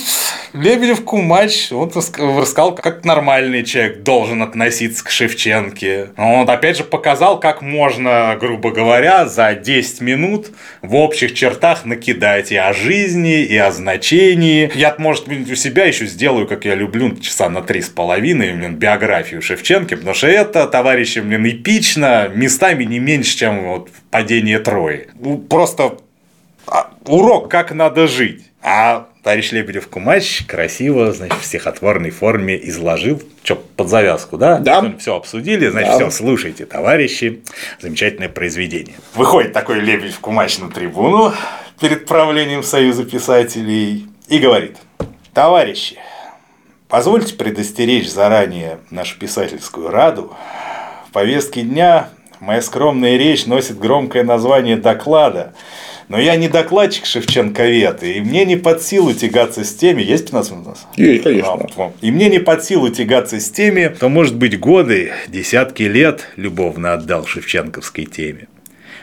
[0.52, 6.10] Лебедев Кумач он рассказал, как нормальный человек должен относиться к Шевченке.
[6.16, 10.50] Он опять же показал, как можно, грубо говоря, за 10 10 минут
[10.82, 14.70] в общих чертах накидать и о жизни, и о значении.
[14.74, 18.52] Я, может быть, у себя еще сделаю, как я люблю, часа на три с половиной,
[18.52, 24.58] блин, биографию Шевченки, потому что это, товарищи, блин, эпично, местами не меньше, чем вот падение
[24.58, 25.08] Трои.
[25.18, 25.98] Ну, просто
[26.66, 28.44] а, урок, как надо жить.
[28.62, 34.58] А товарищ Лебедев Кумач красиво, значит, в стихотворной форме изложил, что под завязку, да?
[34.58, 34.94] Да.
[34.98, 35.96] Все обсудили, значит, да.
[35.96, 37.42] все, слушайте, товарищи,
[37.80, 38.96] замечательное произведение.
[39.14, 41.32] Выходит такой Лебедев Кумач на трибуну
[41.80, 44.76] перед правлением Союза писателей и говорит,
[45.34, 45.96] товарищи,
[46.88, 50.34] позвольте предостеречь заранее нашу писательскую раду,
[51.08, 55.54] в повестке дня моя скромная речь носит громкое название доклада–
[56.08, 60.52] но я не докладчик Шевченковед, и мне не под силу тягаться с теми, есть 15
[60.52, 60.86] минут у нас?
[60.96, 61.66] Есть, конечно.
[61.76, 66.28] А, и мне не под силу тягаться с теми, кто, может быть, годы, десятки лет
[66.36, 68.48] любовно отдал шевченковской теме.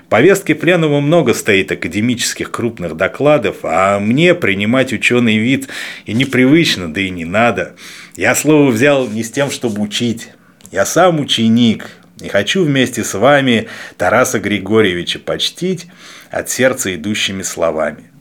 [0.09, 5.67] Повестки пленума много стоит академических крупных докладов, а мне принимать ученый вид
[6.05, 7.75] и непривычно, да и не надо.
[8.15, 10.29] Я слово взял не с тем, чтобы учить.
[10.71, 11.89] Я сам ученик,
[12.21, 13.67] и хочу вместе с вами
[13.97, 15.87] Тараса Григорьевича почтить
[16.31, 18.11] от сердца идущими словами.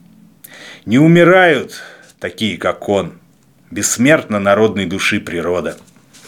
[0.85, 1.81] Не умирают
[2.19, 3.13] такие, как он,
[3.71, 5.77] бессмертно народной души природа.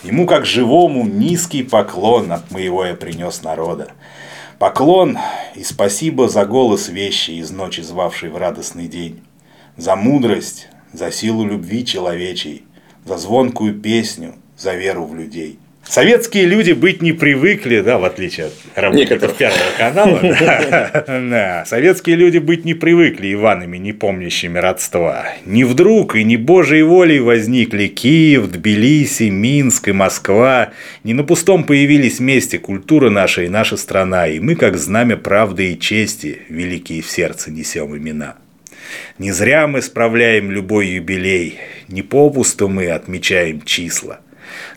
[0.04, 3.92] Ему, как живому, низкий поклон от моего я принес народа.
[4.60, 5.18] Поклон
[5.56, 9.24] и спасибо за голос вещи из ночи звавший в радостный день,
[9.76, 12.64] за мудрость, за силу любви человечей,
[13.06, 18.48] за звонкую песню, за веру в людей– Советские люди быть не привыкли, да, в отличие
[18.48, 21.64] от работников Первого канала.
[21.66, 25.26] Советские люди быть не привыкли Иванами, не помнящими родства.
[25.46, 30.72] Не вдруг и не божьей волей возникли Киев, Тбилиси, Минск и Москва.
[31.06, 35.72] Не на пустом появились вместе культура наша и наша страна, и мы, как знамя правды
[35.72, 38.36] и чести, великие в сердце несем имена.
[39.20, 44.20] Не зря мы справляем любой юбилей, не попусту мы отмечаем числа–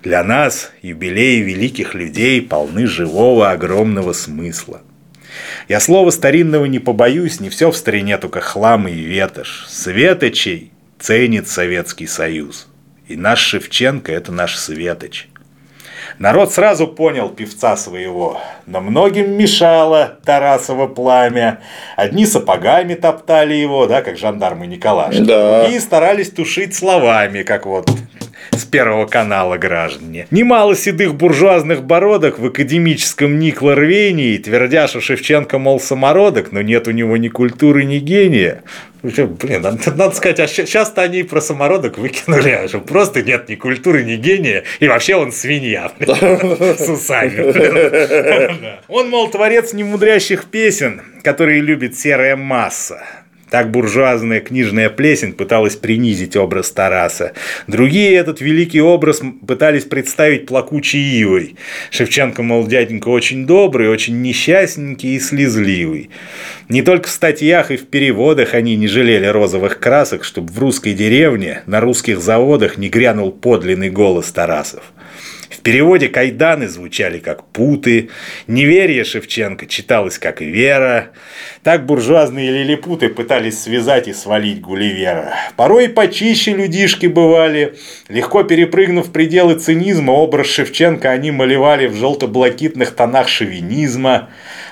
[0.02, 4.82] для нас юбилеи великих людей полны живого огромного смысла.
[5.68, 9.66] Я слова старинного не побоюсь, не все в старине только хлам и ветошь.
[9.68, 12.68] Светочей ценит Советский Союз.
[13.08, 15.26] И наш Шевченко– это наш Светоч.
[16.18, 21.60] Народ сразу понял певца своего, но многим мешало Тарасово пламя.
[21.96, 25.22] Одни сапогами топтали его, да, как жандармы Николашки.
[25.22, 25.62] Да.
[25.62, 27.90] Другие старались тушить словами, как вот
[28.50, 30.26] с Первого канала граждане.
[30.30, 36.88] Немало седых буржуазных бородок в академическом Никла рвении, твердя, что Шевченко, мол, самородок, но нет
[36.88, 38.62] у него ни культуры, ни гения.
[39.02, 44.04] Блин, надо сказать, а сейчас-то они про самородок выкинули, а что просто нет ни культуры,
[44.04, 47.40] ни гения, и вообще он свинья с усами.
[48.88, 53.02] Он, мол, творец немудрящих песен, которые любит серая масса.
[53.50, 57.32] Так буржуазная книжная плесень пыталась принизить образ Тараса.
[57.66, 61.56] Другие этот великий образ пытались представить плакучей ивой.
[61.90, 66.10] Шевченко, мол, дяденька очень добрый, очень несчастненький и слезливый.
[66.68, 70.92] Не только в статьях и в переводах они не жалели розовых красок, чтобы в русской
[70.94, 74.84] деревне, на русских заводах не грянул подлинный голос Тарасов.
[75.60, 78.08] В переводе кайданы звучали как путы,
[78.46, 81.10] неверие Шевченко читалось как вера.
[81.62, 85.34] Так буржуазные лилипуты пытались связать и свалить Гулливера.
[85.56, 87.74] Порой почище людишки бывали.
[88.08, 94.30] Легко перепрыгнув пределы цинизма, образ Шевченко они малевали в желто-блакитных тонах шовинизма.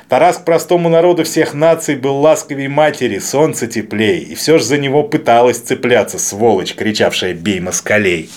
[0.08, 4.78] Тарас к простому народу всех наций был ласковей матери, солнце теплей, и все же за
[4.78, 8.30] него пыталась цепляться сволочь, кричавшая «бей москалей».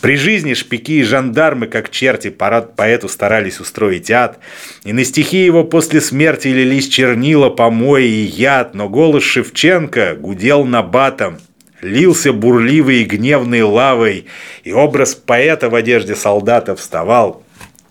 [0.00, 4.38] При жизни шпики и жандармы, как черти, парад поэту старались устроить ад.
[4.84, 10.64] И на стихи его после смерти лились чернила, помои и яд, но голос Шевченко гудел
[10.64, 11.38] набатом,
[11.82, 14.26] лился бурливой и гневной лавой,
[14.64, 17.42] и образ поэта в одежде солдата вставал,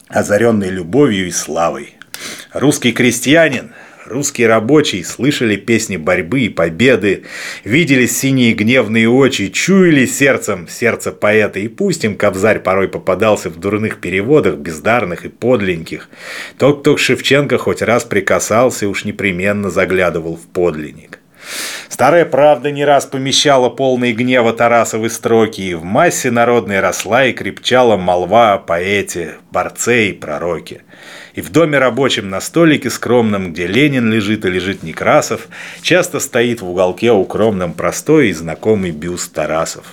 [0.08, 1.94] озаренный любовью и славой.
[2.54, 3.72] Русский крестьянин,
[4.10, 7.26] Русские рабочие слышали песни борьбы и победы,
[7.64, 13.58] видели синие гневные очи, чуяли сердцем сердце поэта, и пусть им Кобзарь порой попадался в
[13.58, 16.10] дурных переводах, бездарных и подленьких.
[16.58, 21.20] Тот, кто к Шевченко хоть раз прикасался, уж непременно заглядывал в подлинник.
[21.88, 27.34] Старая правда не раз помещала полные гнева Тарасовы строки, и в массе народной росла и
[27.34, 30.82] крепчала молва о поэте, борце и пророке.
[31.40, 35.48] И в доме рабочем на столике скромном, где Ленин лежит и лежит Некрасов,
[35.82, 39.86] часто стоит в уголке укромном простой и знакомый бюст Тарасов.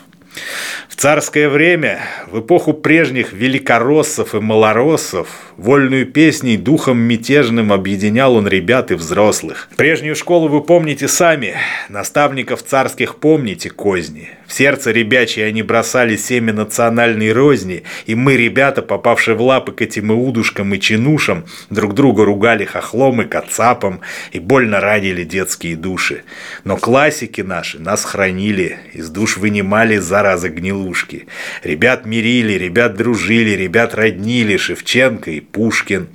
[0.89, 8.47] В царское время, в эпоху прежних великороссов и малороссов, вольную песней духом мятежным объединял он
[8.47, 9.69] ребят и взрослых.
[9.77, 11.55] Прежнюю школу вы помните сами,
[11.89, 14.31] наставников царских помните козни.
[14.47, 19.83] В сердце ребячье они бросали семя национальной розни, и мы, ребята, попавшие в лапы к
[19.83, 24.01] этим иудушкам и чинушам, друг друга ругали хохлом и кацапом,
[24.33, 26.23] и больно ранили детские души.
[26.65, 31.27] Но классики наши нас хранили, из душ вынимали заразы гнилушки.
[31.65, 36.09] Ребят мирили, ребят дружили, ребят роднили, Шевченко и Пушкин.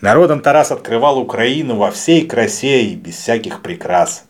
[0.00, 4.24] Народом Тарас открывал Украину во всей красе и без всяких прикрас.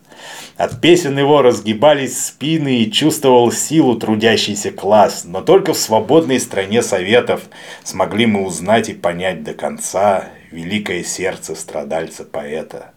[0.55, 6.83] От песен его разгибались спины и чувствовал силу трудящийся класс, но только в свободной стране
[6.83, 7.41] Советов
[7.83, 12.91] смогли мы узнать и понять до конца великое сердце страдальца-поэта,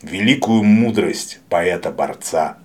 [0.00, 2.56] великую мудрость поэта-борца.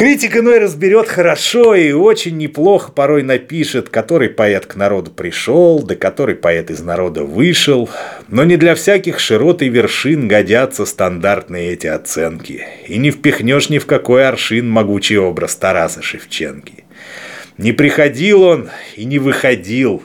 [0.00, 5.94] Критик иной разберет хорошо и очень неплохо порой напишет, который поэт к народу пришел, да
[5.94, 7.86] который поэт из народа вышел.
[8.28, 12.64] Но не для всяких широт и вершин годятся стандартные эти оценки.
[12.88, 16.84] И не впихнешь ни в какой аршин могучий образ Тараса Шевченки.
[17.58, 20.02] Не приходил он и не выходил.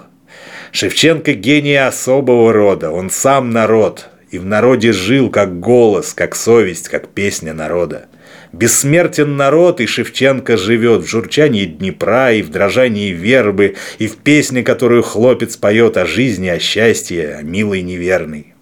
[0.73, 6.89] Шевченко гений особого рода, он сам народ, и в народе жил как голос, как совесть,
[6.89, 8.07] как песня народа.
[8.56, 14.64] Бессмертен народ, и Шевченко живет в журчании Днепра, и в дрожании вербы, и в песне,
[14.64, 18.53] которую хлопец поет о жизни, о счастье, о милой неверной.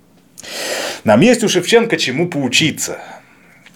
[1.03, 2.97] Нам есть у Шевченко чему поучиться.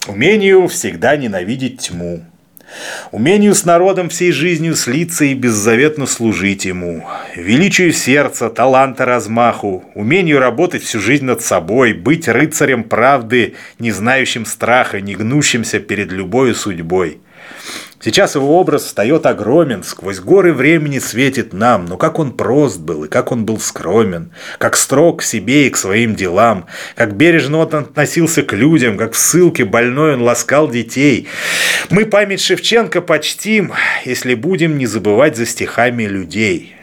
[0.08, 2.24] Умению всегда ненавидеть тьму.
[3.10, 7.06] Умению с народом всей жизнью слиться и беззаветно служить ему.
[7.34, 9.84] Величию сердца, таланта размаху.
[9.94, 11.92] Умению работать всю жизнь над собой.
[11.92, 17.18] Быть рыцарем правды, не знающим страха, не гнущимся перед любой судьбой.
[18.00, 23.04] Сейчас его образ встает огромен, сквозь горы времени светит нам, но как он прост был
[23.04, 27.58] и как он был скромен, как строг к себе и к своим делам, как бережно
[27.58, 31.26] он относился к людям, как в ссылке больной он ласкал детей.
[31.90, 33.72] Мы память Шевченко почтим,
[34.04, 36.76] если будем не забывать за стихами людей.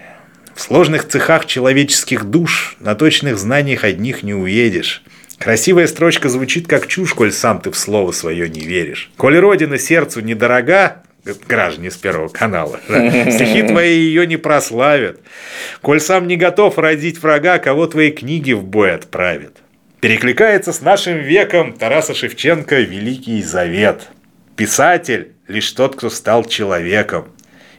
[0.54, 5.02] В сложных цехах человеческих душ на точных знаниях одних не уедешь.
[5.40, 9.12] Красивая строчка звучит как чушь, коль сам ты в слово свое не веришь.
[9.18, 11.04] Коль родина сердцу недорога,
[11.48, 12.80] граждане с Первого канала.
[12.88, 13.32] Да.
[13.32, 15.20] Стихи твои ее не прославят.
[15.82, 19.58] Коль сам не готов родить врага, кого твои книги в бой отправят.
[20.02, 24.10] Перекликается с нашим веком Тараса Шевченко «Великий Завет».
[24.56, 27.26] Писатель– лишь тот, кто стал человеком.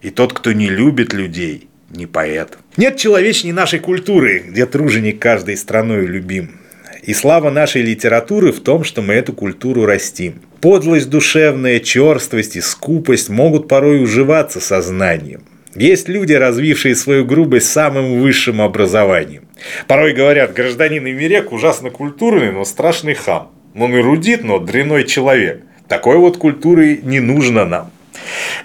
[0.02, 2.58] И тот, кто не любит людей, не поэт.
[2.76, 6.60] Нет человечней нашей культуры, где труженик каждой страной любим.
[7.06, 10.42] И слава нашей литературы в том, что мы эту культуру растим.
[10.60, 15.42] Подлость душевная, черствость и скупость могут порой уживаться сознанием.
[15.76, 19.44] Есть люди, развившие свою грубость самым высшим образованием.
[19.86, 23.52] Порой говорят, гражданин Имерек ужасно культурный, но страшный хам.
[23.76, 25.62] Он эрудит, но дряной человек.
[25.86, 27.92] Такой вот культуры не нужно нам.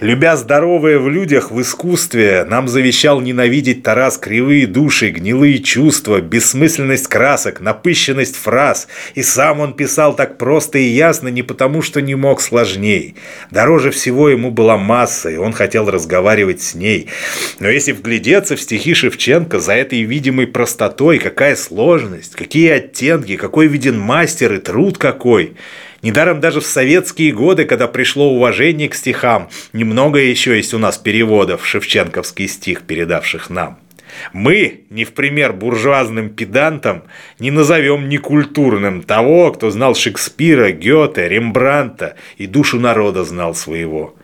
[0.00, 7.06] Любя здоровое в людях в искусстве, нам завещал ненавидеть Тарас кривые души, гнилые чувства, бессмысленность
[7.06, 8.88] красок, напыщенность фраз.
[9.14, 13.16] И сам он писал так просто и ясно не потому, что не мог сложней.
[13.50, 17.08] Дороже всего ему была масса, и он хотел разговаривать с ней.
[17.60, 23.66] Но если вглядеться в стихи Шевченко, за этой видимой простотой какая сложность, какие оттенки, какой
[23.66, 25.56] виден мастер и труд какой–
[26.02, 30.98] Недаром даже в советские годы, когда пришло уважение к стихам, немного еще есть у нас
[30.98, 33.78] переводов шевченковский стих, передавших нам.
[34.32, 37.04] Мы, не в пример буржуазным педантам,
[37.38, 44.14] не назовем некультурным того, кто знал Шекспира, Гёте, Рембранта и душу народа знал своего.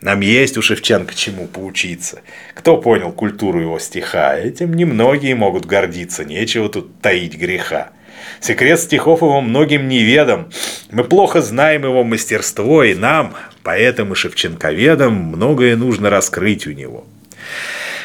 [0.00, 2.20] Нам есть у Шевченко чему поучиться.
[2.54, 7.90] Кто понял культуру его стиха, этим немногие могут гордиться, нечего тут таить греха.
[8.40, 10.50] Секрет стихов его многим неведом.
[10.90, 17.06] Мы плохо знаем его мастерство, и нам, поэтам и шевченковедам, многое нужно раскрыть у него.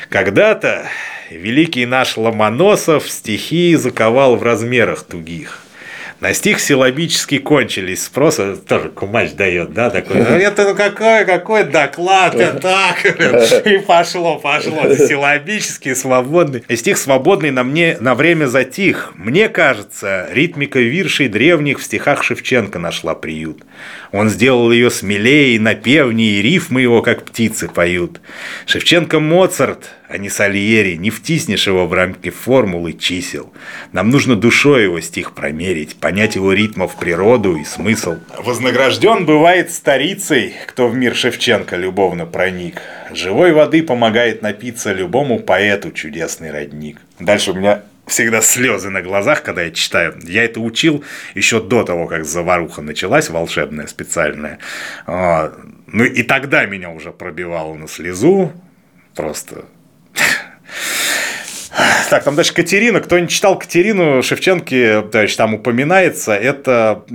[0.09, 0.85] Когда-то
[1.31, 5.62] великий наш Ломоносов стихи заковал в размерах тугих.
[6.23, 8.05] На стих силабически кончились.
[8.05, 10.21] Спроса тоже кумач дает, да, такой.
[10.21, 13.05] «Ну, это ну какой, какой доклад, это так.
[13.67, 14.95] И пошло, пошло.
[14.95, 16.63] Силабически свободный.
[16.69, 19.11] И стих свободный на мне на время затих.
[19.15, 23.65] Мне кажется, ритмика виршей древних в стихах Шевченко нашла приют.
[24.13, 28.21] Он сделал ее смелее и напевнее, и рифмы его, как птицы, поют.
[28.65, 33.51] Шевченко Моцарт, а не Сальери, не втиснешь его в рамки формулы чисел.
[33.93, 38.17] Нам нужно душой его стих промерить, понять его ритмов природу и смысл.
[38.37, 42.79] Вознагражден бывает старицей, кто в мир Шевченко любовно проник.
[43.11, 46.99] Живой воды помогает напиться любому поэту чудесный родник.
[47.19, 50.13] Дальше у меня всегда слезы на глазах, когда я читаю.
[50.21, 51.03] Я это учил
[51.33, 54.59] еще до того, как заваруха началась, волшебная, специальная.
[55.07, 55.53] А,
[55.87, 58.51] ну и тогда меня уже пробивало на слезу.
[59.15, 59.65] Просто
[62.13, 62.99] так, там дальше Катерина.
[62.99, 66.33] Кто не читал Катерину Шевченки, товарищ, там упоминается.
[66.33, 67.05] Это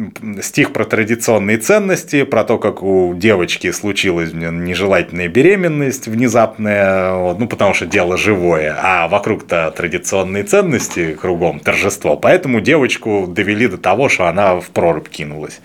[0.43, 7.75] стих про традиционные ценности, про то, как у девочки случилась нежелательная беременность внезапная, ну, потому
[7.75, 12.17] что дело живое, а вокруг-то традиционные ценности кругом, торжество.
[12.17, 15.61] Поэтому девочку довели до того, что она в прорубь кинулась.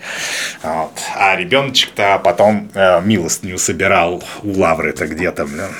[0.62, 0.92] Вот.
[1.16, 5.44] А ребеночек-то потом э, милостыню собирал у Лавры-то где-то.
[5.44, 5.70] Блин.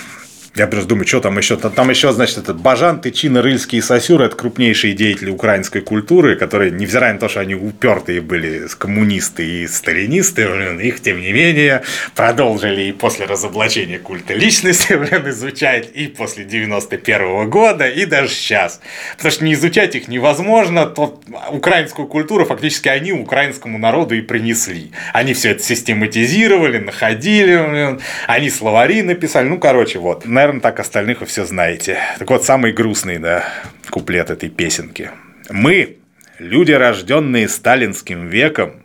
[0.57, 1.57] Я просто думаю, что там еще?
[1.57, 6.71] Там еще, значит, этот Бажан, Тычина, Рыльский и Сосюр– это крупнейшие деятели украинской культуры, которые,
[6.71, 11.83] невзирая на то, что они упертые были коммунисты и сталинисты, блин, их, тем не менее,
[12.15, 18.29] продолжили и после разоблачения культа личности блин, изучать, и после 91 -го года, и даже
[18.29, 18.81] сейчас.
[19.17, 21.21] Потому что не изучать их невозможно, то
[21.51, 24.93] украинскую культуру фактически они украинскому народу и принесли.
[25.13, 30.25] Они все это систематизировали, находили, блин, они словари написали, ну, короче, вот.
[30.25, 31.99] На наверное, так остальных вы все знаете.
[32.19, 33.45] Так вот, самый грустный, да,
[33.89, 35.11] куплет этой песенки.
[35.49, 35.97] Мы,
[36.39, 38.83] люди, рожденные сталинским веком,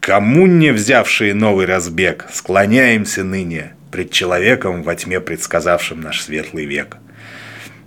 [0.00, 6.98] кому не взявшие новый разбег, склоняемся ныне пред человеком во тьме, предсказавшим наш светлый век.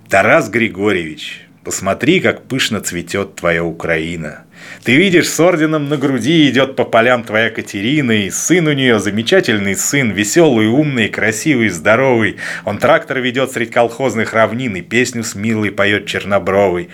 [0.08, 4.44] Тарас Григорьевич, Посмотри, как пышно цветет твоя Украина.
[4.84, 8.98] Ты видишь, с орденом на груди идет по полям твоя Катерина, и сын у нее
[8.98, 12.38] замечательный сын, веселый, умный, красивый, здоровый.
[12.64, 16.88] Он трактор ведет средь колхозных равнин, и песню с милой поет чернобровый.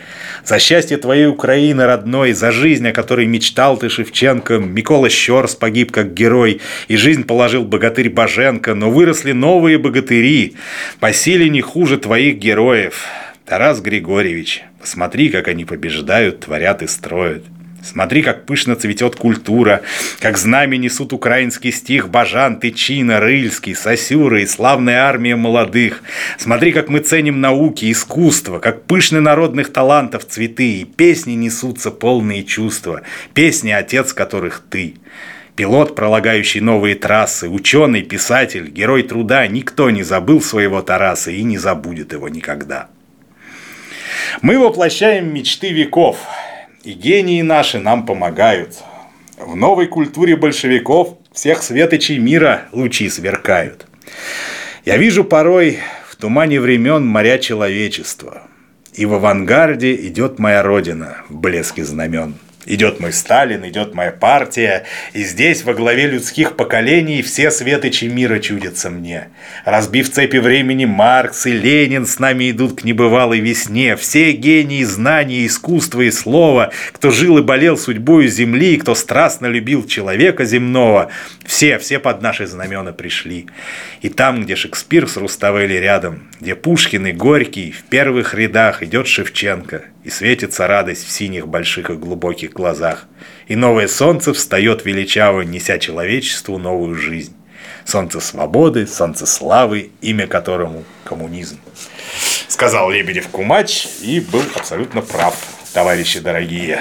[0.44, 5.90] За счастье твоей Украины родной, за жизнь, о которой мечтал ты, Шевченко, Микола Щерс погиб
[5.90, 10.56] как герой, и жизнь положил богатырь Боженко, но выросли новые богатыри,
[11.00, 13.06] по силе не хуже твоих героев.
[13.46, 17.44] Тарас Григорьевич, посмотри, как они побеждают, творят и строят.
[17.88, 19.80] Смотри, как пышно цветет культура,
[20.20, 26.02] как знамя несут украинский стих Бажан, Тычина, Рыльский, Сосюра и славная армия молодых.
[26.36, 32.44] Смотри, как мы ценим науки, искусство, как пышны народных талантов цветы, и песни несутся полные
[32.44, 33.00] чувства,
[33.32, 34.96] песни, отец которых ты.
[35.56, 41.56] Пилот, пролагающий новые трассы, ученый, писатель, герой труда, никто не забыл своего Тараса и не
[41.56, 42.88] забудет его никогда.
[44.42, 46.18] Мы воплощаем мечты веков,
[46.84, 48.78] и гении наши нам помогают.
[49.36, 53.86] В новой культуре большевиков всех светочей мира лучи сверкают.
[54.84, 55.78] Я вижу порой
[56.08, 58.42] в тумане времен моря человечества,
[58.94, 62.34] и в авангарде идет моя родина в блеске знамен–
[62.66, 68.40] Идет мой Сталин, идет моя партия, и здесь во главе людских поколений все светочи мира
[68.40, 69.28] чудятся мне.
[69.64, 73.96] Разбив цепи времени, Маркс и Ленин с нами идут к небывалой весне.
[73.96, 79.86] Все гении знания, искусства и слова, кто жил и болел судьбою земли, кто страстно любил
[79.86, 81.10] человека земного,
[81.46, 83.46] все, все под наши знамена пришли.
[84.02, 89.06] И там, где Шекспир с Руставели рядом, где Пушкин и Горький в первых рядах идет
[89.06, 93.06] Шевченко– и светится радость в синих больших и глубоких глазах.
[93.46, 97.34] И новое солнце встает величаво, неся человечеству новую жизнь.
[97.84, 101.58] Солнце свободы, солнце славы, имя которому коммунизм.
[102.48, 105.36] Сказал Лебедев Кумач и был абсолютно прав,
[105.78, 106.80] товарищи дорогие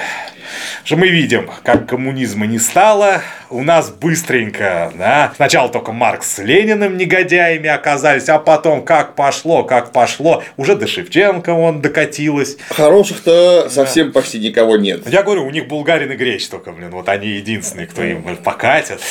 [0.83, 6.39] что мы видим, как коммунизма не стало, у нас быстренько, да, сначала только Маркс с
[6.39, 12.57] Лениным негодяями оказались, а потом как пошло, как пошло, уже до Шевченко он докатилось.
[12.69, 13.69] Хороших-то да.
[13.69, 15.07] совсем почти никого нет.
[15.07, 19.01] Я говорю, у них Булгарин и Греч только, блин, вот они единственные, кто им покатят.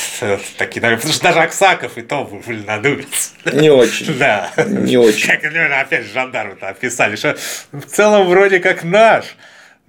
[0.56, 2.28] Такие, потому что даже Аксаков и то
[2.66, 3.30] надуется.
[3.52, 4.18] Не очень.
[4.18, 4.50] Да.
[4.66, 5.28] Не очень.
[5.28, 7.36] Как, опять же, жандармы-то описали, что
[7.72, 9.36] в целом вроде как наш.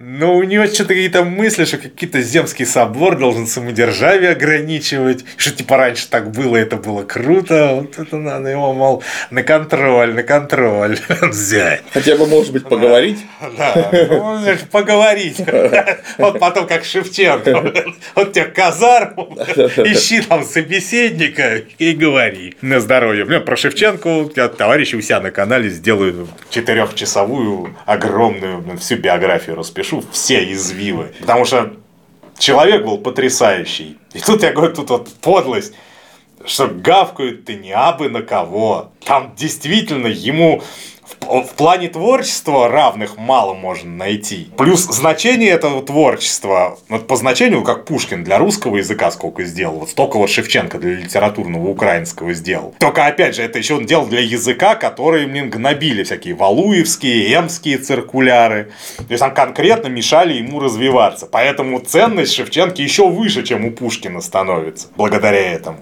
[0.00, 5.76] Но у него что-то какие-то мысли, что какие-то земский собор должен самодержавие ограничивать, что типа
[5.76, 9.02] раньше так было, это было круто, вот это надо его, мол,
[9.32, 11.82] на контроль, на контроль взять.
[11.92, 13.18] Хотя бы, может быть, поговорить?
[13.56, 15.40] Да, ну, поговорить.
[16.18, 17.72] Вот потом, как Шевченко,
[18.14, 22.56] вот тебе казарму, ищи там собеседника и говори.
[22.60, 23.24] На здоровье.
[23.24, 30.04] Блин, про Шевченко товарищи у себя на канале сделаю четырехчасовую огромную всю биографию распишу пишу
[30.12, 31.14] все извивы.
[31.20, 31.74] Потому что
[32.38, 33.98] человек был потрясающий.
[34.12, 35.74] И тут я говорю, тут вот подлость,
[36.44, 38.92] что гавкают ты не абы на кого.
[39.04, 40.62] Там действительно ему
[41.20, 44.48] в плане творчества равных мало можно найти.
[44.56, 49.90] Плюс значение этого творчества, вот по значению, как Пушкин для русского языка сколько сделал, вот
[49.90, 52.74] столько вот Шевченко для литературного украинского сделал.
[52.78, 57.78] Только, опять же, это еще он делал для языка, который, блин, гнобили всякие валуевские, эмские
[57.78, 58.72] циркуляры.
[58.96, 61.26] То есть, там конкретно мешали ему развиваться.
[61.26, 65.78] Поэтому ценность Шевченки еще выше, чем у Пушкина становится, благодаря этому.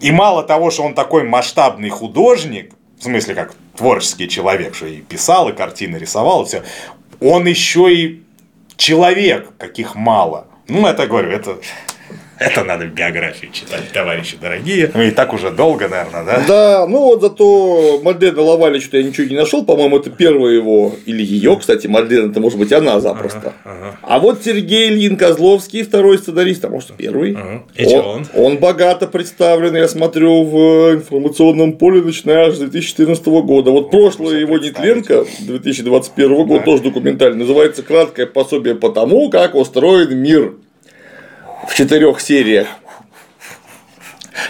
[0.00, 5.00] И мало того, что он такой масштабный художник, в смысле, как творческий человек, что и
[5.00, 6.62] писал, и картины рисовал, и все.
[7.18, 8.22] Он еще и
[8.76, 10.46] человек, каких мало.
[10.68, 11.58] Ну, это говорю, это
[12.40, 14.90] это надо в биографии читать, товарищи дорогие.
[14.94, 16.44] Ну и так уже долго, наверное, да?
[16.48, 19.62] Да, ну вот зато Мальдена Лавали что-то я ничего не нашел.
[19.62, 23.52] По-моему, это первое его, или ее, кстати, Мальдена, это может быть она запросто.
[23.62, 23.98] Ага, ага.
[24.02, 27.34] А вот Сергей Ильин Козловский, второй сценарист, а может первый.
[27.34, 27.62] Ага.
[27.74, 28.26] И он, он?
[28.34, 33.70] он богато представлен, я смотрю, в информационном поле, начиная аж с 2014 года.
[33.70, 40.16] Вот прошлое его нетленка 2021 года, тоже документальный, называется «Краткое пособие по тому, как устроен
[40.16, 40.54] мир»
[41.68, 42.68] в четырех сериях.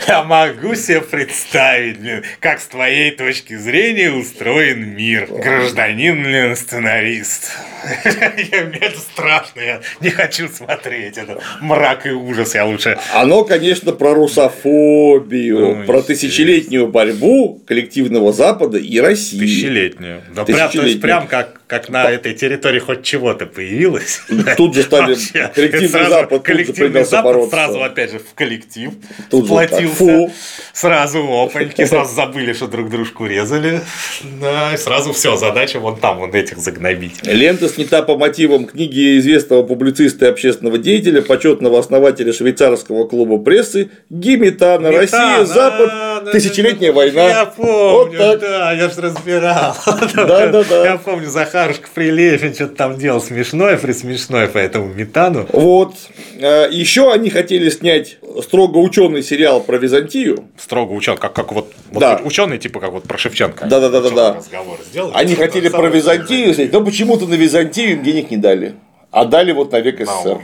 [0.07, 5.27] Я могу себе представить, блин, как с твоей точки зрения устроен мир.
[5.27, 7.51] Гражданин, блин, сценарист.
[8.05, 11.19] Мне это страшно, я не хочу смотреть.
[11.19, 12.99] Это мрак и ужас, я лучше...
[13.15, 19.41] Оно, конечно, про русофобию, ну, про тысячелетнюю борьбу коллективного Запада и России.
[19.41, 20.23] Тысячелетнюю.
[20.35, 24.23] Да прям, то есть, прям как как на этой территории хоть чего-то появилось.
[24.57, 25.15] Тут же стали
[25.55, 28.91] коллективный Запад, коллективный Запад сразу опять же в коллектив
[29.31, 30.33] тут сплотился.
[30.73, 33.83] Сразу опаньки, сразу забыли, что друг дружку резали.
[34.41, 37.23] Да, и сразу все, задача вон там, вон этих загнобить.
[37.23, 43.91] Лента снята по мотивам книги известного публициста и общественного деятеля, почетного основателя швейцарского клуба прессы
[44.11, 45.93] Гиметана, Россия, Запад,
[46.33, 47.29] тысячелетняя война.
[47.29, 49.75] Я помню, вот да, я же разбирал.
[50.15, 50.85] Да, да, да.
[50.85, 55.47] Я помню, Захарушка Прилепин что-то там делал смешное, присмешное по этому метану.
[55.53, 55.95] Вот.
[56.41, 60.45] А, Еще они хотели снять строго ученый сериал про Византию.
[60.59, 62.21] Строго ученый, как, как вот, вот Да.
[62.25, 63.67] ученый, типа как вот про Шевченко.
[63.67, 64.35] Да, да, да, да, да.
[64.35, 65.13] Разговор сделали.
[65.15, 68.75] Они хотели про Византию снять, но почему-то на Византию им денег не дали.
[69.11, 70.39] А дали вот на век СССР.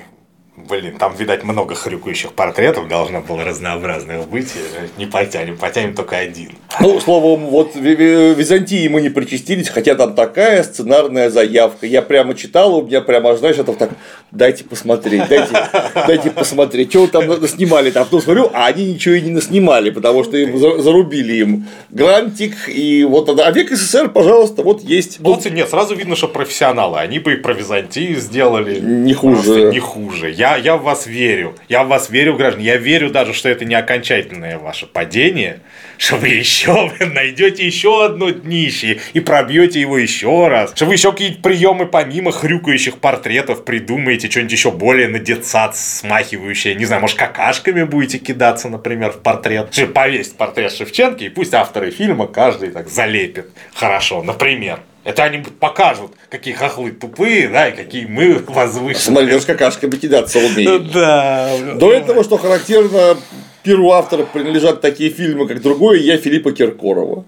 [0.56, 4.52] Ну, Блин, там, видать, много хрюкающих портретов должно было разнообразных быть.
[4.96, 6.52] Не потянем, потянем только один.
[6.80, 11.86] Ну, словом, вот Византии мы не причастились, хотя там такая сценарная заявка.
[11.86, 13.90] Я прямо читал, у меня прямо, знаешь, это так,
[14.30, 15.68] дайте посмотреть, дайте,
[16.06, 17.90] дайте посмотреть, что там снимали.
[17.90, 21.66] Там потом смотрю, а они ничего и не наснимали, потому что им за- зарубили им
[21.90, 25.18] грантик, и вот, а век СССР, пожалуйста, вот есть.
[25.20, 26.98] Ну, Вот, нет, сразу видно, что профессионалы.
[26.98, 28.80] Они бы и про Византию сделали.
[28.80, 29.70] Не хуже.
[29.70, 30.30] Не хуже.
[30.30, 31.56] Я, я в вас верю.
[31.68, 32.66] Я в вас верю, граждане.
[32.66, 35.58] Я верю даже, что это не окончательное ваше падение,
[35.98, 40.72] что вы еще найдете еще одно днище и пробьете его еще раз.
[40.76, 46.74] Что вы еще какие-то приемы помимо хрюкающих портретов придумаете, что-нибудь еще более на детсад смахивающее.
[46.76, 49.68] Не знаю, может, какашками будете кидаться, например, в портрет.
[49.72, 53.48] Что, Повесить портрет Шевченки, и пусть авторы фильма каждый так залепит.
[53.74, 54.80] Хорошо, например.
[55.06, 59.28] Это они покажут, какие хохлы тупые, да, и какие мы возвышенные.
[59.28, 60.90] Смотри, с какашками кидаться умеет.
[60.90, 61.52] Да.
[61.76, 63.16] До этого, что характерно,
[63.62, 67.24] перу автора принадлежат такие фильмы, как «Другое я» Филиппа Киркорова.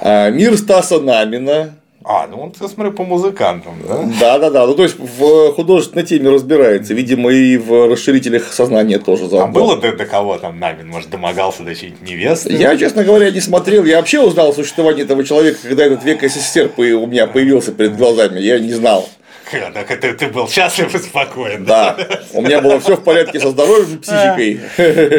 [0.00, 1.74] А, Мир Стаса Намина.
[2.10, 4.08] А, ну он, я смотрю, по музыкантам, да?
[4.18, 4.66] Да, да, да.
[4.66, 6.94] Ну, то есть в художественной теме разбирается.
[6.94, 9.52] Видимо, и в расширителях сознания тоже А заодно.
[9.52, 12.54] было до, до кого там Намин, может, домогался до чьей-нибудь невесты?
[12.54, 13.84] Я, честно говоря, не смотрел.
[13.84, 17.94] Я вообще узнал о существовании этого человека, когда этот век СССР у меня появился перед
[17.98, 18.40] глазами.
[18.40, 19.06] Я не знал.
[19.50, 21.94] Так это ты был счастлив и спокоен, да?
[21.98, 22.20] Да.
[22.32, 24.60] У меня было все в порядке со здоровьем и психикой.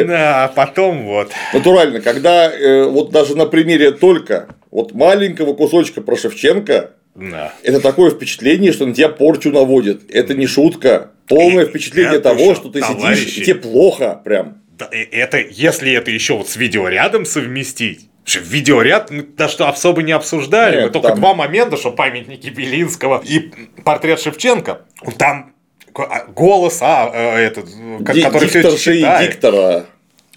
[0.06, 1.30] Да, а потом вот.
[1.52, 7.52] Натурально, когда э, вот даже на примере только вот маленького кусочка про Шевченко, Да.
[7.62, 10.02] это такое впечатление, что на тебя порчу наводит.
[10.10, 11.10] Это не шутка.
[11.28, 13.20] Полное впечатление это того, что ты товарищи.
[13.22, 14.62] сидишь, и тебе плохо прям.
[14.90, 20.12] Это, если это еще вот с видеорядом совместить, что видеоряд мы даже что особо не
[20.12, 20.76] обсуждали.
[20.76, 23.50] Нет, мы только там- два момента, что памятники Белинского и
[23.84, 24.82] портрет Шевченко.
[25.18, 25.52] Там
[25.94, 29.30] а, голос, а, э, этот, Ди- который все и читает.
[29.32, 29.86] диктора,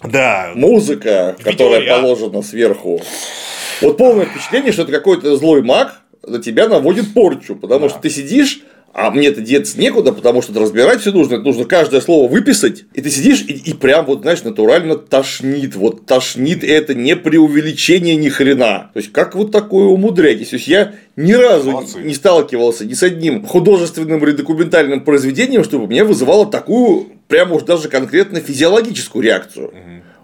[0.02, 0.50] Да.
[0.54, 2.00] музыка, которая Видеоряд.
[2.02, 3.00] положена сверху.
[3.80, 8.10] Вот полное впечатление, что это какой-то злой маг на тебя наводит порчу, потому что ты
[8.10, 8.60] сидишь,
[8.94, 13.02] а мне-то деться некуда, потому что разбирать все нужно, это нужно каждое слово выписать, и
[13.02, 18.14] ты сидишь и, и прям вот, знаешь, натурально тошнит, вот тошнит и это не преувеличение
[18.14, 18.90] ни хрена.
[18.94, 20.50] То есть, как вот такое умудряетесь?
[20.50, 21.98] То есть, я ни разу Молодцы.
[22.02, 27.64] не сталкивался ни с одним художественным или документальным произведением, чтобы мне вызывало такую, прямо уж
[27.64, 29.74] даже конкретно физиологическую реакцию.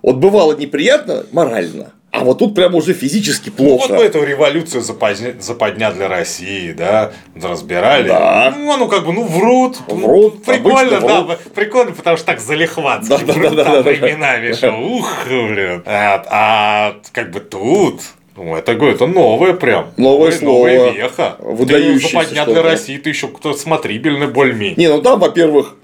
[0.01, 3.94] Вот бывало неприятно морально, а вот тут прямо уже физически Ну, вот плохо.
[3.94, 8.08] мы эту революцию запозня- западня для России, да, разбирали.
[8.08, 8.52] Да.
[8.56, 9.78] Ну, ну, как бы, ну, врут.
[9.88, 11.38] Ну, Врут, Прикольно, да, врут.
[11.54, 13.90] прикольно, потому что так залихватски Да, да, врут да, там да, да.
[13.90, 15.82] временами, что ух, блин.
[15.86, 18.00] А, а как бы тут,
[18.36, 19.86] ну, это, говорю, это новое прям.
[19.96, 20.90] Новое Новая слово.
[20.92, 21.36] веха.
[21.38, 24.76] Выдающееся Ты западня для России, ты еще кто смотрибельный более-менее.
[24.76, 25.76] Не, ну там, во-первых,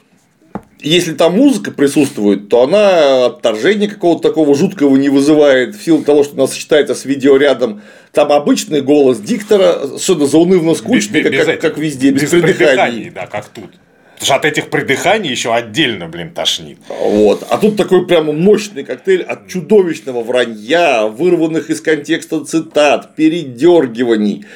[0.88, 6.22] если там музыка присутствует, то она отторжения какого-то такого жуткого не вызывает в силу того,
[6.24, 7.82] что она сочетается с видеорядом.
[8.12, 12.54] Там обычный голос диктора, совершенно заунывно скучный, Без- без как, этих- как везде, без, придыханий,
[12.56, 13.10] придыханий.
[13.10, 13.70] да, как тут.
[14.18, 16.78] Потому что от этих придыханий еще отдельно, блин, тошнит.
[16.88, 17.46] Вот.
[17.50, 24.46] А тут такой прямо мощный коктейль от чудовищного вранья, вырванных из контекста цитат, передергиваний.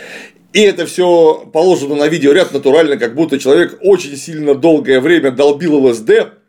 [0.53, 5.87] И это все положено на видеоряд натурально, как будто человек очень сильно долгое время долбил
[5.87, 6.40] ЛСД.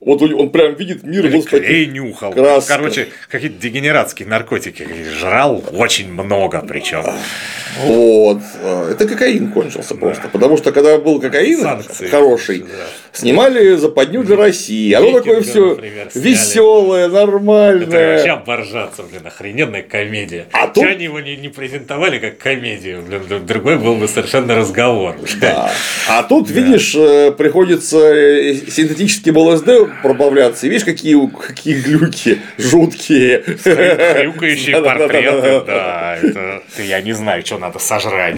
[0.00, 2.32] Вот он прям видит мир Или таких- клей нюхал.
[2.32, 2.76] красках.
[2.78, 4.86] Короче, какие-то дегенератские наркотики
[5.18, 7.02] жрал очень много причем.
[7.84, 8.38] Вот.
[8.90, 10.28] Это кокаин кончился просто.
[10.28, 12.06] Потому что когда был кокаин Санкции.
[12.08, 12.66] хороший, Да.
[13.12, 14.92] снимали западню для России.
[14.92, 15.78] Оно Викинга, такое все
[16.14, 18.32] веселое, Это вообще нормальное.
[18.32, 20.46] оборжаться, блин, охрененная комедия.
[20.52, 23.02] А тут- они его не, не презентовали как комедию?
[23.02, 25.16] Блин, другой был бы совершенно разговор.
[25.40, 25.70] Да.
[26.08, 30.66] А тут, видишь, э, приходится э, синтетическим ЛСД пробавляться.
[30.66, 33.42] И видишь, какие, какие глюки жуткие.
[33.42, 36.16] Хрюкающие портреты, да.
[36.16, 38.36] Это я не знаю, что надо сожрать,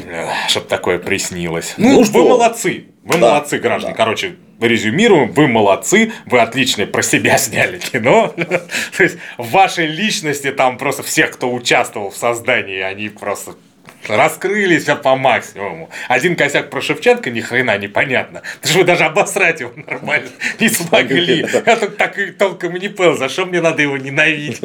[0.49, 1.75] чтобы такое приснилось.
[1.77, 2.29] Ну, вы что?
[2.29, 2.85] молодцы.
[3.03, 3.95] Вы да, молодцы, граждане.
[3.95, 3.97] Да.
[3.97, 8.35] Короче, резюмируем, вы молодцы, вы отлично про себя сняли кино.
[8.97, 13.53] То есть в вашей личности там просто всех, кто участвовал в создании, они просто
[14.09, 15.91] раскрылись по максимуму.
[16.09, 18.43] Один косяк про Шевченко ни хрена непонятно.
[18.61, 20.29] Потому что вы даже обосрать его нормально
[20.59, 21.47] не смогли.
[21.67, 24.61] Я тут так и толком и не понял, за что мне надо его ненавидеть.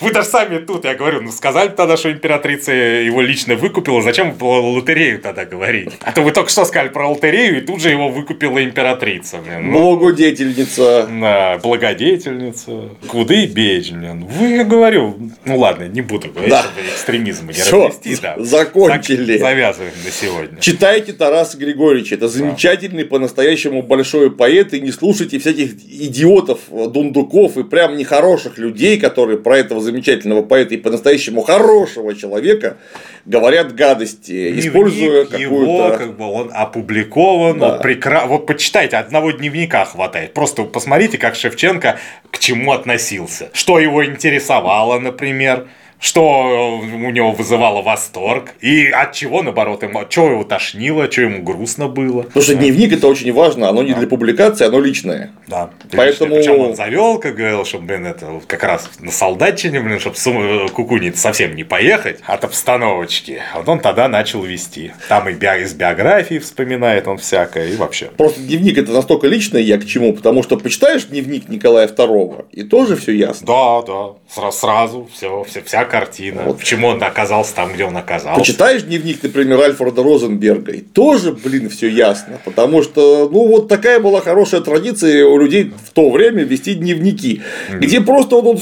[0.00, 4.34] Вы даже сами тут, я говорю, ну сказали тогда, что императрица его лично выкупила, зачем
[4.34, 5.92] про лотерею тогда говорить?
[6.00, 9.38] А то вы только что сказали про лотерею, и тут же его выкупила императрица.
[9.38, 9.70] Блин.
[9.70, 11.08] Ну, благодетельница.
[11.20, 12.90] Да, благодетельница.
[13.08, 14.24] Куды бечь, блин.
[14.24, 16.62] Вы, я говорю, ну ладно, не буду говорить, да.
[16.62, 18.16] чтобы экстремизм не развести.
[18.22, 19.38] Да закончили.
[19.38, 20.60] Завязываем на сегодня.
[20.60, 22.14] Читайте Тараса Григорьевича.
[22.14, 24.74] Это замечательный, по-настоящему большой поэт.
[24.74, 30.74] И не слушайте всяких идиотов, дундуков и прям нехороших людей, которые про этого замечательного поэта
[30.74, 32.76] и по-настоящему хорошего человека
[33.24, 35.96] говорят гадости, Дневник используя какую-то...
[35.98, 37.72] как бы он опубликован, да.
[37.72, 38.26] вот, прекра...
[38.26, 40.34] вот почитайте, одного дневника хватает.
[40.34, 41.98] Просто посмотрите, как Шевченко
[42.30, 43.50] к чему относился.
[43.52, 45.68] Что его интересовало, например
[46.02, 51.42] что у него вызывало восторг, и от чего, наоборот, ему, что его тошнило, что ему
[51.42, 52.22] грустно было.
[52.22, 54.00] Потому что дневник это очень важно, оно не да.
[54.00, 55.30] для публикации, оно личное.
[55.46, 55.70] Да.
[55.92, 56.34] Поэтому...
[56.34, 60.70] Причем он завел, как говорил, чтобы, блин, это как раз на солдатчине, блин, чтобы с
[60.72, 63.40] кукунить совсем не поехать от обстановочки.
[63.54, 64.92] Вот он тогда начал вести.
[65.08, 68.06] Там и из биографии вспоминает он всякое, и вообще.
[68.16, 72.64] Просто дневник это настолько личное, я к чему, потому что почитаешь дневник Николая II, и
[72.64, 73.46] тоже все ясно.
[73.46, 76.44] Да, да, сразу, все, все, всякое картина.
[76.46, 76.58] Вот.
[76.58, 78.40] Почему он оказался там, где он оказался.
[78.40, 82.40] Почитаешь дневник, например, Альфреда Розенберга, и тоже, блин, все ясно.
[82.46, 87.42] Потому что, ну, вот такая была хорошая традиция у людей в то время вести дневники,
[87.42, 87.78] mm-hmm.
[87.78, 88.60] где просто он, он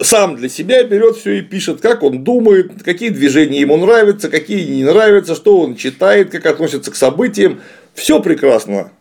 [0.00, 4.64] сам для себя берет все и пишет, как он думает, какие движения ему нравятся, какие
[4.76, 7.60] не нравятся, что он читает, как относится к событиям.
[7.94, 8.92] Все прекрасно.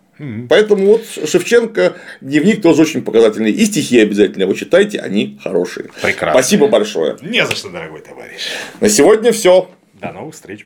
[0.49, 3.51] Поэтому вот Шевченко дневник тоже очень показательный.
[3.51, 5.89] И стихи обязательно вы читайте, они хорошие.
[6.01, 6.41] Прекрасно.
[6.41, 7.17] Спасибо большое.
[7.21, 8.41] Не за что, дорогой товарищ.
[8.79, 9.69] На сегодня все.
[9.93, 10.59] До новых встреч.